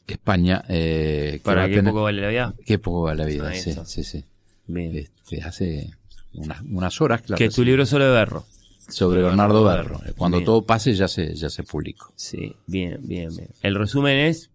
España. 0.05 0.63
Eh, 0.69 1.31
que 1.33 1.39
Para 1.39 1.63
a 1.63 1.67
qué 1.67 1.75
tener- 1.75 1.91
poco 1.91 2.03
vale 2.03 2.21
la 2.21 2.29
vida. 2.29 2.53
Qué 2.65 2.79
poco 2.79 3.03
vale 3.03 3.23
la 3.23 3.25
vida, 3.29 3.53
sí, 3.55 3.73
sí, 3.85 4.03
sí. 4.03 4.23
Bien. 4.67 4.95
Este, 4.95 5.41
hace 5.41 5.91
unas, 6.33 6.61
unas 6.61 7.01
horas 7.01 7.21
que 7.21 7.31
la 7.31 7.37
que 7.37 7.45
es 7.45 7.55
tu 7.55 7.63
libro 7.63 7.85
solo 7.85 8.05
de 8.05 8.11
berro. 8.11 8.45
Sobre 8.87 9.21
Bernardo 9.21 9.63
Berro. 9.63 9.99
Cuando 10.17 10.37
Bien. 10.37 10.45
todo 10.45 10.65
pase 10.65 10.93
ya 10.93 11.07
se, 11.07 11.35
ya 11.35 11.49
se 11.49 11.63
publicó. 11.63 12.11
Sí, 12.15 12.55
bien, 12.67 12.99
bien, 13.03 13.35
bien. 13.35 13.49
El 13.61 13.75
resumen 13.75 14.17
es, 14.17 14.49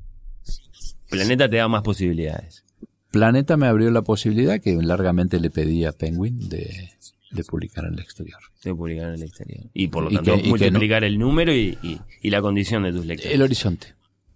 Planeta 1.11 1.49
te 1.49 1.57
da 1.57 1.69
más 1.69 1.83
posibilidades. 1.83 2.65
Planeta 3.11 3.57
me 3.59 3.67
abrió 3.67 3.91
la 3.91 4.03
posibilidad 4.03 4.61
que 4.61 4.75
largamente 4.81 5.39
le 5.39 5.51
pedí 5.51 5.85
a 5.85 5.93
Penguin 5.93 6.49
de, 6.49 6.91
de 7.31 7.45
publicar 7.45 7.85
en 7.85 7.95
el 7.95 8.01
exterior. 8.01 8.39
De 8.65 8.75
publicar 8.75 9.09
en 9.09 9.15
el 9.17 9.23
exterior. 9.25 9.65
Y 9.75 9.89
por 9.89 10.05
lo 10.05 10.11
Y 10.11 10.15
tanto, 10.15 10.33
que- 10.35 10.39
y 10.41 10.43
que 10.45 10.49
multiplicar 10.49 11.05
el 11.05 11.19
número 11.19 11.53
y, 11.55 11.77
y- 11.83 12.01
y 12.23 12.31
la 12.31 12.41
condición 12.41 12.85
de 12.85 12.93
tus 12.93 13.05
lectores. 13.05 13.35
El 13.35 13.43
horizonte. 13.43 13.89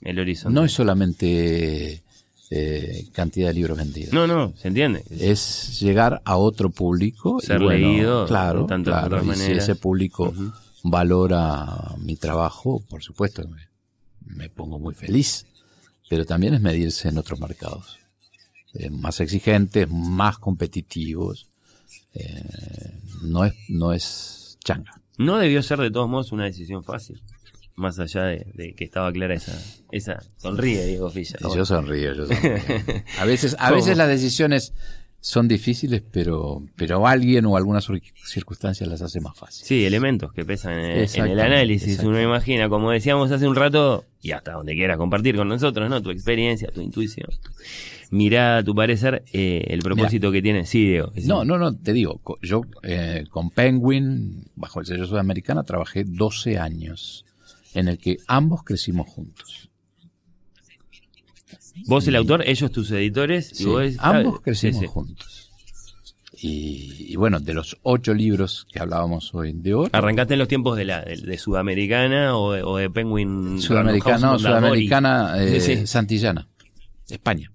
el 0.03 0.19
horizonte. 0.19 0.55
No 0.55 0.65
es 0.65 0.73
solamente 0.73 2.03
eh, 2.51 3.09
cantidad 3.13 3.49
de 3.49 3.55
libros 3.55 3.77
vendidos. 3.77 4.13
No, 4.13 4.27
no, 4.27 4.55
se 4.57 4.69
entiende. 4.69 5.03
Es 5.11 5.81
llegar 5.81 6.23
a 6.25 6.37
otro 6.37 6.71
público. 6.71 7.41
Ser 7.41 7.61
y 7.61 7.65
bueno, 7.65 7.89
leído 7.89 8.21
de 8.23 8.29
Claro, 8.29 8.67
tantas 8.67 8.93
claro. 8.93 9.19
otras 9.19 9.39
Y 9.39 9.43
si 9.43 9.53
ese 9.53 9.75
público 9.75 10.33
valora 10.85 11.95
mi 11.99 12.17
trabajo, 12.17 12.83
por 12.89 13.03
supuesto, 13.03 13.47
me, 13.49 13.69
me 14.25 14.49
pongo 14.49 14.79
muy 14.79 14.95
feliz. 14.95 15.47
Pero 16.09 16.25
también 16.25 16.55
es 16.55 16.61
medirse 16.61 17.09
en 17.09 17.19
otros 17.19 17.41
mercados. 17.41 17.99
Eh, 18.75 18.91
más 18.91 19.21
exigentes, 19.21 19.89
más 19.91 20.39
competitivos. 20.39 21.49
Eh, 22.15 23.01
no 23.23 23.45
es, 23.45 23.55
no 23.69 23.93
es 23.93 24.57
changa. 24.65 25.01
No 25.19 25.39
debió 25.39 25.63
ser 25.63 25.81
de 25.81 25.91
todos 25.91 26.09
modos 26.09 26.31
una 26.31 26.45
decisión 26.45 26.85
fácil. 26.85 27.21
Más 27.77 27.99
allá 27.99 28.25
de, 28.25 28.47
de 28.55 28.73
que 28.75 28.85
estaba 28.85 29.13
clara 29.13 29.35
esa, 29.35 29.53
esa 29.93 30.19
sonríe, 30.39 30.85
Diego 30.87 31.11
Filla. 31.11 31.37
Y 31.41 31.55
yo 31.55 31.65
sonrío, 31.65 32.15
yo 32.15 32.27
sonrío. 32.27 32.57
A 33.19 33.25
veces, 33.27 33.55
a 33.59 33.71
veces 33.71 33.97
las 33.99 34.09
decisiones 34.09 34.73
son 35.21 35.47
difíciles, 35.49 36.03
pero, 36.11 36.63
pero 36.77 37.07
alguien 37.07 37.45
o 37.47 37.57
algunas 37.57 37.87
cir- 37.89 38.03
circunstancias 38.25 38.89
las 38.89 39.03
hace 39.03 39.21
más 39.21 39.37
fácil. 39.37 39.67
Sí, 39.67 39.85
elementos 39.85 40.33
que 40.33 40.45
pesan 40.45 40.79
en, 40.79 41.07
en 41.15 41.27
el 41.27 41.41
análisis. 41.41 41.99
Uno 42.01 42.21
imagina, 42.23 42.69
como 42.71 42.93
decíamos 42.93 43.31
hace 43.33 43.47
un 43.49 43.57
rato, 43.57 44.05
y 44.23 44.31
hasta 44.31 44.53
donde 44.53 44.75
quieras 44.75 44.97
compartir 44.97 45.37
con 45.37 45.49
nosotros, 45.49 45.91
¿no? 45.91 46.01
Tu 46.01 46.11
experiencia, 46.13 46.69
tu 46.69 46.81
intuición, 46.81 47.29
tu 47.43 47.51
mirada, 48.17 48.63
tu 48.63 48.75
parecer, 48.75 49.23
eh, 49.35 49.65
el 49.69 49.81
propósito 49.81 50.31
que 50.33 50.41
tiene. 50.41 50.65
Sí, 50.65 50.87
Diego. 50.87 51.13
No, 51.25 51.45
no, 51.45 51.59
no, 51.59 51.77
te 51.77 51.93
digo, 51.93 52.21
yo 52.41 52.63
eh, 52.85 53.25
con 53.29 53.51
Penguin, 53.51 54.45
bajo 54.55 54.81
el 54.81 54.87
sello 54.87 55.07
sudamericana, 55.07 55.65
trabajé 55.65 56.05
12 56.05 56.59
años, 56.59 57.25
en 57.77 57.89
el 57.89 57.99
que 57.99 58.19
ambos 58.27 58.63
crecimos 58.65 59.09
juntos. 59.09 59.71
Vos 61.87 62.07
el 62.09 62.17
autor, 62.17 62.43
ellos 62.47 62.71
tus 62.73 62.91
editores, 62.91 63.53
y 63.53 63.55
Sí, 63.57 63.65
vos... 63.67 63.95
ambos 63.99 64.41
crecimos 64.41 64.87
juntos. 64.87 65.51
Y, 66.39 67.13
y 67.13 67.17
bueno, 67.17 67.41
de 67.41 67.55
los 67.55 67.79
ocho 67.83 68.13
libros 68.13 68.67
que 68.71 68.79
hablábamos 68.81 69.35
hoy 69.35 69.53
de 69.55 69.75
oro, 69.75 69.91
¿Arrancaste 69.93 70.35
en 70.35 70.39
los 70.39 70.49
tiempos 70.49 70.77
de 70.77 70.85
la 70.85 71.03
de, 71.03 71.17
de 71.17 71.39
Sudamericana 71.39 72.37
o 72.37 72.53
de, 72.53 72.63
o 72.63 72.77
de 72.77 72.91
Penguin? 72.91 73.61
Sudamericana, 73.61 74.19
no? 74.33 74.39
Sudamericana 74.39 75.43
eh, 75.43 75.61
Sí, 75.61 75.77
sí. 75.77 75.87
Santillana, 75.87 76.49
España. 77.09 77.51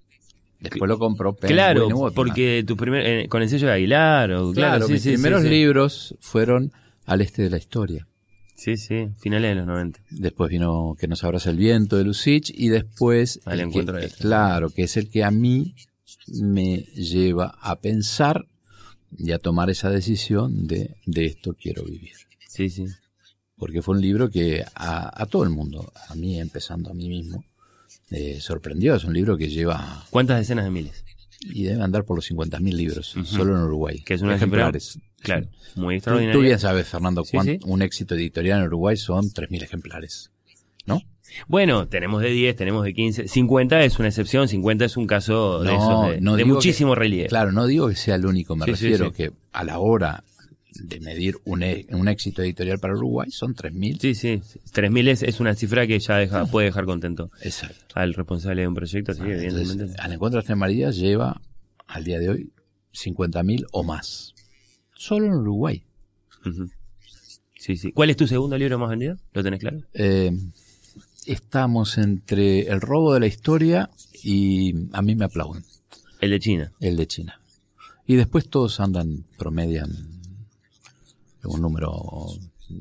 Después 0.60 0.88
lo 0.88 0.98
compró 1.00 1.34
Penguin 1.34 1.56
Claro, 1.56 2.12
porque 2.14 2.64
tu 2.66 2.76
primer, 2.78 3.06
eh, 3.06 3.28
con 3.28 3.42
el 3.42 3.50
sello 3.50 3.68
de 3.68 3.74
Aguilar, 3.74 4.32
o, 4.34 4.52
claro, 4.52 4.86
Claro, 4.86 4.88
sí, 4.88 4.94
mis 4.94 5.04
primeros 5.04 5.44
libros 5.44 6.16
fueron 6.20 6.72
al 7.06 7.22
este 7.22 7.42
de 7.44 7.50
la 7.50 7.58
historia. 7.58 8.08
Sí, 8.64 8.78
sí, 8.78 9.10
finales 9.20 9.50
de 9.52 9.56
los 9.56 9.66
90. 9.66 10.00
Después 10.12 10.52
vino 10.52 10.96
Que 11.00 11.08
nos 11.08 11.24
abraza 11.24 11.50
el 11.50 11.58
viento 11.58 11.98
de 11.98 12.04
Lucich 12.04 12.52
y 12.56 12.70
después 12.70 13.40
Al 13.46 13.60
el 13.60 13.68
encuentro 13.68 13.96
que, 13.96 14.02
de 14.02 14.08
este. 14.08 14.22
claro, 14.22 14.70
que 14.70 14.84
es 14.84 14.98
el 14.98 15.10
que 15.10 15.24
a 15.24 15.32
mí 15.32 15.74
me 16.28 16.78
lleva 16.94 17.56
a 17.60 17.78
pensar 17.80 18.46
y 19.18 19.32
a 19.32 19.40
tomar 19.40 19.70
esa 19.72 19.90
decisión 19.90 20.68
de 20.68 20.96
de 21.08 21.26
esto 21.26 21.56
quiero 21.60 21.84
vivir. 21.84 22.14
Sí, 22.48 22.70
sí. 22.70 22.86
Porque 23.58 23.82
fue 23.82 23.96
un 23.96 24.02
libro 24.02 24.30
que 24.30 24.64
a, 24.76 25.22
a 25.22 25.26
todo 25.26 25.44
el 25.44 25.50
mundo, 25.50 25.92
a 26.10 26.14
mí 26.16 26.40
empezando 26.40 26.92
a 26.92 26.94
mí 26.94 27.10
mismo, 27.10 27.44
eh, 28.12 28.40
sorprendió. 28.42 28.94
Es 28.96 29.04
un 29.06 29.14
libro 29.14 29.38
que 29.38 29.50
lleva 29.50 30.06
¿Cuántas 30.12 30.38
decenas 30.38 30.66
de 30.66 30.72
miles? 30.72 31.04
y 31.42 31.64
debe 31.64 31.82
andar 31.82 32.06
por 32.06 32.16
los 32.16 32.30
50.000 32.30 32.62
libros, 32.74 33.16
Ujú. 33.16 33.26
solo 33.26 33.56
en 33.56 33.64
Uruguay. 33.64 34.04
Que 34.06 34.14
es 34.14 34.22
una 34.22 34.36
ejemplares. 34.36 35.00
Claro, 35.22 35.48
muy 35.76 35.96
Tú, 35.96 35.98
extraordinaria. 35.98 36.34
tú 36.34 36.42
bien 36.42 36.60
sabes, 36.60 36.88
Fernando, 36.88 37.24
Sí, 37.24 37.38
sí. 37.44 37.60
un 37.66 37.82
éxito 37.82 38.16
editorial 38.16 38.60
en 38.60 38.66
Uruguay 38.68 38.98
son 38.98 39.26
3.000 39.32 39.64
ejemplares. 39.64 40.32
¿No? 40.86 41.02
Bueno, 41.48 41.88
tenemos 41.88 42.22
de 42.22 42.30
10, 42.32 42.56
tenemos 42.58 42.84
de 42.84 42.94
15. 42.94 43.28
50 43.28 43.84
es 43.86 44.00
una 44.00 44.10
excepción, 44.10 44.48
50 44.50 44.84
es 44.86 44.98
un 44.98 45.08
caso 45.08 45.62
de, 45.64 45.74
esos 45.74 46.08
de, 46.08 46.20
de 46.20 46.38
digo 46.44 46.56
muchísimo 46.56 46.94
que- 46.94 47.00
relieve. 47.00 47.30
Claro, 47.30 47.52
no 47.52 47.68
digo 47.68 47.88
que 47.88 47.96
sea 47.96 48.16
el 48.16 48.26
único, 48.26 48.56
me 48.56 48.66
Sí, 48.66 48.72
refiero 48.72 49.14
que 49.14 49.32
a 49.54 49.64
la 49.64 49.80
hora 49.80 50.24
de 50.74 51.00
medir 51.02 51.36
un, 51.46 51.64
e- 51.64 51.86
un 51.92 52.08
éxito 52.08 52.42
editorial 52.42 52.80
para 52.80 52.94
Uruguay 52.96 53.30
son 53.32 53.54
3.000. 53.56 54.00
Sí, 54.00 54.16
sí. 54.16 54.42
3.000 54.74 55.08
es, 55.10 55.24
es 55.24 55.40
una 55.40 55.54
cifra 55.54 55.86
que 55.88 56.00
ya 56.00 56.18
deja, 56.18 56.46
puede 56.48 56.68
dejar 56.68 56.86
contento 56.86 57.30
Exacto. 57.42 57.78
al 57.94 58.14
responsable 58.14 58.62
de 58.64 58.68
un 58.68 58.74
proyecto, 58.76 59.12
evidentemente. 59.14 59.72
Entonces, 59.72 60.00
al 60.00 60.12
encuentro 60.14 60.42
de 60.42 60.46
Tres 60.48 60.58
Marías 60.58 60.98
lleva 60.98 61.40
al 61.88 62.04
día 62.04 62.20
de 62.20 62.30
hoy 62.30 62.50
50.000 62.94 63.66
o 63.72 63.84
más. 63.84 64.31
Solo 65.02 65.26
en 65.26 65.34
Uruguay. 65.34 65.84
Sí, 67.56 67.76
sí. 67.76 67.92
¿Cuál 67.92 68.12
es 68.12 68.18
tu 68.18 68.28
segundo 68.28 68.56
libro 68.56 68.78
más 68.78 68.92
vendido? 68.92 69.18
¿Lo 69.34 69.44
tenés 69.44 69.60
claro? 69.60 69.80
Eh, 69.96 70.32
estamos 71.26 71.98
entre 71.98 72.68
el 72.68 72.82
robo 72.82 73.16
de 73.16 73.20
la 73.22 73.26
historia 73.26 73.90
y 74.24 74.76
a 74.94 75.02
mí 75.02 75.16
me 75.16 75.26
aplauden. 75.26 75.64
El 76.20 76.30
de 76.30 76.40
China. 76.40 76.72
El 76.80 76.98
de 76.98 77.08
China. 77.08 77.42
Y 78.06 78.14
después 78.16 78.48
todos 78.48 78.80
andan, 78.80 79.26
promedian 79.40 79.90
un 81.46 81.62
número 81.62 82.28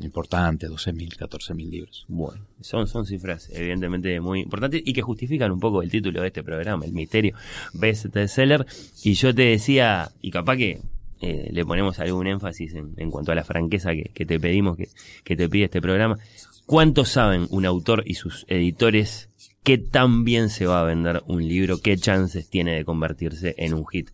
importante, 0.02 0.68
12.000, 0.68 1.16
14.000 1.16 1.70
libros. 1.70 2.04
Bueno, 2.06 2.44
son, 2.60 2.86
son 2.86 3.06
cifras 3.06 3.48
evidentemente 3.50 4.20
muy 4.20 4.40
importantes 4.40 4.82
y 4.84 4.92
que 4.92 5.00
justifican 5.00 5.52
un 5.52 5.58
poco 5.58 5.80
el 5.80 5.90
título 5.90 6.20
de 6.20 6.26
este 6.26 6.42
programa, 6.42 6.84
El 6.84 6.92
Misterio 6.92 7.34
Bestseller. 7.72 8.66
Y 9.04 9.14
yo 9.14 9.34
te 9.34 9.42
decía, 9.42 10.12
y 10.20 10.30
capaz 10.30 10.58
que 10.58 10.82
eh, 11.20 11.48
le 11.52 11.64
ponemos 11.64 11.98
algún 11.98 12.26
énfasis 12.26 12.74
en, 12.74 12.94
en 12.96 13.10
cuanto 13.10 13.32
a 13.32 13.34
la 13.34 13.44
franqueza 13.44 13.92
que, 13.92 14.10
que 14.14 14.26
te 14.26 14.40
pedimos, 14.40 14.76
que, 14.76 14.88
que 15.24 15.36
te 15.36 15.48
pide 15.48 15.64
este 15.64 15.80
programa. 15.80 16.18
¿Cuánto 16.66 17.04
saben 17.04 17.46
un 17.50 17.66
autor 17.66 18.04
y 18.06 18.14
sus 18.14 18.44
editores 18.48 19.28
qué 19.62 19.76
tan 19.76 20.24
bien 20.24 20.48
se 20.48 20.66
va 20.66 20.80
a 20.80 20.84
vender 20.84 21.22
un 21.26 21.46
libro, 21.46 21.80
qué 21.80 21.96
chances 21.96 22.48
tiene 22.48 22.74
de 22.74 22.84
convertirse 22.84 23.54
en 23.58 23.74
un 23.74 23.86
hit? 23.86 24.10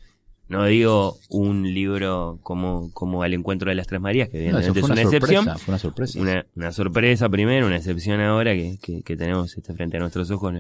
No 0.48 0.64
digo 0.64 1.18
un 1.28 1.74
libro 1.74 2.38
como, 2.42 2.92
como 2.92 3.24
Al 3.24 3.34
Encuentro 3.34 3.68
de 3.68 3.74
las 3.74 3.88
Tres 3.88 4.00
Marías, 4.00 4.28
que 4.28 4.38
evidentemente 4.38 4.78
es 4.78 4.84
una, 4.84 4.94
una 4.94 5.02
excepción. 5.02 5.44
sorpresa, 5.44 5.64
fue 5.64 5.72
una 5.72 5.78
sorpresa. 5.80 6.20
Una, 6.20 6.46
una 6.54 6.72
sorpresa 6.72 7.28
primero, 7.28 7.66
una 7.66 7.76
excepción 7.76 8.20
ahora 8.20 8.54
que, 8.54 8.78
que, 8.80 9.02
que 9.02 9.16
tenemos 9.16 9.56
este, 9.56 9.74
frente 9.74 9.96
a 9.96 10.00
nuestros 10.00 10.30
ojos 10.30 10.54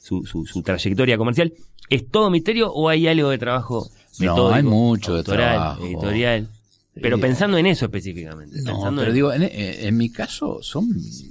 su, 0.00 0.24
su, 0.24 0.46
su 0.46 0.62
trayectoria 0.62 1.18
comercial. 1.18 1.52
¿Es 1.90 2.08
todo 2.08 2.30
misterio 2.30 2.72
o 2.72 2.88
hay 2.88 3.08
algo 3.08 3.30
de 3.30 3.38
trabajo 3.38 3.90
No, 4.20 4.52
hay 4.52 4.62
mucho 4.62 5.12
de 5.12 5.18
autoral, 5.18 5.54
trabajo. 5.56 5.84
editorial? 5.86 6.48
Pero 6.94 7.16
Eh, 7.16 7.20
pensando 7.20 7.56
en 7.56 7.66
eso 7.66 7.86
específicamente. 7.86 8.58
No, 8.58 8.72
pensando 8.72 9.00
pero 9.00 9.10
en- 9.10 9.14
digo, 9.14 9.32
en, 9.32 9.42
en 9.42 9.96
mi 9.96 10.10
caso 10.10 10.58
son 10.62 10.88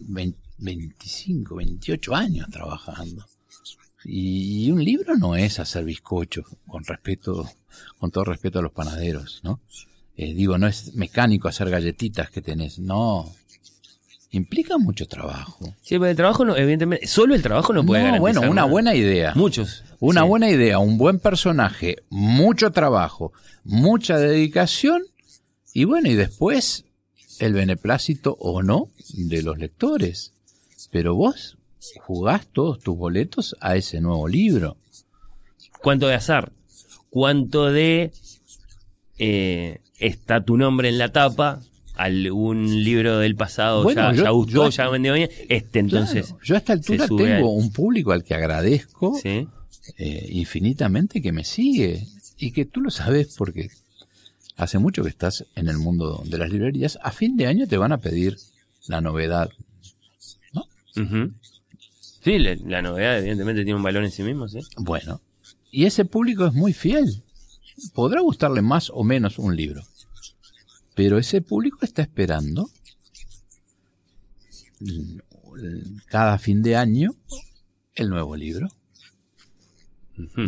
20 0.07 0.39
25, 0.57 1.55
28 1.55 2.15
años 2.15 2.47
trabajando. 2.51 3.25
Y, 4.03 4.65
y 4.65 4.71
un 4.71 4.83
libro 4.83 5.15
no 5.15 5.35
es 5.35 5.59
hacer 5.59 5.83
bizcocho, 5.85 6.43
con 6.67 6.83
respeto, 6.85 7.49
con 7.99 8.11
todo 8.11 8.25
respeto 8.25 8.59
a 8.59 8.61
los 8.61 8.71
panaderos, 8.71 9.41
¿no? 9.43 9.59
Eh, 10.17 10.33
digo, 10.35 10.57
no 10.59 10.67
es 10.67 10.93
mecánico 10.93 11.47
hacer 11.47 11.69
galletitas 11.69 12.29
que 12.29 12.41
tenés, 12.43 12.77
no. 12.79 13.31
Implica 14.31 14.77
mucho 14.77 15.07
trabajo. 15.07 15.65
Sí, 15.81 15.95
pero 15.99 16.07
el 16.07 16.15
trabajo 16.15 16.45
no, 16.45 16.55
evidentemente, 16.55 17.05
solo 17.07 17.33
el 17.35 17.41
trabajo 17.41 17.73
no 17.73 17.83
puede 17.85 18.01
No, 18.03 18.05
garantizar 18.11 18.35
bueno, 18.45 18.51
una 18.51 18.63
buena 18.65 18.95
idea. 18.95 19.33
Muchos. 19.35 19.83
Una 20.01 20.21
sí. 20.23 20.27
buena 20.27 20.49
idea, 20.49 20.79
un 20.79 20.97
buen 20.97 21.19
personaje, 21.19 21.97
mucho 22.09 22.71
trabajo, 22.71 23.31
mucha 23.63 24.17
dedicación 24.17 25.03
y 25.73 25.83
bueno, 25.85 26.09
y 26.09 26.15
después 26.15 26.85
el 27.39 27.53
beneplácito 27.53 28.35
o 28.39 28.61
no 28.63 28.89
de 29.13 29.41
los 29.43 29.57
lectores. 29.57 30.33
Pero 30.91 31.15
vos 31.15 31.57
jugás 32.01 32.47
todos 32.47 32.79
tus 32.79 32.97
boletos 32.97 33.55
a 33.61 33.75
ese 33.75 34.01
nuevo 34.01 34.27
libro. 34.27 34.75
¿Cuánto 35.81 36.07
de 36.07 36.15
azar? 36.15 36.51
¿Cuánto 37.09 37.71
de 37.71 38.11
eh, 39.19 39.79
está 39.99 40.43
tu 40.43 40.57
nombre 40.57 40.89
en 40.89 40.97
la 40.97 41.11
tapa? 41.11 41.61
Algún 41.95 42.83
libro 42.83 43.19
del 43.19 43.35
pasado 43.35 43.83
Bueno, 43.83 44.11
ya, 44.11 44.17
yo- 44.17 44.23
ya 44.23 44.29
gustó, 44.31 44.51
yo- 44.65 44.69
ya 44.69 44.89
vendió 44.89 45.13
bien. 45.13 45.29
Este 45.49 45.79
entonces. 45.79 46.27
Claro, 46.27 46.41
yo 46.43 46.55
a 46.55 46.57
esta 46.57 46.73
altura 46.73 47.07
tengo 47.07 47.53
un 47.53 47.71
público 47.71 48.11
al 48.11 48.23
que 48.23 48.33
agradezco 48.33 49.19
Sí. 49.21 49.47
Eh, 49.97 50.27
infinitamente 50.31 51.21
que 51.21 51.31
me 51.31 51.43
sigue 51.43 52.07
y 52.37 52.51
que 52.51 52.65
tú 52.65 52.81
lo 52.81 52.91
sabes 52.91 53.35
porque 53.37 53.69
hace 54.57 54.79
mucho 54.79 55.03
que 55.03 55.09
estás 55.09 55.45
en 55.55 55.67
el 55.67 55.77
mundo 55.77 56.23
de 56.25 56.37
las 56.37 56.49
librerías. 56.49 56.99
A 57.01 57.11
fin 57.11 57.37
de 57.37 57.47
año 57.47 57.67
te 57.67 57.77
van 57.77 57.91
a 57.91 57.99
pedir 57.99 58.37
la 58.87 59.01
novedad 59.01 59.49
Ujú. 60.95 61.33
Sí, 62.23 62.37
la, 62.37 62.55
la 62.55 62.81
novedad 62.81 63.19
evidentemente 63.19 63.63
tiene 63.63 63.77
un 63.77 63.83
valor 63.83 64.03
en 64.03 64.11
sí 64.11 64.23
mismo, 64.23 64.47
¿sí? 64.47 64.59
Bueno, 64.77 65.21
y 65.71 65.85
ese 65.85 66.05
público 66.05 66.45
es 66.45 66.53
muy 66.53 66.73
fiel. 66.73 67.23
Podrá 67.93 68.21
gustarle 68.21 68.61
más 68.61 68.91
o 68.93 69.03
menos 69.03 69.39
un 69.39 69.55
libro, 69.55 69.81
pero 70.95 71.17
ese 71.17 71.41
público 71.41 71.79
está 71.81 72.01
esperando 72.01 72.69
cada 76.07 76.37
fin 76.37 76.61
de 76.61 76.75
año 76.75 77.15
el 77.95 78.09
nuevo 78.09 78.35
libro. 78.35 78.67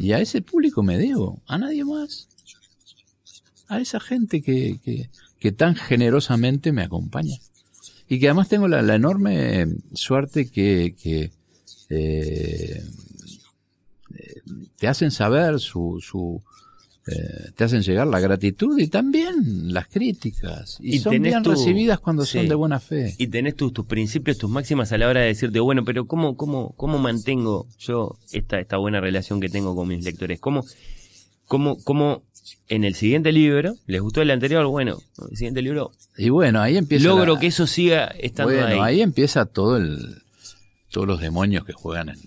Y 0.01 0.11
a 0.11 0.19
ese 0.19 0.41
público 0.41 0.83
me 0.83 0.97
debo, 0.97 1.41
a 1.47 1.57
nadie 1.57 1.83
más. 1.85 2.27
A 3.67 3.79
esa 3.79 3.99
gente 3.99 4.41
que, 4.41 4.79
que, 4.83 5.09
que 5.39 5.51
tan 5.51 5.75
generosamente 5.75 6.71
me 6.71 6.83
acompaña. 6.83 7.37
Y 8.07 8.19
que 8.19 8.27
además 8.27 8.49
tengo 8.49 8.67
la, 8.67 8.81
la 8.81 8.95
enorme 8.95 9.67
suerte 9.93 10.49
que, 10.49 10.95
que 11.01 11.31
eh, 11.89 12.83
eh, 14.15 14.41
te 14.77 14.87
hacen 14.87 15.11
saber 15.11 15.59
su, 15.59 15.99
su 16.01 16.41
eh, 17.07 17.51
te 17.55 17.63
hacen 17.65 17.81
llegar 17.81 18.07
la 18.07 18.19
gratitud 18.21 18.79
y 18.79 18.87
también 18.87 19.73
las 19.73 19.87
críticas. 19.87 20.77
Y, 20.79 20.95
Y 20.95 20.99
son 20.99 21.21
bien 21.21 21.43
tu- 21.43 21.51
recibidas 21.51 21.99
cuando 21.99 22.25
sí. 22.25 22.37
son 22.37 22.47
de 22.47 22.55
buena 22.55 22.79
fe. 22.79 23.13
Y 23.17 23.27
tenés 23.27 23.55
tus, 23.55 23.73
tus 23.73 23.85
principios, 23.85 24.37
tus 24.37 24.49
máximas 24.49 24.91
a 24.93 24.97
la 24.97 25.07
hora 25.09 25.19
de 25.21 25.27
decirte, 25.27 25.59
bueno, 25.59 25.83
pero 25.83 26.05
¿cómo, 26.07 26.37
cómo, 26.37 26.73
cómo 26.77 26.99
mantengo 26.99 27.67
yo 27.79 28.17
esta, 28.31 28.59
esta 28.59 28.77
buena 28.77 29.01
relación 29.01 29.41
que 29.41 29.49
tengo 29.49 29.75
con 29.75 29.87
mis 29.89 30.03
lectores? 30.03 30.39
¿Cómo, 30.39 30.63
cómo, 31.45 31.77
cómo 31.83 32.23
en 32.69 32.83
el 32.85 32.95
siguiente 32.95 33.31
libro, 33.33 33.75
les 33.85 34.01
gustó 34.01 34.21
el 34.21 34.31
anterior? 34.31 34.65
Bueno, 34.67 34.97
en 35.19 35.27
el 35.31 35.37
siguiente 35.37 35.61
libro 35.61 35.91
Y 36.17 36.29
bueno, 36.29 36.61
ahí 36.61 36.77
empieza. 36.77 37.05
logro 37.07 37.33
la- 37.33 37.39
que 37.39 37.47
eso 37.47 37.67
siga 37.67 38.05
estando 38.07 38.53
Bueno, 38.53 38.67
ahí. 38.83 38.95
ahí 38.95 39.01
empieza 39.01 39.45
todo 39.45 39.75
el, 39.77 40.21
todos 40.89 41.05
los 41.07 41.19
demonios 41.19 41.65
que 41.65 41.73
juegan 41.73 42.09
en- 42.09 42.19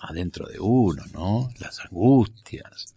adentro 0.00 0.46
de 0.48 0.58
uno, 0.58 1.04
¿no? 1.12 1.50
Las 1.60 1.78
angustias. 1.80 2.94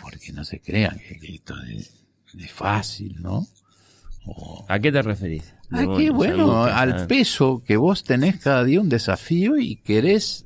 Porque 0.00 0.32
no 0.32 0.44
se 0.44 0.60
crean 0.60 0.98
que, 0.98 1.34
esto 1.34 1.54
es, 1.64 1.92
es 2.38 2.50
fácil, 2.52 3.16
¿no? 3.20 3.46
O- 4.24 4.64
¿A 4.68 4.78
qué 4.78 4.90
te 4.92 5.02
referís? 5.02 5.52
Ah, 5.70 5.86
que 5.96 6.10
bueno, 6.10 6.64
al 6.64 6.92
ah. 7.02 7.06
peso 7.06 7.62
que 7.66 7.76
vos 7.76 8.04
tenés 8.04 8.36
cada 8.38 8.62
día 8.64 8.80
un 8.80 8.88
desafío 8.88 9.58
y 9.58 9.76
querés 9.76 10.44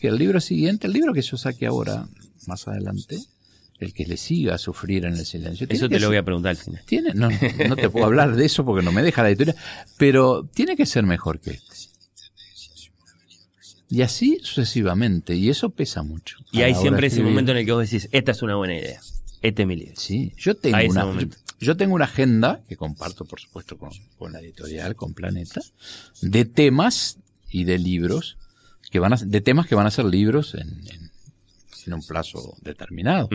que 0.00 0.08
el 0.08 0.16
libro 0.18 0.40
siguiente, 0.40 0.86
el 0.86 0.92
libro 0.92 1.12
que 1.12 1.22
yo 1.22 1.36
saque 1.36 1.66
ahora, 1.66 2.06
más 2.46 2.66
adelante, 2.68 3.18
el 3.78 3.94
que 3.94 4.04
le 4.06 4.16
siga 4.16 4.56
a 4.56 4.58
sufrir 4.58 5.04
en 5.06 5.14
el 5.14 5.24
silencio. 5.24 5.66
Eso 5.70 5.88
te 5.88 5.94
lo 5.94 6.00
ser- 6.00 6.08
voy 6.08 6.16
a 6.18 6.22
preguntar 6.22 6.50
al 6.50 6.56
final. 6.56 6.82
tiene, 6.86 7.14
no, 7.14 7.28
no 7.68 7.76
te 7.76 7.88
puedo 7.90 8.04
hablar 8.06 8.34
de 8.36 8.44
eso 8.44 8.64
porque 8.64 8.84
no 8.84 8.92
me 8.92 9.02
deja 9.02 9.22
la 9.22 9.30
editorial, 9.30 9.56
pero 9.96 10.44
tiene 10.44 10.76
que 10.76 10.84
ser 10.86 11.04
mejor 11.04 11.40
que 11.40 11.52
este. 11.52 11.89
Y 13.90 14.02
así 14.02 14.38
sucesivamente, 14.42 15.34
y 15.34 15.50
eso 15.50 15.70
pesa 15.70 16.02
mucho. 16.04 16.38
Y 16.52 16.62
hay 16.62 16.74
siempre 16.76 17.08
ese 17.08 17.16
escribir. 17.16 17.32
momento 17.32 17.52
en 17.52 17.58
el 17.58 17.66
que 17.66 17.72
vos 17.72 17.90
decís, 17.90 18.08
esta 18.12 18.30
es 18.30 18.40
una 18.42 18.54
buena 18.54 18.78
idea. 18.78 19.00
Este 19.42 19.62
es 19.62 19.68
mi 19.68 19.74
libro. 19.74 19.94
Sí, 19.96 20.32
yo 20.36 20.54
tengo 20.54 20.78
una, 20.88 21.06
momento. 21.06 21.36
yo 21.58 21.76
tengo 21.76 21.94
una 21.96 22.04
agenda 22.04 22.60
que 22.68 22.76
comparto, 22.76 23.24
por 23.24 23.40
supuesto, 23.40 23.76
con, 23.78 23.90
con 24.16 24.32
la 24.32 24.40
editorial, 24.40 24.94
con 24.94 25.12
Planeta, 25.12 25.60
de 26.22 26.44
temas 26.44 27.18
y 27.50 27.64
de 27.64 27.78
libros 27.78 28.36
que 28.92 29.00
van 29.00 29.14
a, 29.14 29.16
de 29.16 29.40
temas 29.40 29.66
que 29.66 29.74
van 29.74 29.86
a 29.86 29.90
ser 29.90 30.04
libros 30.04 30.54
en, 30.54 30.68
en, 30.68 31.10
en 31.86 31.92
un 31.92 32.02
plazo 32.06 32.54
determinado. 32.62 33.28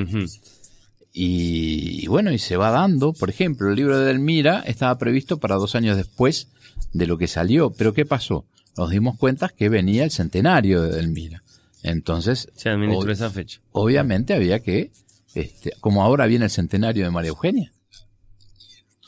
Y, 1.12 2.04
y 2.04 2.08
bueno, 2.08 2.32
y 2.32 2.40
se 2.40 2.56
va 2.58 2.72
dando. 2.72 3.14
Por 3.14 3.30
ejemplo, 3.30 3.70
el 3.70 3.76
libro 3.76 3.98
de 3.98 4.06
Delmira 4.06 4.62
estaba 4.66 4.98
previsto 4.98 5.38
para 5.38 5.56
dos 5.56 5.76
años 5.76 5.98
después 5.98 6.50
de 6.94 7.08
lo 7.08 7.18
que 7.18 7.28
salió. 7.28 7.72
Pero 7.72 7.94
¿qué 7.94 8.06
pasó? 8.06 8.46
Nos 8.78 8.90
dimos 8.90 9.18
cuenta 9.18 9.50
que 9.50 9.70
venía 9.70 10.04
el 10.04 10.12
centenario 10.12 10.82
de 10.82 10.96
Delmira. 10.98 11.44
Entonces, 11.84 12.50
Se 12.56 12.70
administró 12.70 13.12
esa 13.12 13.30
fecha. 13.30 13.62
obviamente 13.72 14.34
había 14.34 14.60
que, 14.60 14.92
este, 15.34 15.72
como 15.80 16.04
ahora 16.04 16.26
viene 16.26 16.46
el 16.46 16.52
centenario 16.52 17.06
de 17.06 17.12
María 17.12 17.30
Eugenia. 17.30 17.72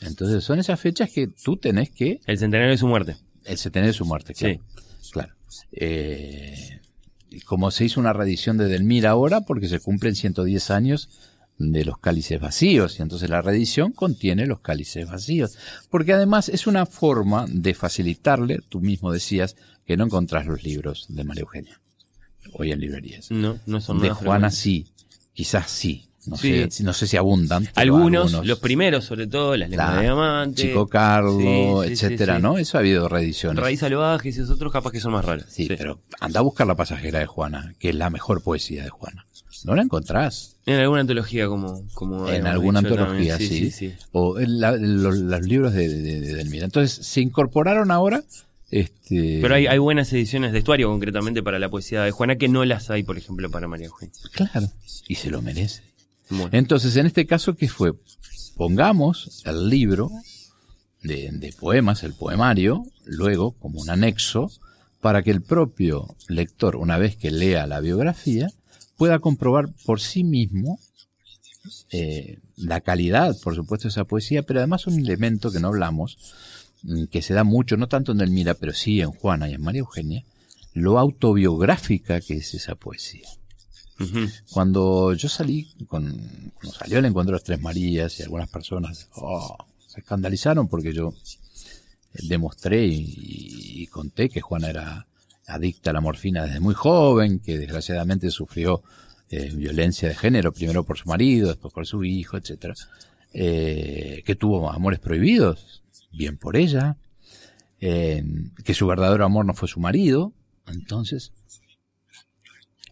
Entonces 0.00 0.44
son 0.44 0.58
esas 0.60 0.78
fechas 0.80 1.10
que 1.10 1.26
tú 1.26 1.56
tenés 1.56 1.90
que, 1.90 2.20
El 2.26 2.38
centenario 2.38 2.70
de 2.70 2.78
su 2.78 2.86
muerte. 2.86 3.16
el 3.44 3.58
centenario 3.58 3.92
de 3.92 3.98
su 3.98 4.04
muerte, 4.04 4.34
claro. 4.34 4.60
Claro. 5.10 5.34
Eh, 5.72 6.80
y 7.30 7.40
como 7.40 7.70
se 7.70 7.84
hizo 7.84 7.98
una 8.00 8.12
reedición 8.12 8.56
de 8.58 8.68
Delmira 8.68 9.10
ahora, 9.10 9.40
porque 9.40 9.68
se 9.68 9.80
cumplen 9.80 10.14
110 10.14 10.70
años 10.70 11.08
de 11.58 11.84
los 11.84 11.98
cálices 11.98 12.40
vacíos, 12.40 12.98
y 12.98 13.02
entonces 13.02 13.28
la 13.30 13.42
reedición 13.42 13.92
contiene 13.92 14.46
los 14.46 14.60
cálices 14.60 15.08
vacíos. 15.08 15.58
Porque 15.90 16.12
además 16.12 16.48
es 16.48 16.66
una 16.66 16.86
forma 16.86 17.46
de 17.48 17.74
facilitarle, 17.74 18.60
tú 18.68 18.80
mismo 18.80 19.10
decías, 19.12 19.56
que 19.84 19.96
no 19.96 20.04
encontrás 20.04 20.46
los 20.46 20.62
libros 20.62 21.06
de 21.08 21.24
María 21.24 21.42
Eugenia, 21.42 21.80
hoy 22.54 22.72
en 22.72 22.80
librerías. 22.80 23.30
No, 23.30 23.58
no 23.66 23.80
son 23.80 23.98
De 24.00 24.10
Juana 24.10 24.50
sí, 24.50 24.86
quizás 25.32 25.70
sí. 25.70 26.04
No, 26.26 26.36
Sí. 26.36 26.50
sé, 26.64 26.70
si- 26.70 26.82
no 26.82 26.92
sé 26.92 27.06
si 27.06 27.16
abundan. 27.16 27.62
pero 27.64 27.80
Algunos, 27.80 28.44
los 28.46 28.58
primeros 28.58 29.04
sobre 29.06 29.26
todo, 29.28 29.56
las 29.56 29.70
lenguas 29.70 29.88
La- 29.88 29.96
de 29.96 30.02
diamante. 30.02 30.62
Chico 30.62 30.86
Carlos, 30.86 31.38
Sí, 31.38 31.44
sí, 31.44 31.96
sí, 31.96 32.04
etcétera. 32.06 32.38
¿no? 32.38 32.58
Eso 32.58 32.76
ha 32.76 32.80
habido 32.80 33.08
reediciones. 33.08 33.62
Raíz 33.62 33.80
salvaje 33.80 34.28
y 34.28 34.32
esos 34.32 34.50
otros 34.50 34.70
capaz 34.70 34.90
que 34.90 35.00
son 35.00 35.12
más 35.12 35.24
raros. 35.24 35.46
Sí, 35.48 35.66
pero 35.68 36.02
anda 36.20 36.40
a 36.40 36.42
buscar 36.42 36.66
la 36.66 36.74
pasajera 36.76 37.18
de 37.20 37.26
Juana, 37.26 37.74
que 37.78 37.88
es 37.88 37.94
la 37.94 38.10
mejor 38.10 38.42
poesía 38.42 38.84
de 38.84 38.90
Juana. 38.90 39.24
No 39.64 39.74
la 39.74 39.82
encontrás. 39.82 40.56
En 40.66 40.76
alguna 40.80 41.00
antología 41.00 41.46
como... 41.48 41.84
como 41.94 42.28
En 42.28 42.46
alguna 42.46 42.80
antología, 42.80 43.36
sí. 43.38 43.48
sí, 43.48 43.70
sí. 43.70 43.92
O 44.12 44.38
en 44.38 44.60
la- 44.60 44.76
los, 44.76 45.16
los 45.18 45.40
libros 45.42 45.72
de, 45.72 45.88
de, 45.88 46.20
de 46.20 46.34
Delmira. 46.34 46.64
Entonces, 46.64 47.06
se 47.06 47.20
incorporaron 47.20 47.90
ahora. 47.90 48.22
Este, 48.70 49.38
Pero 49.40 49.54
hay, 49.54 49.66
hay 49.66 49.78
buenas 49.78 50.12
ediciones 50.12 50.52
de 50.52 50.58
estuario 50.58 50.88
concretamente 50.90 51.42
para 51.42 51.58
la 51.58 51.70
poesía 51.70 52.02
de 52.02 52.10
Juana 52.10 52.36
que 52.36 52.48
no 52.48 52.64
las 52.66 52.90
hay, 52.90 53.02
por 53.02 53.16
ejemplo, 53.16 53.50
para 53.50 53.66
María 53.66 53.86
Eugenia. 53.86 54.12
Claro. 54.32 54.70
Y 55.06 55.14
se 55.14 55.30
lo 55.30 55.40
merece. 55.40 55.82
Bueno. 56.28 56.50
Entonces, 56.52 56.94
en 56.96 57.06
este 57.06 57.26
caso, 57.26 57.54
¿qué 57.56 57.68
fue? 57.68 57.92
Pongamos 58.56 59.42
el 59.46 59.68
libro 59.68 60.10
de, 61.02 61.30
de 61.32 61.52
poemas, 61.52 62.02
el 62.02 62.12
poemario, 62.12 62.84
luego 63.06 63.52
como 63.52 63.80
un 63.80 63.88
anexo, 63.88 64.50
para 65.00 65.22
que 65.22 65.30
el 65.30 65.42
propio 65.42 66.14
lector, 66.28 66.76
una 66.76 66.98
vez 66.98 67.16
que 67.16 67.30
lea 67.30 67.66
la 67.66 67.80
biografía, 67.80 68.48
pueda 68.98 69.20
comprobar 69.20 69.70
por 69.86 70.00
sí 70.00 70.24
mismo 70.24 70.78
eh, 71.90 72.38
la 72.56 72.80
calidad, 72.80 73.36
por 73.42 73.54
supuesto, 73.54 73.84
de 73.84 73.90
esa 73.90 74.04
poesía, 74.04 74.42
pero 74.42 74.60
además 74.60 74.86
un 74.86 74.98
elemento 74.98 75.50
que 75.50 75.60
no 75.60 75.68
hablamos, 75.68 76.18
mm, 76.82 77.04
que 77.04 77.22
se 77.22 77.32
da 77.32 77.44
mucho, 77.44 77.76
no 77.76 77.88
tanto 77.88 78.12
en 78.12 78.18
Delmira, 78.18 78.54
pero 78.54 78.74
sí 78.74 79.00
en 79.00 79.12
Juana 79.12 79.48
y 79.48 79.54
en 79.54 79.62
María 79.62 79.80
Eugenia, 79.80 80.24
lo 80.74 80.98
autobiográfica 80.98 82.20
que 82.20 82.34
es 82.34 82.52
esa 82.54 82.74
poesía. 82.74 83.28
Cuando 84.52 85.12
yo 85.14 85.28
salí, 85.28 85.72
con, 85.88 86.52
cuando 86.54 86.78
salió 86.78 87.00
el 87.00 87.04
encuentro 87.04 87.32
de 87.32 87.40
las 87.40 87.44
Tres 87.44 87.60
Marías 87.60 88.20
y 88.20 88.22
algunas 88.22 88.48
personas 88.48 89.08
oh, 89.16 89.56
se 89.88 90.00
escandalizaron 90.00 90.68
porque 90.68 90.92
yo 90.92 91.14
demostré 92.12 92.86
y, 92.86 93.82
y 93.82 93.86
conté 93.88 94.28
que 94.28 94.40
Juana 94.40 94.70
era 94.70 95.07
adicta 95.48 95.90
a 95.90 95.92
la 95.92 96.00
morfina 96.00 96.44
desde 96.44 96.60
muy 96.60 96.74
joven, 96.74 97.40
que 97.40 97.58
desgraciadamente 97.58 98.30
sufrió 98.30 98.82
eh, 99.30 99.50
violencia 99.54 100.08
de 100.08 100.14
género, 100.14 100.52
primero 100.52 100.84
por 100.84 100.98
su 100.98 101.08
marido, 101.08 101.48
después 101.48 101.74
por 101.74 101.86
su 101.86 102.04
hijo, 102.04 102.36
etcétera, 102.36 102.74
eh, 103.32 104.22
que 104.24 104.34
tuvo 104.36 104.70
amores 104.70 105.00
prohibidos, 105.00 105.82
bien 106.12 106.38
por 106.38 106.56
ella, 106.56 106.96
eh, 107.80 108.24
que 108.64 108.74
su 108.74 108.86
verdadero 108.86 109.24
amor 109.24 109.44
no 109.44 109.54
fue 109.54 109.68
su 109.68 109.80
marido, 109.80 110.32
entonces 110.66 111.32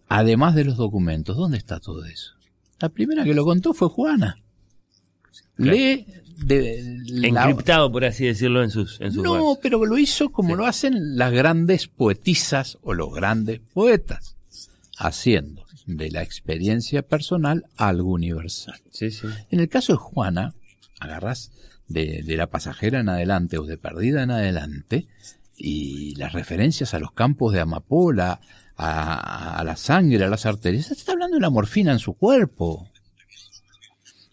Además 0.08 0.54
de 0.54 0.64
los 0.64 0.76
documentos, 0.76 1.36
¿dónde 1.36 1.58
está 1.58 1.80
todo 1.80 2.04
eso? 2.04 2.34
La 2.78 2.88
primera 2.88 3.24
que 3.24 3.34
lo 3.34 3.44
contó 3.44 3.74
fue 3.74 3.88
Juana. 3.88 4.38
Lee 5.56 6.06
de 6.36 7.00
la- 7.08 7.28
Encriptado, 7.28 7.90
por 7.90 8.04
así 8.04 8.26
decirlo, 8.26 8.62
en 8.62 8.70
sus, 8.70 9.00
en 9.00 9.12
sus 9.12 9.22
No, 9.22 9.32
versos. 9.32 9.58
pero 9.62 9.84
lo 9.86 9.96
hizo 9.98 10.30
como 10.30 10.54
lo 10.54 10.66
hacen 10.66 11.16
las 11.16 11.32
grandes 11.32 11.88
poetisas 11.88 12.78
o 12.82 12.94
los 12.94 13.12
grandes 13.14 13.60
poetas, 13.72 14.36
haciendo 14.98 15.64
de 15.86 16.10
la 16.10 16.22
experiencia 16.22 17.02
personal 17.02 17.64
algo 17.76 18.10
universal. 18.12 18.80
Sí, 18.90 19.10
sí. 19.10 19.26
En 19.50 19.60
el 19.60 19.68
caso 19.68 19.92
de 19.92 19.98
Juana, 19.98 20.54
agarrás 21.00 21.52
de, 21.88 22.22
de 22.22 22.36
la 22.36 22.48
pasajera 22.48 23.00
en 23.00 23.08
adelante 23.08 23.58
o 23.58 23.64
de 23.64 23.78
perdida 23.78 24.22
en 24.22 24.30
adelante, 24.32 25.06
y 25.56 26.14
las 26.16 26.32
referencias 26.34 26.92
a 26.92 26.98
los 26.98 27.12
campos 27.12 27.52
de 27.54 27.60
amapola, 27.60 28.40
a, 28.76 29.58
a 29.58 29.64
la 29.64 29.76
sangre, 29.76 30.22
a 30.24 30.28
las 30.28 30.44
arterias, 30.44 30.90
está 30.90 31.12
hablando 31.12 31.36
de 31.36 31.40
la 31.40 31.48
morfina 31.50 31.92
en 31.92 31.98
su 31.98 32.12
cuerpo. 32.14 32.90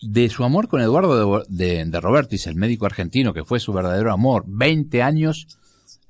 De 0.05 0.29
su 0.29 0.43
amor 0.43 0.67
con 0.67 0.81
Eduardo 0.81 1.45
de, 1.47 1.65
de, 1.65 1.85
de 1.85 1.99
Robertis, 2.01 2.47
el 2.47 2.55
médico 2.55 2.85
argentino 2.85 3.33
que 3.33 3.45
fue 3.45 3.59
su 3.59 3.73
verdadero 3.73 4.11
amor, 4.11 4.43
20 4.47 5.01
años 5.01 5.47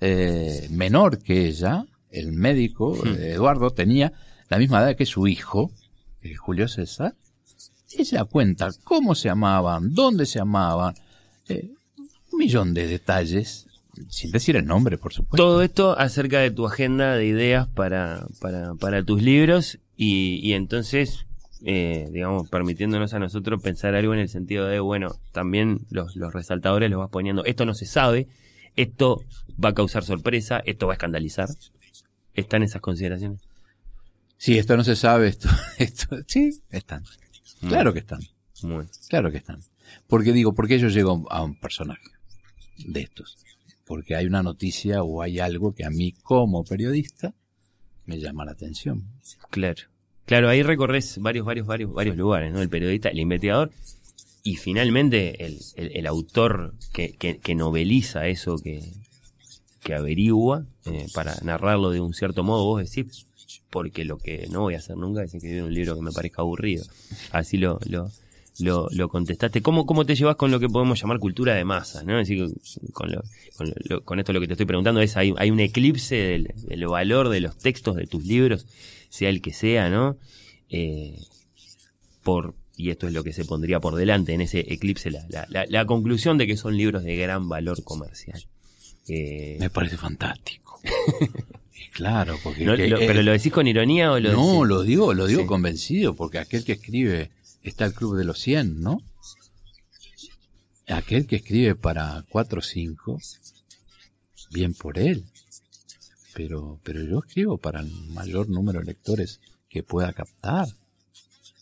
eh, 0.01 0.67
menor 0.71 1.19
que 1.19 1.47
ella, 1.47 1.85
el 2.09 2.31
médico 2.31 2.95
eh, 3.05 3.33
Eduardo 3.35 3.71
tenía 3.71 4.13
la 4.49 4.57
misma 4.57 4.81
edad 4.81 4.95
que 4.95 5.05
su 5.05 5.27
hijo, 5.27 5.71
eh, 6.21 6.35
Julio 6.35 6.67
César, 6.67 7.15
ella 7.97 8.25
cuenta 8.25 8.69
cómo 8.83 9.15
se 9.15 9.29
amaban, 9.29 9.93
dónde 9.93 10.25
se 10.25 10.39
amaban, 10.39 10.95
eh, 11.47 11.71
un 12.31 12.39
millón 12.39 12.73
de 12.73 12.87
detalles, 12.87 13.67
sin 14.09 14.31
decir 14.31 14.55
el 14.55 14.65
nombre, 14.65 14.97
por 14.97 15.13
supuesto. 15.13 15.37
Todo 15.37 15.61
esto 15.61 15.97
acerca 15.97 16.39
de 16.39 16.51
tu 16.51 16.65
agenda 16.65 17.15
de 17.15 17.25
ideas 17.25 17.67
para, 17.67 18.27
para, 18.39 18.73
para 18.75 19.03
tus 19.03 19.21
libros 19.21 19.79
y, 19.95 20.39
y 20.43 20.53
entonces, 20.53 21.25
eh, 21.65 22.09
digamos, 22.11 22.49
permitiéndonos 22.49 23.13
a 23.13 23.19
nosotros 23.19 23.61
pensar 23.61 23.95
algo 23.95 24.13
en 24.13 24.19
el 24.19 24.29
sentido 24.29 24.67
de, 24.67 24.79
bueno, 24.79 25.15
también 25.31 25.79
los, 25.89 26.15
los 26.15 26.33
resaltadores 26.33 26.89
los 26.89 26.99
vas 26.99 27.09
poniendo, 27.09 27.45
esto 27.45 27.65
no 27.65 27.73
se 27.73 27.85
sabe, 27.85 28.27
esto 28.75 29.21
va 29.63 29.69
a 29.69 29.73
causar 29.73 30.03
sorpresa, 30.03 30.61
esto 30.65 30.87
va 30.87 30.93
a 30.93 30.95
escandalizar. 30.95 31.47
¿Están 32.33 32.63
esas 32.63 32.81
consideraciones? 32.81 33.41
Sí, 34.37 34.57
esto 34.57 34.75
no 34.75 34.83
se 34.83 34.95
sabe, 34.95 35.29
esto, 35.29 35.47
esto, 35.77 36.17
sí, 36.27 36.61
están. 36.69 37.03
Claro 37.61 37.93
que 37.93 37.99
están. 37.99 38.19
Muy. 38.61 38.85
Claro 39.07 39.31
que 39.31 39.37
están. 39.37 39.59
Porque 40.07 40.33
digo, 40.33 40.53
¿por 40.53 40.67
qué 40.67 40.79
yo 40.79 40.89
llego 40.89 41.25
a 41.29 41.43
un 41.43 41.55
personaje 41.55 42.09
de 42.77 43.01
estos? 43.01 43.37
Porque 43.85 44.15
hay 44.15 44.25
una 44.25 44.43
noticia 44.43 45.03
o 45.03 45.21
hay 45.21 45.39
algo 45.39 45.73
que 45.73 45.85
a 45.85 45.89
mí 45.89 46.11
como 46.23 46.63
periodista 46.65 47.33
me 48.05 48.19
llama 48.19 48.43
la 48.43 48.51
atención. 48.51 49.05
Claro. 49.49 49.92
Claro, 50.25 50.49
ahí 50.49 50.63
recorres 50.63 51.17
varios, 51.19 51.45
varios, 51.45 51.67
varios, 51.67 51.93
varios 51.93 52.17
lugares, 52.17 52.53
¿no? 52.53 52.61
El 52.61 52.69
periodista, 52.69 53.09
el 53.09 53.19
investigador 53.19 53.71
y 54.43 54.57
finalmente 54.57 55.45
el, 55.45 55.59
el, 55.75 56.05
autor 56.05 56.73
que, 56.91 57.13
que, 57.13 57.37
que, 57.37 57.55
noveliza 57.55 58.27
eso 58.27 58.57
que, 58.57 58.83
que 59.83 59.95
averigua 59.95 60.65
eh, 60.85 61.07
para 61.13 61.35
narrarlo 61.43 61.91
de 61.91 62.01
un 62.01 62.13
cierto 62.13 62.43
modo, 62.43 62.65
vos 62.65 62.83
decís, 62.83 63.25
porque 63.69 64.03
lo 64.03 64.17
que 64.17 64.47
no 64.51 64.61
voy 64.61 64.75
a 64.75 64.79
hacer 64.79 64.97
nunca 64.97 65.23
es 65.23 65.33
escribir 65.33 65.63
un 65.63 65.73
libro 65.73 65.95
que 65.95 66.01
me 66.01 66.11
parezca 66.11 66.41
aburrido. 66.41 66.85
Así 67.31 67.57
lo, 67.57 67.79
lo, 67.85 68.11
lo, 68.59 68.89
lo 68.91 69.07
contestaste. 69.09 69.61
¿Cómo, 69.61 69.85
¿Cómo 69.85 70.05
te 70.05 70.15
llevas 70.15 70.35
con 70.35 70.51
lo 70.51 70.59
que 70.59 70.67
podemos 70.67 70.99
llamar 71.01 71.19
cultura 71.19 71.55
de 71.55 71.63
masa? 71.63 72.03
¿no? 72.03 72.19
Es 72.19 72.27
decir, 72.27 72.53
con, 72.91 73.11
lo, 73.11 73.21
con, 73.55 73.73
lo, 73.85 74.03
con, 74.03 74.19
esto 74.19 74.33
lo 74.33 74.41
que 74.41 74.47
te 74.47 74.53
estoy 74.53 74.65
preguntando 74.65 75.01
es, 75.01 75.15
hay, 75.15 75.33
hay 75.37 75.51
un 75.51 75.59
eclipse 75.59 76.15
del, 76.15 76.53
del, 76.67 76.87
valor 76.87 77.29
de 77.29 77.39
los 77.39 77.57
textos 77.57 77.95
de 77.95 78.07
tus 78.07 78.25
libros, 78.25 78.65
sea 79.13 79.29
el 79.29 79.43
que 79.43 79.53
sea, 79.53 79.91
¿no? 79.91 80.17
Eh, 80.69 81.19
por, 82.23 82.55
y 82.75 82.89
esto 82.89 83.05
es 83.05 83.13
lo 83.13 83.23
que 83.23 83.31
se 83.31 83.45
pondría 83.45 83.79
por 83.79 83.93
delante 83.93 84.33
en 84.33 84.41
ese 84.41 84.61
eclipse, 84.73 85.11
la, 85.11 85.23
la, 85.29 85.45
la, 85.49 85.67
la 85.69 85.85
conclusión 85.85 86.39
de 86.39 86.47
que 86.47 86.57
son 86.57 86.75
libros 86.75 87.03
de 87.03 87.15
gran 87.15 87.47
valor 87.47 87.83
comercial. 87.83 88.43
Eh... 89.07 89.57
Me 89.59 89.69
parece 89.69 89.97
fantástico. 89.97 90.81
claro, 91.93 92.39
porque... 92.43 92.65
No, 92.65 92.75
que, 92.75 92.87
lo, 92.87 92.97
¿Pero 92.97 93.21
lo 93.21 93.31
decís 93.33 93.53
con 93.53 93.67
ironía 93.67 94.11
o 94.11 94.19
lo 94.19 94.31
No, 94.31 94.47
decís? 94.47 94.67
lo 94.69 94.81
digo, 94.81 95.13
lo 95.13 95.27
digo 95.27 95.41
sí. 95.41 95.47
convencido, 95.47 96.15
porque 96.15 96.39
aquel 96.39 96.65
que 96.65 96.71
escribe 96.71 97.29
está 97.61 97.85
el 97.85 97.93
Club 97.93 98.17
de 98.17 98.23
los 98.23 98.39
100, 98.39 98.81
¿no? 98.81 98.99
Aquel 100.87 101.27
que 101.27 101.35
escribe 101.35 101.75
para 101.75 102.25
4 102.29 102.57
o 102.57 102.61
5, 102.63 103.19
bien 104.49 104.73
por 104.73 104.97
él. 104.97 105.23
Pero, 106.35 106.79
pero 106.83 107.03
yo 107.03 107.19
escribo 107.19 107.57
para 107.57 107.81
el 107.81 107.91
mayor 108.09 108.49
número 108.49 108.79
de 108.79 108.85
lectores 108.85 109.39
que 109.69 109.83
pueda 109.83 110.13
captar. 110.13 110.67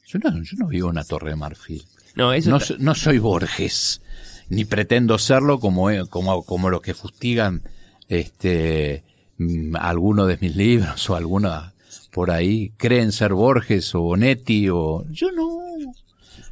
Yo 0.07 0.19
no, 0.19 0.43
yo 0.43 0.57
no 0.57 0.67
vivo 0.67 0.87
en 0.87 0.91
una 0.91 1.03
torre 1.03 1.31
de 1.31 1.35
marfil. 1.35 1.83
No, 2.15 2.33
eso 2.33 2.49
no, 2.49 2.57
está... 2.57 2.75
no 2.79 2.95
soy 2.95 3.19
Borges, 3.19 4.01
ni 4.49 4.65
pretendo 4.65 5.17
serlo 5.17 5.59
como, 5.59 5.87
como, 6.09 6.43
como 6.43 6.69
los 6.69 6.81
que 6.81 6.93
fustigan 6.93 7.61
este, 8.09 9.03
alguno 9.75 10.25
de 10.25 10.37
mis 10.41 10.55
libros 10.55 11.09
o 11.09 11.15
alguna 11.15 11.73
por 12.11 12.29
ahí 12.31 12.73
creen 12.77 13.11
ser 13.11 13.33
Borges 13.33 13.95
o 13.95 14.01
Bonetti 14.01 14.67
o 14.69 15.05
yo 15.09 15.31
no 15.31 15.59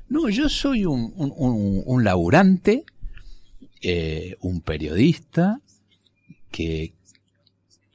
no 0.08 0.30
yo 0.30 0.48
soy 0.48 0.86
un, 0.86 1.12
un, 1.18 1.34
un, 1.36 1.84
un 1.86 2.04
laburante 2.06 2.86
eh, 3.82 4.38
un 4.40 4.62
periodista 4.62 5.60
que 6.52 6.94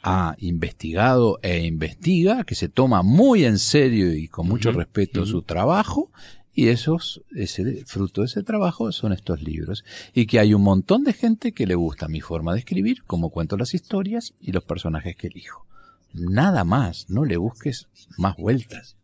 ha 0.07 0.37
investigado 0.39 1.39
e 1.43 1.65
investiga 1.65 2.45
que 2.45 2.55
se 2.55 2.69
toma 2.69 3.03
muy 3.03 3.47
en 3.47 3.59
serio 3.59 4.13
y 4.13 4.29
con 4.29 4.47
mucho 4.47 4.69
uh 4.69 4.73
-huh, 4.73 4.77
respeto 4.77 5.21
uh 5.21 5.25
-huh. 5.25 5.31
su 5.31 5.43
trabajo 5.43 6.11
y 6.53 6.69
esos, 6.69 7.23
ese 7.35 7.85
fruto 7.87 8.21
de 8.21 8.27
ese 8.27 8.43
trabajo 8.43 8.93
son 8.93 9.13
estos 9.13 9.43
libros. 9.43 9.83
Y 10.13 10.27
que 10.27 10.39
hay 10.39 10.55
un 10.55 10.63
montón 10.63 11.03
de 11.03 11.13
gente 11.13 11.53
que 11.53 11.67
le 11.67 11.75
gusta 11.75 12.07
mi 12.07 12.21
forma 12.21 12.53
de 12.53 12.61
escribir, 12.61 13.03
cómo 13.07 13.31
cuento 13.31 13.57
las 13.57 13.75
historias 13.75 14.35
y 14.41 14.53
los 14.53 14.63
personajes 14.63 15.17
que 15.17 15.27
elijo. 15.27 15.67
Nada 16.13 16.63
más, 16.63 17.07
no 17.09 17.25
le 17.25 17.39
busques 17.39 17.89
más 18.19 18.37
vueltas. 18.37 18.97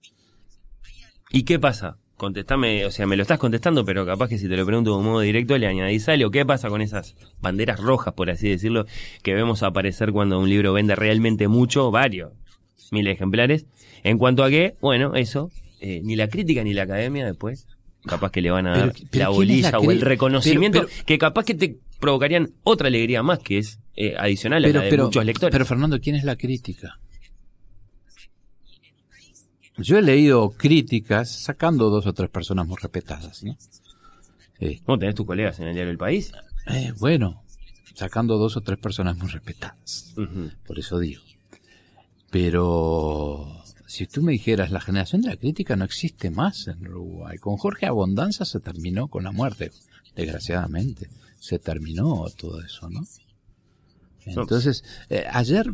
¿Y 1.31 1.43
qué 1.43 1.59
pasa? 1.59 1.97
Contestame, 2.21 2.85
o 2.85 2.91
sea, 2.91 3.07
me 3.07 3.17
lo 3.17 3.23
estás 3.23 3.39
contestando, 3.39 3.83
pero 3.83 4.05
capaz 4.05 4.29
que 4.29 4.37
si 4.37 4.47
te 4.47 4.55
lo 4.55 4.67
pregunto 4.67 4.91
de 4.91 4.99
un 4.99 5.07
modo 5.07 5.21
directo 5.21 5.57
le 5.57 5.67
añadís 5.67 6.07
algo. 6.07 6.31
¿Qué 6.31 6.45
pasa 6.45 6.69
con 6.69 6.83
esas 6.83 7.15
banderas 7.41 7.81
rojas, 7.81 8.13
por 8.13 8.29
así 8.29 8.47
decirlo, 8.47 8.85
que 9.23 9.33
vemos 9.33 9.63
aparecer 9.63 10.13
cuando 10.13 10.39
un 10.39 10.51
libro 10.51 10.75
vende 10.75 10.95
realmente 10.95 11.49
mucho, 11.49 11.91
varios, 11.91 12.35
mil 12.91 13.07
ejemplares? 13.07 13.65
En 14.05 14.19
cuanto 14.19 14.45
a 14.45 14.51
que, 14.51 14.75
bueno, 14.83 15.15
eso, 15.15 15.51
eh, 15.81 16.03
ni 16.05 16.15
la 16.15 16.29
crítica 16.29 16.63
ni 16.63 16.75
la 16.75 16.83
academia 16.83 17.25
después 17.25 17.67
capaz 18.05 18.31
que 18.33 18.43
le 18.43 18.51
van 18.51 18.67
a 18.67 18.71
dar 18.71 18.93
pero, 18.93 19.09
pero 19.11 19.25
la 19.25 19.29
bolilla 19.31 19.71
la 19.71 19.79
o 19.79 19.91
el 19.91 20.03
reconocimiento 20.03 20.87
pero, 20.87 21.05
que 21.07 21.19
capaz 21.19 21.47
que 21.47 21.55
te 21.55 21.77
provocarían 22.01 22.51
otra 22.65 22.89
alegría 22.89 23.23
más 23.23 23.39
que 23.39 23.57
es 23.57 23.79
eh, 23.97 24.15
adicional 24.19 24.63
a 24.67 24.69
la 24.69 24.81
de 24.83 24.99
muchos 24.99 25.25
lectores. 25.25 25.53
Pero 25.53 25.65
Fernando, 25.65 25.99
¿quién 26.01 26.17
es 26.17 26.25
la 26.25 26.37
crítica? 26.37 26.99
Yo 29.83 29.99
he 29.99 30.03
leído 30.03 30.51
críticas 30.51 31.31
sacando 31.31 31.91
dos 31.91 32.07
o 32.07 32.13
tres 32.13 32.31
personas 32.31 32.67
muy 32.67 32.77
respetadas, 32.77 33.43
¿no? 33.43 33.57
Eh, 34.61 34.81
¿Cómo 34.85 34.99
tenés 34.99 35.15
tus 35.15 35.27
colegas 35.27 35.59
en 35.61 35.69
el 35.69 35.75
diario 35.75 35.91
El 35.91 35.99
País? 35.99 36.33
Eh, 36.67 36.93
bueno, 36.99 37.43
sacando 37.95 38.37
dos 38.37 38.57
o 38.57 38.61
tres 38.61 38.79
personas 38.79 39.17
muy 39.17 39.29
respetadas. 39.29 40.13
Uh 40.17 40.21
-huh. 40.23 40.55
Por 40.67 40.79
eso 40.79 40.99
digo. 40.99 41.23
Pero 42.31 43.63
si 43.87 44.07
tú 44.07 44.23
me 44.23 44.33
dijeras, 44.33 44.71
la 44.71 44.81
generación 44.81 45.23
de 45.23 45.31
la 45.31 45.37
crítica 45.37 45.75
no 45.77 45.85
existe 45.85 46.31
más 46.31 46.69
en 46.69 46.87
Uruguay. 46.87 47.39
Con 47.39 47.57
Jorge 47.57 47.87
Abondanza 47.87 48.45
se 48.45 48.61
terminó 48.61 49.09
con 49.09 49.25
la 49.25 49.33
muerte, 49.33 49.73
desgraciadamente. 50.15 51.09
Se 51.41 51.59
terminó 51.59 52.27
todo 52.37 52.63
eso, 52.63 52.89
¿no? 52.89 53.05
Entonces, 54.27 54.85
eh, 55.09 55.25
ayer, 55.33 55.73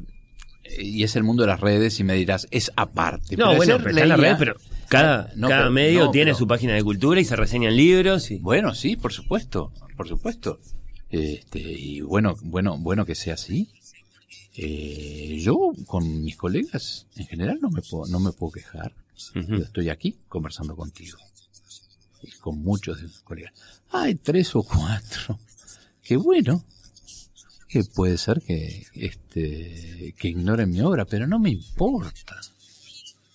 y 0.79 1.03
es 1.03 1.17
el 1.17 1.23
mundo 1.23 1.43
de 1.43 1.49
las 1.49 1.61
redes, 1.61 1.99
y 2.01 2.05
me 2.05 2.15
dirás, 2.15 2.47
es 2.51 2.73
aparte. 2.77 3.37
No, 3.37 3.47
pero 3.47 3.57
bueno, 3.57 3.79
pero 3.79 3.91
leía, 3.91 4.03
en 4.03 4.09
la 4.09 4.17
red, 4.17 4.37
pero 4.39 4.57
cada, 4.89 5.31
no, 5.35 5.49
cada 5.49 5.63
pero, 5.63 5.73
medio 5.73 6.05
no, 6.07 6.11
tiene 6.11 6.31
pero, 6.31 6.39
su 6.39 6.47
página 6.47 6.75
de 6.75 6.83
cultura 6.83 7.21
y 7.21 7.25
se 7.25 7.37
reseñan 7.37 7.77
libros. 7.77 8.31
Y... 8.31 8.39
Bueno, 8.39 8.75
sí, 8.75 8.97
por 8.97 9.13
supuesto, 9.13 9.73
por 9.97 10.09
supuesto. 10.09 10.61
Este, 11.11 11.61
y 11.61 12.01
bueno, 12.01 12.37
bueno, 12.43 12.79
bueno 12.79 13.05
que 13.07 13.15
sea 13.15 13.35
así. 13.35 13.69
Eh, 14.57 15.39
yo 15.41 15.73
con 15.87 16.25
mis 16.25 16.37
colegas 16.37 17.07
en 17.17 17.27
general 17.27 17.59
no 17.61 17.71
me 17.71 17.83
puedo, 17.83 18.07
no 18.07 18.21
me 18.21 18.33
puedo 18.33 18.53
quejar. 18.53 18.93
Uh 19.35 19.39
-huh. 19.39 19.59
Yo 19.59 19.65
estoy 19.65 19.91
aquí 19.91 20.17
conversando 20.29 20.75
contigo. 20.75 21.19
Y 22.23 22.31
con 22.39 22.63
muchos 22.63 22.99
de 22.99 23.05
mis 23.05 23.21
colegas. 23.21 23.53
Hay 23.91 24.15
tres 24.15 24.55
o 24.57 24.63
cuatro. 24.63 25.39
Que 26.03 26.17
bueno. 26.17 26.65
Que 27.69 27.83
puede 27.85 28.17
ser 28.19 28.41
que, 28.43 28.87
este, 28.95 30.15
que 30.19 30.29
ignoren 30.29 30.71
mi 30.71 30.81
obra, 30.81 31.05
pero 31.05 31.27
no 31.27 31.39
me 31.39 31.51
importa. 31.51 32.41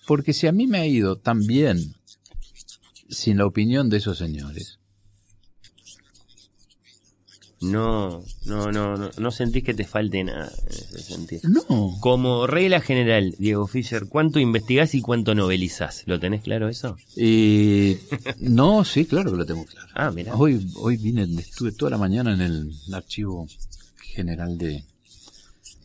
Porque 0.06 0.32
si 0.32 0.46
a 0.46 0.52
mí 0.52 0.66
me 0.66 0.78
ha 0.78 0.86
ido 0.86 1.16
tan 1.16 1.46
bien 1.46 1.94
sin 3.08 3.38
la 3.38 3.46
opinión 3.46 3.90
de 3.90 3.98
esos 3.98 4.18
señores, 4.18 4.78
no, 7.62 8.24
no, 8.44 8.72
no, 8.72 8.96
no, 8.96 9.10
no 9.16 9.30
sentís 9.30 9.62
que 9.62 9.72
te 9.72 9.84
falte 9.84 10.24
nada 10.24 10.50
en 10.62 10.68
ese 10.68 10.98
sentido. 10.98 11.42
No. 11.48 11.96
Como 12.00 12.48
regla 12.48 12.80
general, 12.80 13.36
Diego 13.38 13.68
Fischer, 13.68 14.06
¿cuánto 14.08 14.40
investigás 14.40 14.96
y 14.96 15.00
cuánto 15.00 15.36
novelizás? 15.36 16.02
¿Lo 16.06 16.18
tenés 16.18 16.42
claro 16.42 16.68
eso? 16.68 16.96
Eh, 17.16 18.00
no, 18.40 18.84
sí, 18.84 19.06
claro 19.06 19.30
que 19.30 19.36
lo 19.36 19.46
tengo 19.46 19.64
claro. 19.64 19.88
Ah, 19.94 20.10
mira. 20.10 20.34
Hoy, 20.34 20.68
hoy 20.74 20.96
vine, 20.96 21.22
estuve 21.38 21.70
toda 21.70 21.92
la 21.92 21.98
mañana 21.98 22.34
en 22.34 22.40
el 22.40 22.72
archivo 22.92 23.46
general 24.12 24.58
de, 24.58 24.84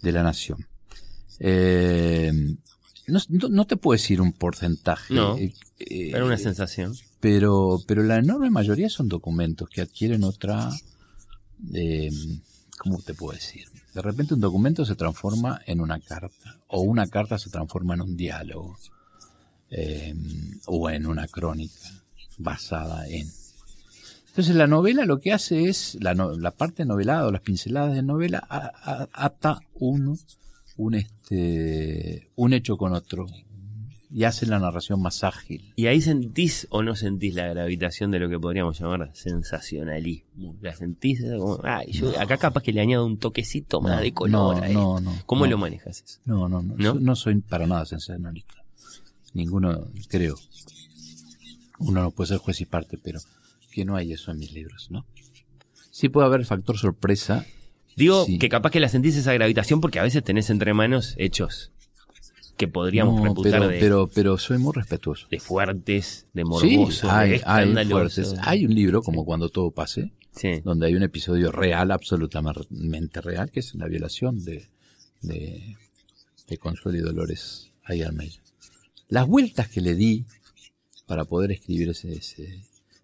de 0.01 0.11
la 0.11 0.23
Nación. 0.23 0.65
Eh, 1.39 2.31
no, 3.07 3.65
te 3.65 3.77
puedo 3.77 3.93
decir 3.97 4.21
un 4.21 4.33
porcentaje. 4.33 5.13
No, 5.13 5.37
eh, 5.37 5.53
era 5.79 6.25
una 6.25 6.37
sensación. 6.37 6.95
Pero, 7.19 7.81
pero 7.87 8.03
la 8.03 8.17
enorme 8.17 8.49
mayoría 8.49 8.89
son 8.89 9.07
documentos 9.07 9.69
que 9.69 9.81
adquieren 9.81 10.23
otra 10.23 10.69
eh, 11.73 12.09
¿cómo 12.77 12.99
te 13.01 13.13
puedo 13.13 13.33
decir? 13.33 13.65
De 13.93 14.01
repente 14.01 14.33
un 14.33 14.41
documento 14.41 14.85
se 14.85 14.95
transforma 14.95 15.61
en 15.65 15.81
una 15.81 15.99
carta, 15.99 16.59
o 16.67 16.81
una 16.81 17.07
carta 17.07 17.37
se 17.37 17.49
transforma 17.49 17.95
en 17.95 18.01
un 18.01 18.15
diálogo, 18.15 18.77
eh, 19.71 20.13
o 20.67 20.89
en 20.89 21.05
una 21.05 21.27
crónica 21.27 22.03
basada 22.37 23.07
en. 23.07 23.27
Entonces 24.37 24.55
la 24.55 24.67
novela 24.67 25.03
lo 25.05 25.19
que 25.19 25.33
hace 25.33 25.67
es, 25.67 25.97
la, 25.99 26.13
no, 26.13 26.31
la 26.33 26.51
parte 26.51 26.85
novelada 26.85 27.25
o 27.25 27.31
las 27.31 27.41
pinceladas 27.41 27.95
de 27.95 28.03
novela 28.03 28.45
a, 28.47 28.71
a, 28.83 29.09
ata 29.11 29.61
un, 29.73 30.15
un, 30.75 30.93
este, 30.93 32.29
un 32.35 32.53
hecho 32.53 32.77
con 32.77 32.93
otro, 32.93 33.25
y 34.11 34.25
hace 34.25 34.45
la 34.45 34.59
narración 34.59 35.01
más 35.01 35.23
ágil. 35.23 35.73
¿Y 35.75 35.87
ahí 35.87 36.01
sentís 36.01 36.67
o 36.69 36.83
no 36.83 36.95
sentís 36.95 37.33
la 37.33 37.47
gravitación 37.47 38.11
de 38.11 38.19
lo 38.19 38.29
que 38.29 38.37
podríamos 38.37 38.79
llamar 38.79 39.09
sensacionalismo? 39.15 40.55
¿La 40.61 40.75
sentís? 40.75 41.19
Como, 41.23 41.59
ay, 41.63 41.91
yo 41.93 42.11
no. 42.11 42.19
acá 42.19 42.37
capaz 42.37 42.61
que 42.61 42.73
le 42.73 42.81
añado 42.81 43.07
un 43.07 43.17
toquecito 43.17 43.81
más 43.81 43.95
no, 43.95 44.01
de 44.03 44.13
color. 44.13 44.69
No, 44.69 44.99
no. 44.99 45.15
¿Cómo 45.25 45.47
lo 45.47 45.57
manejas 45.57 46.03
eso? 46.05 46.19
No, 46.25 46.47
no, 46.47 46.61
no, 46.61 46.75
no. 46.77 46.93
No 46.93 47.15
soy 47.15 47.41
para 47.41 47.65
nada 47.65 47.87
sensacionalista. 47.87 48.53
Ninguno, 49.33 49.87
creo. 50.09 50.35
Uno 51.79 52.03
no 52.03 52.11
puede 52.11 52.27
ser 52.27 52.37
juez 52.37 52.61
y 52.61 52.65
parte, 52.65 52.99
pero 53.03 53.19
que 53.77 53.85
no 53.85 53.95
hay 53.95 54.11
eso 54.11 54.31
en 54.31 54.39
mis 54.39 54.53
libros, 54.53 54.87
¿no? 54.89 55.05
Sí 55.91 56.09
puede 56.09 56.25
haber 56.25 56.43
factor 56.45 56.79
sorpresa. 56.79 57.45
Digo 57.95 58.25
sí. 58.25 58.39
que 58.39 58.49
capaz 58.49 58.71
que 58.71 58.79
la 58.79 58.89
sentís 58.89 59.15
esa 59.15 59.33
gravitación 59.33 59.81
porque 59.81 59.99
a 59.99 60.03
veces 60.03 60.23
tenés 60.23 60.49
entre 60.49 60.73
manos 60.73 61.13
hechos 61.17 61.71
que 62.57 62.67
podríamos 62.67 63.21
no, 63.21 63.25
reputar 63.27 63.51
pero, 63.51 63.67
de, 63.67 63.79
pero, 63.79 64.07
pero 64.07 64.37
soy 64.39 64.57
muy 64.57 64.73
respetuoso. 64.73 65.27
De 65.29 65.39
fuertes, 65.39 66.25
de 66.33 66.43
morbosos, 66.43 66.95
sí, 66.95 67.07
hay, 67.07 67.29
de 67.29 67.41
hay, 67.45 67.85
fuertes. 67.85 68.33
hay 68.41 68.65
un 68.65 68.73
libro, 68.73 69.03
como 69.03 69.21
sí. 69.21 69.25
Cuando 69.27 69.49
todo 69.49 69.69
pase, 69.69 70.11
sí. 70.31 70.61
donde 70.63 70.87
hay 70.87 70.95
un 70.95 71.03
episodio 71.03 71.51
real, 71.51 71.91
absolutamente 71.91 73.21
real, 73.21 73.51
que 73.51 73.59
es 73.59 73.75
la 73.75 73.85
violación 73.85 74.43
de, 74.43 74.69
de, 75.21 75.77
de 76.47 76.57
Consuelo 76.57 76.97
y 76.97 77.01
Dolores 77.01 77.69
a 77.83 77.93
Edgar 77.93 78.13
Meyer. 78.13 78.41
Las 79.09 79.27
vueltas 79.27 79.69
que 79.69 79.81
le 79.81 79.93
di 79.93 80.25
para 81.05 81.25
poder 81.25 81.51
escribir 81.51 81.89
ese, 81.89 82.13
ese, 82.13 82.63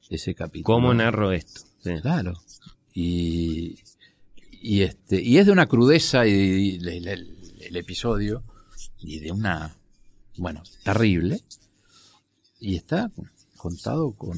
ese 0.09 0.35
capítulo. 0.35 0.75
¿Cómo 0.75 0.93
narro 0.93 1.31
esto? 1.31 1.61
Sí. 1.83 1.93
Claro. 2.01 2.33
Y, 2.93 3.79
y, 4.61 4.81
este, 4.83 5.21
y 5.21 5.37
es 5.37 5.45
de 5.45 5.51
una 5.51 5.65
crudeza 5.67 6.27
y, 6.27 6.31
y 6.31 6.75
el, 6.77 7.07
el- 7.07 7.37
el 7.63 7.75
episodio 7.77 8.43
y 8.99 9.19
de 9.19 9.31
una, 9.31 9.77
bueno, 10.37 10.63
terrible. 10.83 11.41
Y 12.59 12.75
está 12.75 13.09
contado 13.57 14.11
con, 14.13 14.37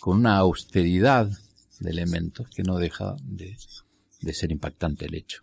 con 0.00 0.18
una 0.20 0.38
austeridad 0.38 1.30
de 1.80 1.90
elementos 1.90 2.48
que 2.48 2.62
no 2.62 2.78
deja 2.78 3.14
de, 3.22 3.56
de 4.22 4.34
ser 4.34 4.50
impactante 4.52 5.04
el 5.06 5.14
hecho. 5.14 5.42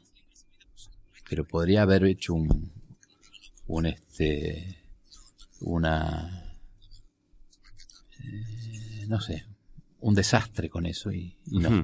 Pero 1.29 1.45
podría 1.47 1.83
haber 1.83 2.03
hecho 2.05 2.33
un, 2.33 2.71
un 3.67 3.85
este, 3.85 4.79
una, 5.61 6.44
no 9.07 9.21
sé, 9.21 9.45
un 10.01 10.15
desastre 10.15 10.69
con 10.69 10.85
eso 10.85 11.11
y, 11.11 11.35
y 11.49 11.59
no. 11.59 11.83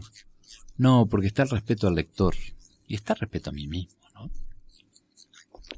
No, 0.78 1.06
porque 1.08 1.28
está 1.28 1.44
el 1.44 1.50
respeto 1.50 1.88
al 1.88 1.96
lector 1.96 2.36
y 2.88 2.96
está 2.96 3.14
el 3.14 3.20
respeto 3.20 3.50
a 3.50 3.54
mí 3.54 3.68
mismo. 3.68 3.94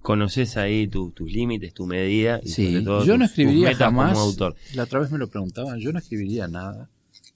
Conoces 0.02 0.58
ahí 0.58 0.88
tu- 0.88 1.12
tus 1.12 1.32
límites, 1.32 1.74
tu 1.74 1.86
medida. 1.86 2.40
Y 2.44 2.50
Sí, 2.50 2.66
sobre 2.74 2.82
todo 2.84 3.06
yo 3.06 3.14
no 3.18 3.20
tus- 3.26 3.30
tus 3.36 3.40
escribiría 3.40 3.76
jamás. 3.76 4.14
como 4.14 4.22
autor. 4.26 4.56
La 4.74 4.84
otra 4.84 5.00
vez 5.00 5.12
me 5.12 5.18
lo 5.18 5.30
preguntaban, 5.30 5.80
yo 5.80 5.94
no 5.94 6.00
escribiría 6.00 6.48
nada 6.48 6.90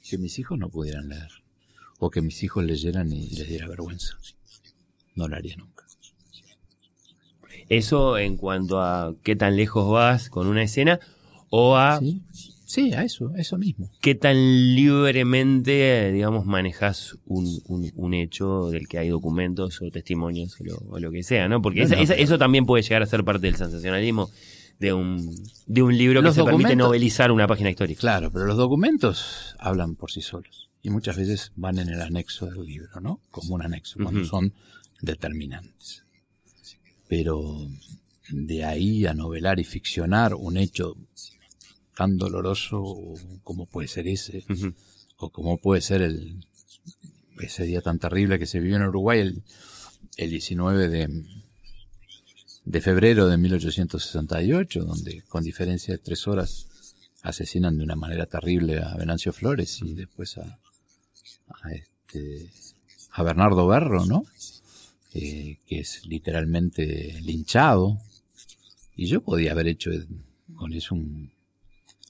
que 0.09 0.17
mis 0.17 0.37
hijos 0.39 0.57
no 0.59 0.69
pudieran 0.69 1.07
leer 1.09 1.29
o 1.99 2.09
que 2.09 2.21
mis 2.21 2.43
hijos 2.43 2.63
leyeran 2.65 3.11
y 3.13 3.29
les 3.29 3.47
diera 3.47 3.67
vergüenza. 3.67 4.17
No 5.15 5.27
lo 5.27 5.35
haría 5.37 5.55
nunca. 5.55 5.85
Eso 7.69 8.17
en 8.17 8.37
cuanto 8.37 8.81
a 8.81 9.15
qué 9.23 9.35
tan 9.35 9.55
lejos 9.55 9.89
vas 9.91 10.29
con 10.29 10.47
una 10.47 10.63
escena 10.63 10.99
o 11.49 11.75
a 11.77 11.99
Sí, 11.99 12.21
a 12.95 13.03
eso, 13.03 13.31
eso 13.35 13.57
mismo. 13.57 13.89
qué 14.01 14.13
tan 14.15 14.35
libremente, 14.75 16.11
digamos, 16.11 16.45
manejas 16.45 17.17
un, 17.25 17.59
un- 17.67 17.91
un 17.95 18.13
hecho 18.13 18.69
del 18.69 18.87
que 18.87 18.97
hay 18.99 19.09
documentos 19.09 19.81
o 19.81 19.89
testimonios 19.89 20.59
o 20.59 20.63
lo, 20.63 20.75
o 20.89 20.99
lo 20.99 21.11
que 21.11 21.23
sea, 21.23 21.47
¿no? 21.47 21.61
Porque 21.61 21.79
No, 21.79 21.85
esa- 21.85 21.95
no, 21.95 22.01
esa- 22.01 22.13
pero- 22.13 22.23
eso 22.25 22.37
también 22.37 22.65
puede 22.65 22.83
llegar 22.83 23.01
a 23.03 23.05
ser 23.05 23.23
parte 23.23 23.47
del 23.47 23.55
sensacionalismo 23.55 24.29
de 24.79 24.93
un, 24.93 25.33
de 25.65 25.81
un 25.81 25.97
libro 25.97 26.21
que 26.21 26.31
se 26.31 26.43
permite 26.43 26.75
novelizar 26.75 27.31
una 27.31 27.47
página 27.47 27.69
histórica. 27.69 27.99
Claro, 27.99 28.31
pero 28.31 28.45
los 28.45 28.57
documentos 28.57 29.55
hablan 29.59 29.95
por 29.95 30.11
sí 30.11 30.21
solos 30.21 30.69
y 30.83 30.89
muchas 30.89 31.17
veces 31.17 31.51
van 31.55 31.79
en 31.79 31.89
el 31.89 32.01
anexo 32.01 32.45
del 32.45 32.63
libro, 32.65 32.99
¿no? 33.01 33.21
Como 33.31 33.55
un 33.55 33.63
anexo, 33.63 33.97
cuando 34.01 34.23
son 34.25 34.53
determinantes. 35.01 36.03
Pero 37.07 37.67
de 38.29 38.65
ahí 38.65 39.05
a 39.05 39.13
novelar 39.13 39.59
y 39.59 39.63
ficcionar 39.63 40.35
un 40.35 40.57
hecho 40.57 40.95
tan 41.97 42.15
doloroso 42.15 42.95
como 43.43 43.65
puede 43.65 43.87
ser 43.87 44.07
ese, 44.07 44.45
o 45.17 45.31
como 45.31 45.57
puede 45.57 45.81
ser 45.81 46.03
el 46.03 46.45
ese 47.39 47.63
día 47.63 47.81
tan 47.81 47.97
terrible 47.99 48.39
que 48.39 48.45
se 48.45 48.59
vivió 48.59 48.77
en 48.77 48.83
Uruguay 48.83 49.19
el, 49.19 49.43
el 50.17 50.29
19 50.29 50.89
de, 50.89 51.25
de 52.65 52.81
febrero 52.81 53.27
de 53.27 53.37
1868, 53.37 54.83
donde 54.83 55.23
con 55.23 55.43
diferencia 55.43 55.95
de 55.95 55.99
tres 55.99 56.27
horas 56.27 56.67
asesinan 57.23 57.77
de 57.77 57.83
una 57.83 57.95
manera 57.95 58.25
terrible 58.27 58.79
a 58.79 58.95
Venancio 58.95 59.33
Flores 59.33 59.81
y 59.81 59.93
después 59.93 60.37
a, 60.37 60.59
a, 61.63 61.71
este, 61.71 62.51
a 63.11 63.23
Bernardo 63.23 63.67
Berro, 63.67 64.05
¿no? 64.05 64.23
Eh, 65.13 65.57
que 65.65 65.79
es 65.79 66.05
literalmente 66.05 67.19
linchado. 67.21 67.99
Y 68.95 69.07
yo 69.07 69.21
podía 69.21 69.51
haber 69.51 69.67
hecho 69.67 69.91
con 70.55 70.73
eso 70.73 70.95
un, 70.95 71.31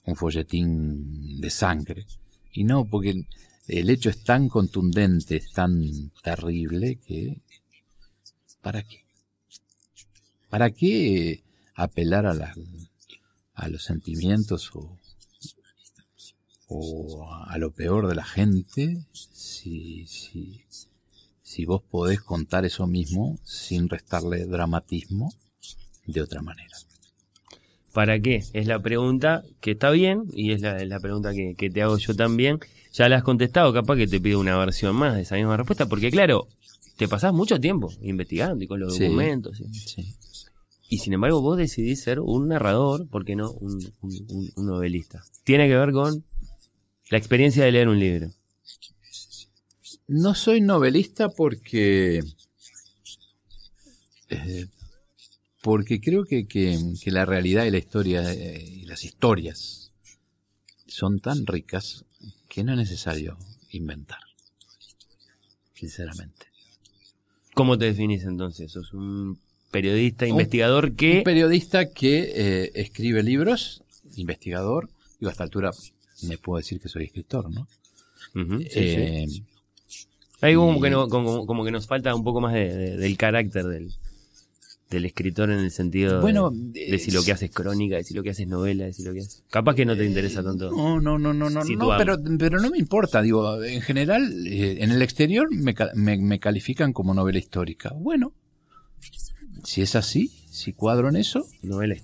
un 0.08 0.16
folletín 0.16 1.40
de 1.40 1.50
sangre. 1.50 2.06
Y 2.54 2.64
no, 2.64 2.86
porque 2.86 3.14
el, 3.68 3.90
hecho 3.90 4.10
es 4.10 4.24
tan 4.24 4.50
contundente, 4.50 5.36
es 5.38 5.52
tan 5.52 5.72
terrible 6.24 6.98
que... 7.06 7.38
¿Para 8.62 8.82
qué? 8.84 9.04
¿Para 10.50 10.72
qué 10.72 11.44
apelar 11.76 12.26
a, 12.26 12.34
la- 12.34 12.56
a 13.54 13.68
los 13.70 13.84
sentimientos 13.84 14.72
o, 14.74 14.98
o 16.68 17.30
a 17.54 17.58
lo 17.58 17.72
peor 17.72 18.08
de 18.08 18.16
la 18.16 18.26
gente 18.26 19.06
si, 19.14 20.08
si, 20.08 20.64
si 21.44 21.66
vos 21.66 21.82
podés 21.84 22.22
contar 22.22 22.66
eso 22.66 22.88
mismo 22.88 23.38
sin 23.44 23.90
restarle 23.90 24.46
dramatismo 24.46 25.34
de 26.06 26.22
otra 26.22 26.42
manera? 26.42 26.78
¿Para 27.98 28.20
qué? 28.20 28.44
Es 28.54 28.68
la 28.68 28.80
pregunta 28.80 29.44
que 29.60 29.72
está 29.72 29.90
bien 29.90 30.26
y 30.32 30.52
es 30.52 30.62
la, 30.62 30.78
la 30.86 31.00
pregunta 31.00 31.34
que, 31.34 31.56
que 31.58 31.72
te 31.72 31.82
hago 31.82 31.98
yo 31.98 32.16
también. 32.16 32.60
Ya 32.94 33.10
la 33.10 33.16
has 33.16 33.24
contestado, 33.24 33.74
capaz 33.74 33.96
que 33.96 34.06
te 34.06 34.22
pido 34.22 34.40
una 34.40 34.56
versión 34.56 34.96
más 34.96 35.16
de 35.16 35.24
esa 35.24 35.34
misma 35.34 35.58
respuesta, 35.58 35.88
porque 35.90 36.12
claro, 36.12 36.48
te 36.96 37.08
pasás 37.08 37.34
mucho 37.34 37.60
tiempo 37.60 37.92
investigando 38.04 38.64
y 38.64 38.68
con 38.68 38.80
los 38.82 38.96
Sí, 38.96 39.06
documentos. 39.06 39.58
¿sí? 39.58 40.14
Y 40.90 41.00
sin 41.00 41.14
embargo 41.14 41.42
vos 41.42 41.58
decidís 41.58 42.04
ser 42.04 42.20
un 42.20 42.50
narrador, 42.50 43.08
¿por 43.08 43.26
qué 43.26 43.36
no 43.36 43.50
un, 43.54 43.80
un- 44.02 44.26
un- 44.30 44.52
un 44.56 44.66
novelista? 44.68 45.24
Tiene 45.44 45.68
que 45.68 45.76
ver 45.76 45.92
con 45.92 46.24
la 47.10 47.18
experiencia 47.18 47.66
de 47.66 47.72
leer 47.72 47.88
un 47.88 48.00
libro. 48.00 48.30
No 50.08 50.36
soy 50.36 50.62
novelista 50.62 51.30
porque. 51.30 52.22
eh, 54.30 54.68
porque 55.68 56.00
creo 56.00 56.24
que, 56.24 56.48
que- 56.48 56.80
que 57.04 57.12
la 57.12 57.26
realidad 57.26 57.66
y 57.66 57.72
la 57.72 57.78
historia 57.78 58.34
eh, 58.34 58.64
y 58.66 58.86
las 58.86 59.04
historias 59.04 59.92
son 60.88 61.20
tan 61.20 61.46
ricas 61.46 62.06
que 62.48 62.64
no 62.64 62.72
es 62.72 62.78
necesario 62.78 63.38
inventar. 63.72 64.20
Sinceramente. 65.74 66.46
¿Cómo 67.54 67.78
te 67.78 67.86
definís 67.86 68.24
entonces? 68.24 68.72
¿Sos 68.72 68.94
un 68.94 69.40
periodista, 69.72 70.26
investigador 70.26 70.94
que... 70.96 71.18
Un 71.18 71.24
periodista 71.24 71.90
que 71.92 72.32
eh, 72.36 72.72
escribe 72.76 73.22
libros, 73.24 73.84
investigador, 74.16 74.90
digo, 75.20 75.30
a 75.30 75.32
esta 75.34 75.44
altura 75.44 75.72
me 76.24 76.38
puedo 76.38 76.58
decir 76.60 76.80
que 76.80 76.88
soy 76.88 77.04
escritor, 77.04 77.52
¿no? 77.54 77.68
Sí, 78.34 78.68
Eh, 78.72 79.28
Ahí 80.40 80.54
como 80.56 80.80
que, 80.80 80.90
no- 80.92 81.10
como, 81.10 81.46
como 81.46 81.66
que 81.66 81.72
nos 81.72 81.88
falta 81.88 82.14
un 82.16 82.24
poco 82.24 82.40
más 82.40 82.54
de- 82.54 82.74
de- 82.74 82.98
del 82.98 83.18
carácter 83.18 83.66
del, 83.66 83.92
del 84.90 85.06
escritor 85.06 85.52
en 85.52 85.60
el 85.60 85.72
sentido 85.72 86.16
de- 86.16 86.22
Bueno, 86.22 86.50
de, 86.54 86.98
si 87.00 87.12
lo 87.12 87.22
que 87.24 87.32
haces 87.34 87.50
es 87.50 87.56
crónica, 87.56 87.98
de 87.98 88.04
si 88.06 88.14
lo 88.14 88.24
que 88.24 88.30
haces 88.30 88.46
es 88.46 88.48
novela, 88.50 88.86
de 88.86 88.94
si 88.94 89.04
lo 89.04 89.14
que 89.14 89.20
haces... 89.20 89.44
Capaz 89.50 89.76
que 89.76 89.86
no 89.86 89.98
te 89.98 90.06
interesa 90.06 90.42
tanto. 90.44 90.72
No, 90.72 91.00
no, 91.02 91.18
no, 91.20 91.34
no, 91.34 91.50
no, 91.50 91.62
no 91.64 91.98
pero, 91.98 92.18
pero 92.40 92.60
no 92.62 92.70
me 92.70 92.78
importa, 92.78 93.22
digo, 93.22 93.62
en 93.64 93.82
general, 93.82 94.48
eh, 94.48 94.78
en 94.80 94.92
el 94.92 95.02
exterior 95.02 95.50
me, 95.52 95.76
me, 95.94 96.18
me 96.18 96.40
califican 96.40 96.94
como 96.94 97.14
novela 97.14 97.38
histórica. 97.38 97.94
Bueno, 97.98 98.34
si 99.64 99.82
es 99.82 99.96
así, 99.96 100.32
si 100.58 100.74
cuadro 100.74 101.10
en 101.10 101.16
eso, 101.16 101.46
novela 101.62 101.96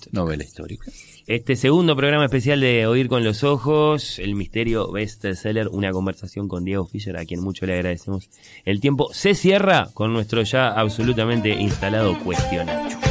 histórica. 0.43 0.91
Este 1.26 1.56
segundo 1.56 1.95
programa 1.95 2.26
especial 2.26 2.60
de 2.60 2.86
Oír 2.86 3.08
con 3.08 3.24
los 3.24 3.43
Ojos, 3.43 4.20
el 4.20 4.36
misterio 4.36 4.91
bestseller, 4.91 5.70
una 5.70 5.91
conversación 5.91 6.47
con 6.47 6.66
Diego 6.66 6.86
Fischer, 6.86 7.18
a 7.18 7.26
quien 7.26 7.41
mucho 7.41 7.66
le 7.66 7.76
agradecemos. 7.76 8.30
El 8.66 8.82
tiempo 8.82 9.10
se 9.14 9.34
cierra 9.34 9.89
con 9.93 10.14
nuestro 10.14 10.41
ya 10.43 10.68
absolutamente 10.68 11.49
instalado 11.49 12.18
cuestionario. 12.24 13.03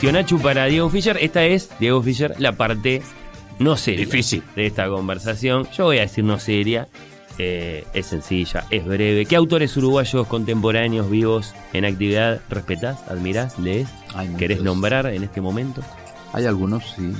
Cuestionachu 0.00 0.38
para 0.40 0.66
Diego 0.66 0.90
Fischer. 0.90 1.16
Esta 1.22 1.42
es, 1.44 1.70
Diego 1.80 2.02
Fischer, 2.02 2.34
la 2.38 2.52
parte 2.52 3.00
no 3.58 3.78
seria 3.78 4.04
Difícil. 4.04 4.42
de 4.54 4.66
esta 4.66 4.88
conversación. 4.90 5.66
Yo 5.74 5.84
voy 5.84 5.96
a 5.98 6.02
decir 6.02 6.22
no 6.22 6.38
seria. 6.38 6.86
eh, 7.38 7.86
es 7.94 8.06
sencilla, 8.06 8.64
es 8.70 8.84
breve. 8.86 9.24
¿Qué 9.26 9.36
autores 9.36 9.74
uruguayos 9.76 10.26
contemporáneos 10.26 11.10
vivos 11.10 11.54
en 11.74 11.84
actividad 11.86 12.40
respetás, 12.50 12.98
admirás, 13.10 13.58
lees? 13.58 13.88
Hay 14.14 14.28
¿Querés 14.36 14.58
muchos. 14.58 14.64
nombrar 14.74 15.06
en 15.06 15.22
este 15.22 15.40
momento? 15.42 15.82
Hay 16.32 16.44
algunos, 16.46 16.92
sí, 16.94 17.12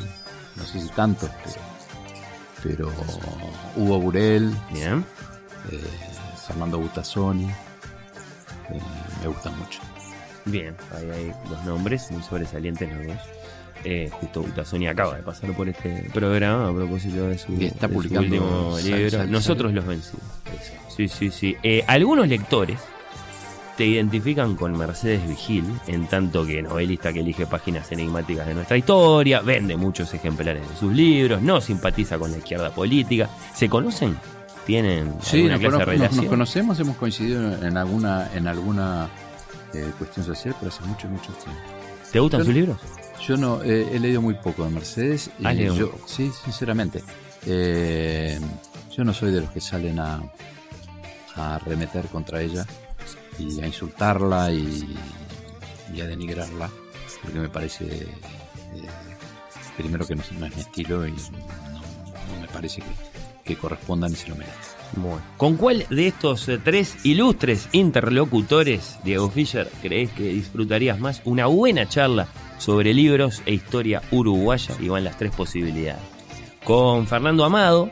no 0.57 0.65
sé 0.65 0.81
si 0.81 0.89
tantos, 0.89 1.29
pero, 2.63 2.89
pero 2.89 2.93
Hugo 3.77 4.01
Burel, 4.01 4.55
Bien. 4.73 5.05
eh, 5.71 5.81
Fernando 6.47 6.79
Butazzoni, 6.79 7.45
eh, 7.45 8.81
me 9.23 9.29
gustan 9.29 9.59
mucho. 9.59 9.81
Bien, 10.47 10.75
ahí 10.97 11.11
hay 11.11 11.33
dos 11.51 11.65
nombres 11.65 12.11
muy 12.11 12.23
sobresalientes 12.23 12.89
los 12.93 13.07
dos. 13.07 13.17
Eh, 13.85 14.09
justo 14.13 14.43
Butazoni 14.43 14.89
acaba 14.89 15.17
de 15.17 15.23
pasar 15.23 15.53
por 15.53 15.69
este 15.69 16.09
programa 16.13 16.69
a 16.69 16.73
propósito 16.75 17.29
de 17.29 17.39
su, 17.39 17.53
está 17.61 17.87
de 17.87 17.93
su 17.95 17.99
último 17.99 18.21
Sal- 18.79 18.85
libro. 18.91 19.11
Sal- 19.11 19.31
Nosotros 19.31 19.73
los 19.73 19.87
vencidos. 19.87 20.23
Sí, 20.97 21.09
sí, 21.09 21.31
sí. 21.31 21.57
Eh, 21.63 21.85
algunos 21.87 22.27
lectores 22.27 22.79
te 23.77 23.85
identifican 23.87 24.57
con 24.57 24.77
Mercedes 24.77 25.29
Vigil, 25.29 25.65
en 25.87 26.07
tanto 26.07 26.47
que 26.47 26.63
novelista 26.63 27.13
que 27.13 27.21
elige 27.21 27.47
páginas 27.47 27.93
enigmáticas 27.93 28.47
de 28.47 28.55
nuestra 28.55 28.77
historia, 28.79 29.41
vende 29.43 29.77
muchos 29.77 30.13
ejemplares 30.15 30.67
de 30.69 30.77
sus 30.77 30.93
libros, 30.93 31.43
no 31.43 31.61
simpatiza 31.61 32.19
con 32.19 32.31
la 32.33 32.39
izquierda 32.39 32.71
política. 32.71 33.29
¿Se 33.55 33.69
conocen? 33.69 34.17
¿Tienen 34.65 35.13
Sí, 35.21 35.49
alguna 35.49 35.53
nos, 35.59 35.61
clase 35.61 35.91
de 35.91 36.09
cono- 36.09 36.23
nos- 36.23 36.27
conocemos, 36.31 36.81
hemos 36.81 36.97
coincidido 36.97 37.63
en 37.65 37.77
alguna 37.77 38.31
en 38.35 38.49
alguna 38.49 39.09
eh, 39.81 39.93
cuestión 39.99 40.25
social, 40.27 40.55
pero 40.59 40.71
hace 40.73 40.83
mucho, 40.85 41.09
mucho 41.09 41.33
tiempo. 41.33 41.61
¿Te 42.13 42.21
gustan 42.21 42.41
Yo- 42.41 42.45
sus 42.47 42.55
libros? 42.55 42.79
Yo 43.27 43.37
no, 43.37 43.63
eh, 43.63 43.89
he 43.93 43.99
leído 43.99 44.21
muy 44.23 44.35
poco 44.35 44.65
de 44.65 44.71
Mercedes. 44.71 45.31
y 45.39 45.47
¿Has 45.47 45.55
leído 45.57 45.73
muy 45.75 45.81
yo, 45.81 45.91
poco? 45.91 46.07
Sí, 46.09 46.31
sinceramente. 46.45 47.03
Eh, 47.47 48.39
yo 48.95 49.05
no 49.05 49.13
soy 49.15 49.33
de 49.33 49.41
los 49.41 49.51
que 49.51 49.61
salen 49.61 49.99
a, 49.99 50.21
a 51.35 51.55
arremeter 51.57 52.07
contra 52.07 52.41
ella 52.43 52.65
y 53.39 53.61
a 53.61 53.67
insultarla 53.67 54.51
y, 54.53 54.97
y 55.95 56.01
a 56.01 56.07
denigrarla, 56.07 56.71
porque 57.23 57.39
me 57.39 57.49
parece, 57.49 57.85
eh, 57.85 58.09
primero 59.77 60.07
que 60.07 60.15
no, 60.17 60.23
no 60.39 60.47
es 60.47 60.55
mi 60.57 60.63
estilo 60.63 61.07
y 61.07 61.13
no, 61.13 61.19
no 62.35 62.41
me 62.41 62.49
parece 62.49 62.81
que, 62.81 62.87
que 63.45 63.57
corresponda 63.57 64.09
ni 64.09 64.17
se 64.17 64.29
lo 64.29 64.37
merece. 64.37 64.76
¿Con 65.37 65.57
cuál 65.57 65.87
de 65.91 66.07
estos 66.07 66.49
eh, 66.49 66.59
tres 66.59 67.05
ilustres 67.05 67.69
interlocutores, 67.73 68.99
Diego 69.05 69.31
Fischer, 69.31 69.71
crees 69.83 70.11
que 70.11 70.25
disfrutarías 70.25 70.99
más 70.99 71.21
una 71.25 71.47
buena 71.47 71.89
charla 71.89 72.29
sobre 72.59 72.95
libros 72.95 73.43
e 73.47 73.53
historia 73.53 74.03
uruguaya? 74.11 74.75
Y 74.81 74.89
van 74.89 75.05
las 75.05 75.19
tres 75.19 75.33
posibilidades. 75.35 76.03
Con 76.65 77.07
Fernando 77.07 77.45
Amado, 77.45 77.91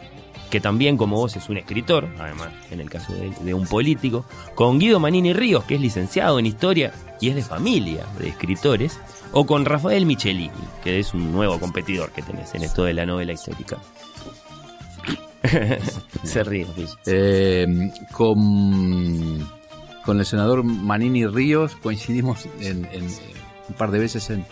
que 0.51 0.61
también 0.61 0.97
como 0.97 1.17
vos 1.17 1.37
es 1.37 1.49
un 1.49 1.59
escritor, 1.59 2.09
además 2.19 2.49
en 2.71 2.81
el 2.81 2.89
caso 2.89 3.13
de, 3.13 3.31
de 3.31 3.55
un 3.55 3.67
político. 3.67 4.25
Con 4.55 4.79
Guido 4.79 4.99
Manini 4.99 5.33
Ríos, 5.33 5.65
que 5.65 5.75
es 5.75 5.81
licenciado 5.81 6.39
en 6.39 6.47
historia 6.47 6.93
y 7.21 7.29
es 7.29 7.35
de 7.35 7.43
familia 7.43 8.05
de 8.19 8.29
escritores. 8.29 8.99
O 9.37 9.47
con 9.47 9.65
Rafael 9.65 10.07
Michelini, 10.07 10.53
que 10.83 11.01
es 11.01 11.13
un 11.13 11.33
nuevo 11.33 11.59
competidor 11.59 12.13
que 12.13 12.23
tenés 12.23 12.55
en 12.55 12.63
esto 12.63 12.85
de 12.85 12.95
la 12.95 13.05
novela 13.05 13.33
histórica. 13.33 13.79
Se 16.25 16.43
ríe. 16.45 16.65
Fischer. 16.67 16.97
Eh, 17.07 17.91
con, 18.13 19.49
con 20.05 20.19
el 20.19 20.27
senador 20.27 20.63
Manini 20.65 21.27
Ríos 21.27 21.77
coincidimos 21.77 22.47
en, 22.61 22.85
en- 22.93 23.09
un 23.69 23.75
par 23.77 23.91
de 23.91 23.99
veces 23.99 24.29
en, 24.31 24.45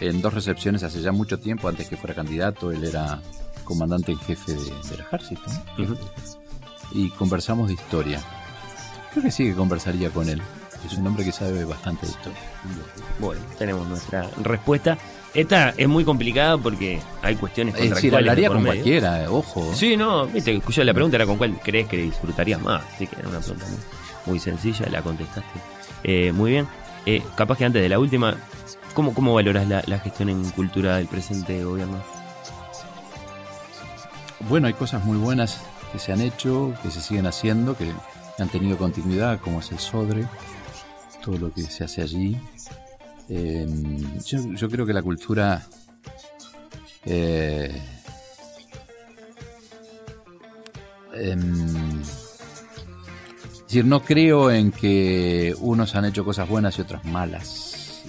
en 0.00 0.20
dos 0.22 0.34
recepciones 0.34 0.82
hace 0.82 1.00
ya 1.00 1.10
mucho 1.12 1.38
tiempo, 1.38 1.68
antes 1.68 1.88
que 1.88 1.96
fuera 1.96 2.14
candidato. 2.14 2.70
Él 2.70 2.84
era 2.84 3.20
comandante 3.64 4.12
en 4.12 4.18
jefe 4.18 4.52
de- 4.52 4.58
del 4.90 5.00
ejército. 5.00 5.42
¿no? 5.78 5.84
Ujú. 5.84 5.96
Y 6.92 7.08
conversamos 7.10 7.68
de 7.68 7.74
historia. 7.74 8.20
Creo 9.12 9.24
que 9.24 9.30
sí 9.30 9.44
que 9.44 9.54
conversaría 9.54 10.10
con 10.10 10.28
él. 10.28 10.40
Es 10.86 10.94
un 10.98 11.06
hombre 11.06 11.24
que 11.24 11.32
sabe 11.32 11.64
bastante 11.64 12.06
de 12.06 12.12
historia. 12.12 12.38
Bueno, 13.20 13.40
tenemos 13.58 13.86
nuestra 13.86 14.28
respuesta. 14.42 14.98
Esta 15.34 15.70
es 15.76 15.88
muy 15.88 16.04
complicada 16.04 16.58
porque 16.58 17.00
hay 17.22 17.36
cuestiones 17.36 17.74
Es 17.74 17.80
decir, 17.90 18.10
contractuales. 18.10 18.28
hablaría 18.28 18.48
con 18.48 18.56
medio. 18.62 18.72
cualquiera, 18.74 19.22
eh, 19.22 19.28
ojo. 19.28 19.72
Sí, 19.74 19.96
no, 19.96 20.26
viste, 20.26 20.54
escucha, 20.54 20.84
la 20.84 20.92
pregunta 20.92 21.16
era 21.16 21.24
con 21.26 21.38
cuál 21.38 21.58
crees 21.62 21.88
que 21.88 21.96
disfrutarías 21.96 22.60
más. 22.60 22.82
Así 22.94 23.06
que 23.06 23.16
era 23.18 23.28
una 23.28 23.38
pregunta 23.40 23.64
muy, 23.66 23.78
muy 24.26 24.38
sencilla, 24.38 24.86
la 24.90 25.00
contestaste. 25.02 25.58
Eh, 26.04 26.32
muy 26.32 26.50
bien. 26.50 26.68
Eh, 27.06 27.22
capaz 27.34 27.56
que 27.56 27.64
antes 27.64 27.80
de 27.82 27.88
la 27.88 27.98
última, 27.98 28.36
¿cómo, 28.92 29.14
cómo 29.14 29.32
valoras 29.34 29.66
la, 29.66 29.82
la 29.86 29.98
gestión 30.00 30.28
en 30.28 30.44
cultura 30.50 30.96
del 30.96 31.06
presente 31.06 31.64
gobierno? 31.64 32.02
Bueno, 34.48 34.66
hay 34.66 34.74
cosas 34.74 35.04
muy 35.04 35.16
buenas 35.16 35.62
que 35.92 35.98
se 35.98 36.12
han 36.12 36.20
hecho, 36.20 36.74
que 36.82 36.90
se 36.90 37.00
siguen 37.00 37.26
haciendo, 37.26 37.76
que 37.76 37.90
han 38.38 38.48
tenido 38.48 38.76
continuidad, 38.76 39.40
como 39.40 39.60
es 39.60 39.70
el 39.72 39.78
Sodre, 39.78 40.26
todo 41.24 41.38
lo 41.38 41.52
que 41.52 41.62
se 41.62 41.84
hace 41.84 42.02
allí. 42.02 42.36
Eh, 43.34 43.66
yo, 44.26 44.52
yo 44.52 44.68
creo 44.68 44.84
que 44.84 44.92
la 44.92 45.00
cultura 45.00 45.66
eh, 47.06 47.82
em, 51.14 52.00
es 52.02 53.64
decir, 53.66 53.84
no 53.86 54.02
creo 54.02 54.50
en 54.50 54.70
que 54.70 55.54
unos 55.60 55.94
han 55.94 56.04
hecho 56.04 56.26
cosas 56.26 56.46
buenas 56.46 56.76
y 56.78 56.82
otras 56.82 57.04
malas. 57.06 58.02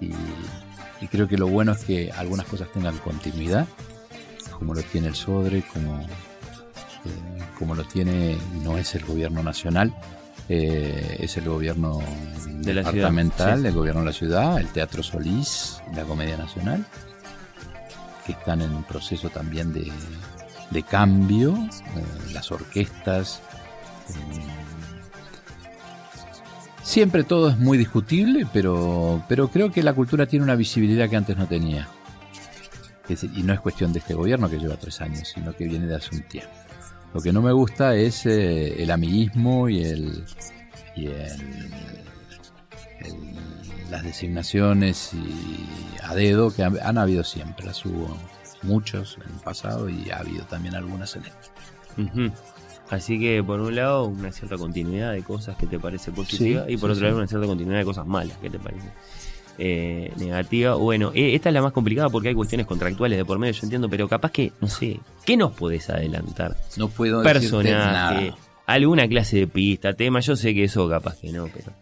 Y, 0.00 0.12
creo 1.08 1.26
que 1.26 1.38
lo 1.38 1.48
bueno 1.48 1.72
es 1.72 1.84
que 1.84 2.12
algunas 2.12 2.46
cosas 2.46 2.70
tengan 2.70 2.96
continuidad 2.98 3.66
como 4.52 4.74
lo 4.74 4.82
tiene 4.82 5.08
el 5.08 5.14
Sodre, 5.14 5.62
como, 5.72 6.00
eh, 6.00 6.06
como 7.58 7.74
lo 7.74 7.84
tiene, 7.84 8.36
no 8.62 8.76
es 8.76 8.94
el 8.94 9.04
gobierno 9.04 9.42
nacional, 9.42 9.94
eh, 10.48 11.16
es 11.20 11.36
el 11.36 11.44
gobierno 11.44 11.98
De 12.46 12.74
la 12.74 12.82
ciudad, 12.82 12.92
departamental, 12.92 13.60
sí. 13.60 13.66
el 13.66 13.74
gobierno 13.74 14.00
de 14.00 14.06
la 14.06 14.12
ciudad, 14.12 14.58
el 14.58 14.68
Teatro 14.68 15.02
Solís, 15.02 15.80
la 15.94 16.04
Comedia 16.04 16.36
Nacional, 16.36 16.84
que 18.24 18.32
están 18.32 18.62
en 18.62 18.72
un 18.74 18.84
proceso 18.84 19.28
también 19.30 19.72
de, 19.72 19.90
de 20.70 20.82
cambio, 20.82 21.54
eh, 21.96 22.32
las 22.32 22.50
orquestas. 22.50 23.40
eh, 24.10 24.68
siempre 26.82 27.24
todo 27.24 27.50
es 27.50 27.58
muy 27.58 27.76
discutible, 27.76 28.46
pero, 28.52 29.22
pero 29.28 29.48
creo 29.48 29.70
que 29.70 29.82
la 29.82 29.92
cultura 29.92 30.26
tiene 30.26 30.44
una 30.44 30.56
visibilidad 30.56 31.08
que 31.08 31.16
antes 31.16 31.36
no 31.36 31.46
tenía. 31.46 31.88
Es 33.08 33.24
y 33.24 33.42
no 33.42 33.54
es 33.54 33.60
cuestión 33.60 33.92
de 33.92 34.00
este 34.00 34.14
gobierno 34.14 34.50
que 34.50 34.58
lleva 34.58 34.76
tres 34.76 35.00
años, 35.00 35.28
sino 35.34 35.54
que 35.54 35.66
viene 35.66 35.86
de 35.86 35.96
hace 35.96 36.14
un 36.14 36.22
tiempo. 36.22 36.50
Lo 37.14 37.20
que 37.20 37.32
no 37.32 37.40
me 37.42 37.52
gusta 37.52 37.94
es 37.96 38.26
eh, 38.26 38.82
el 38.82 38.90
amiguismo 38.90 39.68
y 39.68 39.82
el, 39.84 40.24
y 40.94 41.06
el- 41.06 41.72
el- 43.00 43.90
las 43.90 44.02
designaciones 44.04 45.12
y 45.14 45.96
a 46.04 46.14
dedo 46.14 46.50
que 46.54 46.62
han, 46.64 46.78
han 46.82 46.98
habido 46.98 47.24
siempre. 47.24 47.64
Las 47.66 47.84
hubo 47.86 48.16
muchos 48.62 49.16
en 49.24 49.32
el 49.34 49.40
pasado 49.40 49.88
y 49.88 50.10
ha 50.10 50.18
habido 50.18 50.44
también 50.44 50.74
algunas 50.74 51.16
en 51.16 51.22
este. 51.24 52.02
Ujú. 52.02 52.32
Así 52.90 53.18
que 53.18 53.42
por 53.44 53.60
un 53.60 53.74
lado 53.76 54.04
una 54.06 54.32
cierta 54.32 54.56
continuidad 54.56 55.12
de 55.12 55.22
cosas 55.22 55.56
que 55.56 55.66
te 55.66 55.78
parece 55.78 56.10
positiva 56.10 56.64
Sí, 56.66 56.72
y 56.72 56.76
por 56.78 56.90
sí, 56.90 56.92
otro 56.92 56.94
sí. 56.96 57.02
lado 57.04 57.16
una 57.18 57.26
cierta 57.26 57.46
continuidad 57.46 57.78
de 57.80 57.84
cosas 57.84 58.06
malas 58.06 58.36
que 58.38 58.48
te 58.50 58.58
parece 58.58 58.88
eh, 59.58 60.12
negativa. 60.16 60.74
Bueno, 60.74 61.10
eh, 61.14 61.34
esta 61.34 61.48
es 61.50 61.52
la 61.54 61.62
más 61.62 61.72
complicada 61.72 62.08
porque 62.10 62.28
hay 62.28 62.34
cuestiones 62.34 62.66
contractuales 62.66 63.18
de 63.18 63.24
por 63.24 63.38
medio, 63.38 63.52
yo 63.54 63.60
entiendo, 63.64 63.88
pero 63.88 64.08
capaz 64.08 64.30
que, 64.32 64.52
no 64.60 64.68
sé, 64.68 65.00
¿qué 65.26 65.36
nos 65.36 65.52
podés 65.52 65.90
adelantar? 65.90 66.56
No 66.76 66.88
puedo 66.88 67.22
Personaje, 67.22 67.70
nada. 67.72 68.36
alguna 68.66 69.08
clase 69.08 69.36
de 69.38 69.46
pista, 69.46 69.92
tema, 69.94 70.20
yo 70.20 70.36
sé 70.36 70.54
que 70.54 70.64
eso 70.64 70.88
capaz 70.88 71.16
que 71.18 71.32
no, 71.32 71.46
pero 71.46 71.72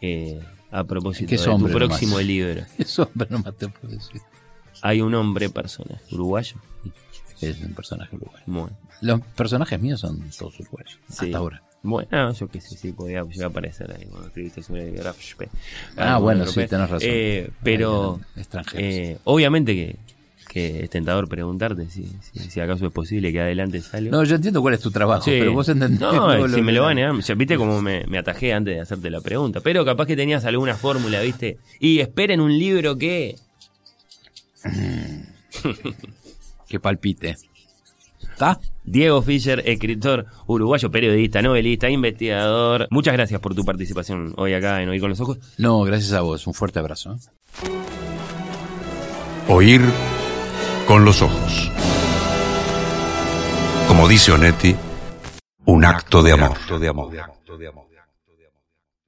eh, 0.00 0.40
a 0.70 0.84
propósito 0.84 1.30
de 1.30 1.36
es 1.36 1.42
tu 1.44 1.50
hombre 1.50 1.72
nomás. 1.72 1.88
próximo 1.88 2.20
libro, 2.20 2.62
no 3.28 3.38
más 3.40 3.56
te 3.56 3.68
puedo 3.68 3.94
decir. 3.94 4.20
hay 4.82 5.00
un 5.00 5.14
hombre 5.14 5.48
personaje 5.50 6.02
uruguayo. 6.12 6.56
Es 7.40 7.60
un 7.60 7.74
personaje 7.74 8.14
uruguayo. 8.16 8.70
Los 9.00 9.20
personajes 9.36 9.78
míos 9.80 10.00
son 10.00 10.20
todos 10.38 10.58
uruguayos, 10.60 10.98
Sí. 11.10 11.26
hasta 11.26 11.38
ahora. 11.38 11.62
Bueno, 11.86 12.32
yo 12.32 12.48
qué 12.48 12.60
sé, 12.62 12.76
sí, 12.78 12.92
podía 12.92 13.22
llegar 13.22 13.44
a 13.44 13.46
aparecer 13.48 13.92
ahí 13.92 14.06
cuando 14.06 14.28
escribiste 14.28 14.62
sobre 14.62 14.90
Graf 14.92 15.20
Spee. 15.22 15.48
Ah, 15.98 16.16
bueno, 16.18 16.46
sí, 16.46 16.66
tenés 16.66 16.88
razón. 16.88 17.00
Eh, 17.10 17.50
pero, 17.62 18.18
eh, 18.72 19.18
obviamente 19.24 19.74
que, 19.74 19.96
que 20.48 20.84
es 20.84 20.90
tentador 20.90 21.28
preguntarte 21.28 21.90
si, 21.90 22.10
si, 22.32 22.38
si 22.38 22.60
acaso 22.60 22.86
es 22.86 22.92
posible 22.92 23.30
que 23.32 23.40
adelante 23.40 23.82
salga. 23.82 24.10
No, 24.10 24.24
yo 24.24 24.36
entiendo 24.36 24.62
cuál 24.62 24.72
es 24.72 24.80
tu 24.80 24.90
trabajo, 24.90 25.24
Sí. 25.24 25.32
pero 25.38 25.52
vos 25.52 25.68
entendés. 25.68 26.00
No, 26.00 26.32
si 26.48 26.56
lo 26.56 26.62
me 26.62 26.72
lo 26.72 26.82
van 26.84 26.92
a 26.98 27.12
negar. 27.12 27.36
Viste 27.36 27.56
cómo 27.58 27.82
me, 27.82 28.06
me 28.06 28.16
atajé 28.16 28.54
antes 28.54 28.76
de 28.76 28.80
hacerte 28.80 29.10
la 29.10 29.20
pregunta. 29.20 29.60
Pero 29.60 29.84
capaz 29.84 30.06
que 30.06 30.16
tenías 30.16 30.44
alguna 30.46 30.76
fórmula, 30.76 31.20
¿viste? 31.20 31.58
Y 31.80 32.00
esperen 32.00 32.40
un 32.40 32.58
libro 32.58 32.96
que. 32.96 33.36
Que 36.66 36.80
palpite. 36.80 37.36
¿Está? 38.34 38.58
Diego 38.82 39.22
Fischer, 39.22 39.62
escritor 39.64 40.26
uruguayo, 40.48 40.90
periodista, 40.90 41.40
novelista, 41.40 41.88
investigador. 41.88 42.88
Muchas 42.90 43.14
gracias 43.14 43.40
por 43.40 43.54
tu 43.54 43.64
participación 43.64 44.34
hoy 44.36 44.54
acá 44.54 44.82
en 44.82 44.88
Oír 44.88 45.00
con 45.00 45.10
los 45.10 45.20
Ojos. 45.20 45.38
No, 45.56 45.82
gracias 45.82 46.12
a 46.12 46.20
vos. 46.20 46.44
Un 46.48 46.52
fuerte 46.52 46.80
abrazo. 46.80 47.12
¿eh? 47.12 47.16
Oír 49.48 49.82
con 50.88 51.04
los 51.04 51.22
ojos. 51.22 51.70
Como 53.86 54.08
dice 54.08 54.32
Onetti, 54.32 54.74
un 55.66 55.84
acto 55.84 56.20
de 56.22 56.32
amor. 56.32 56.56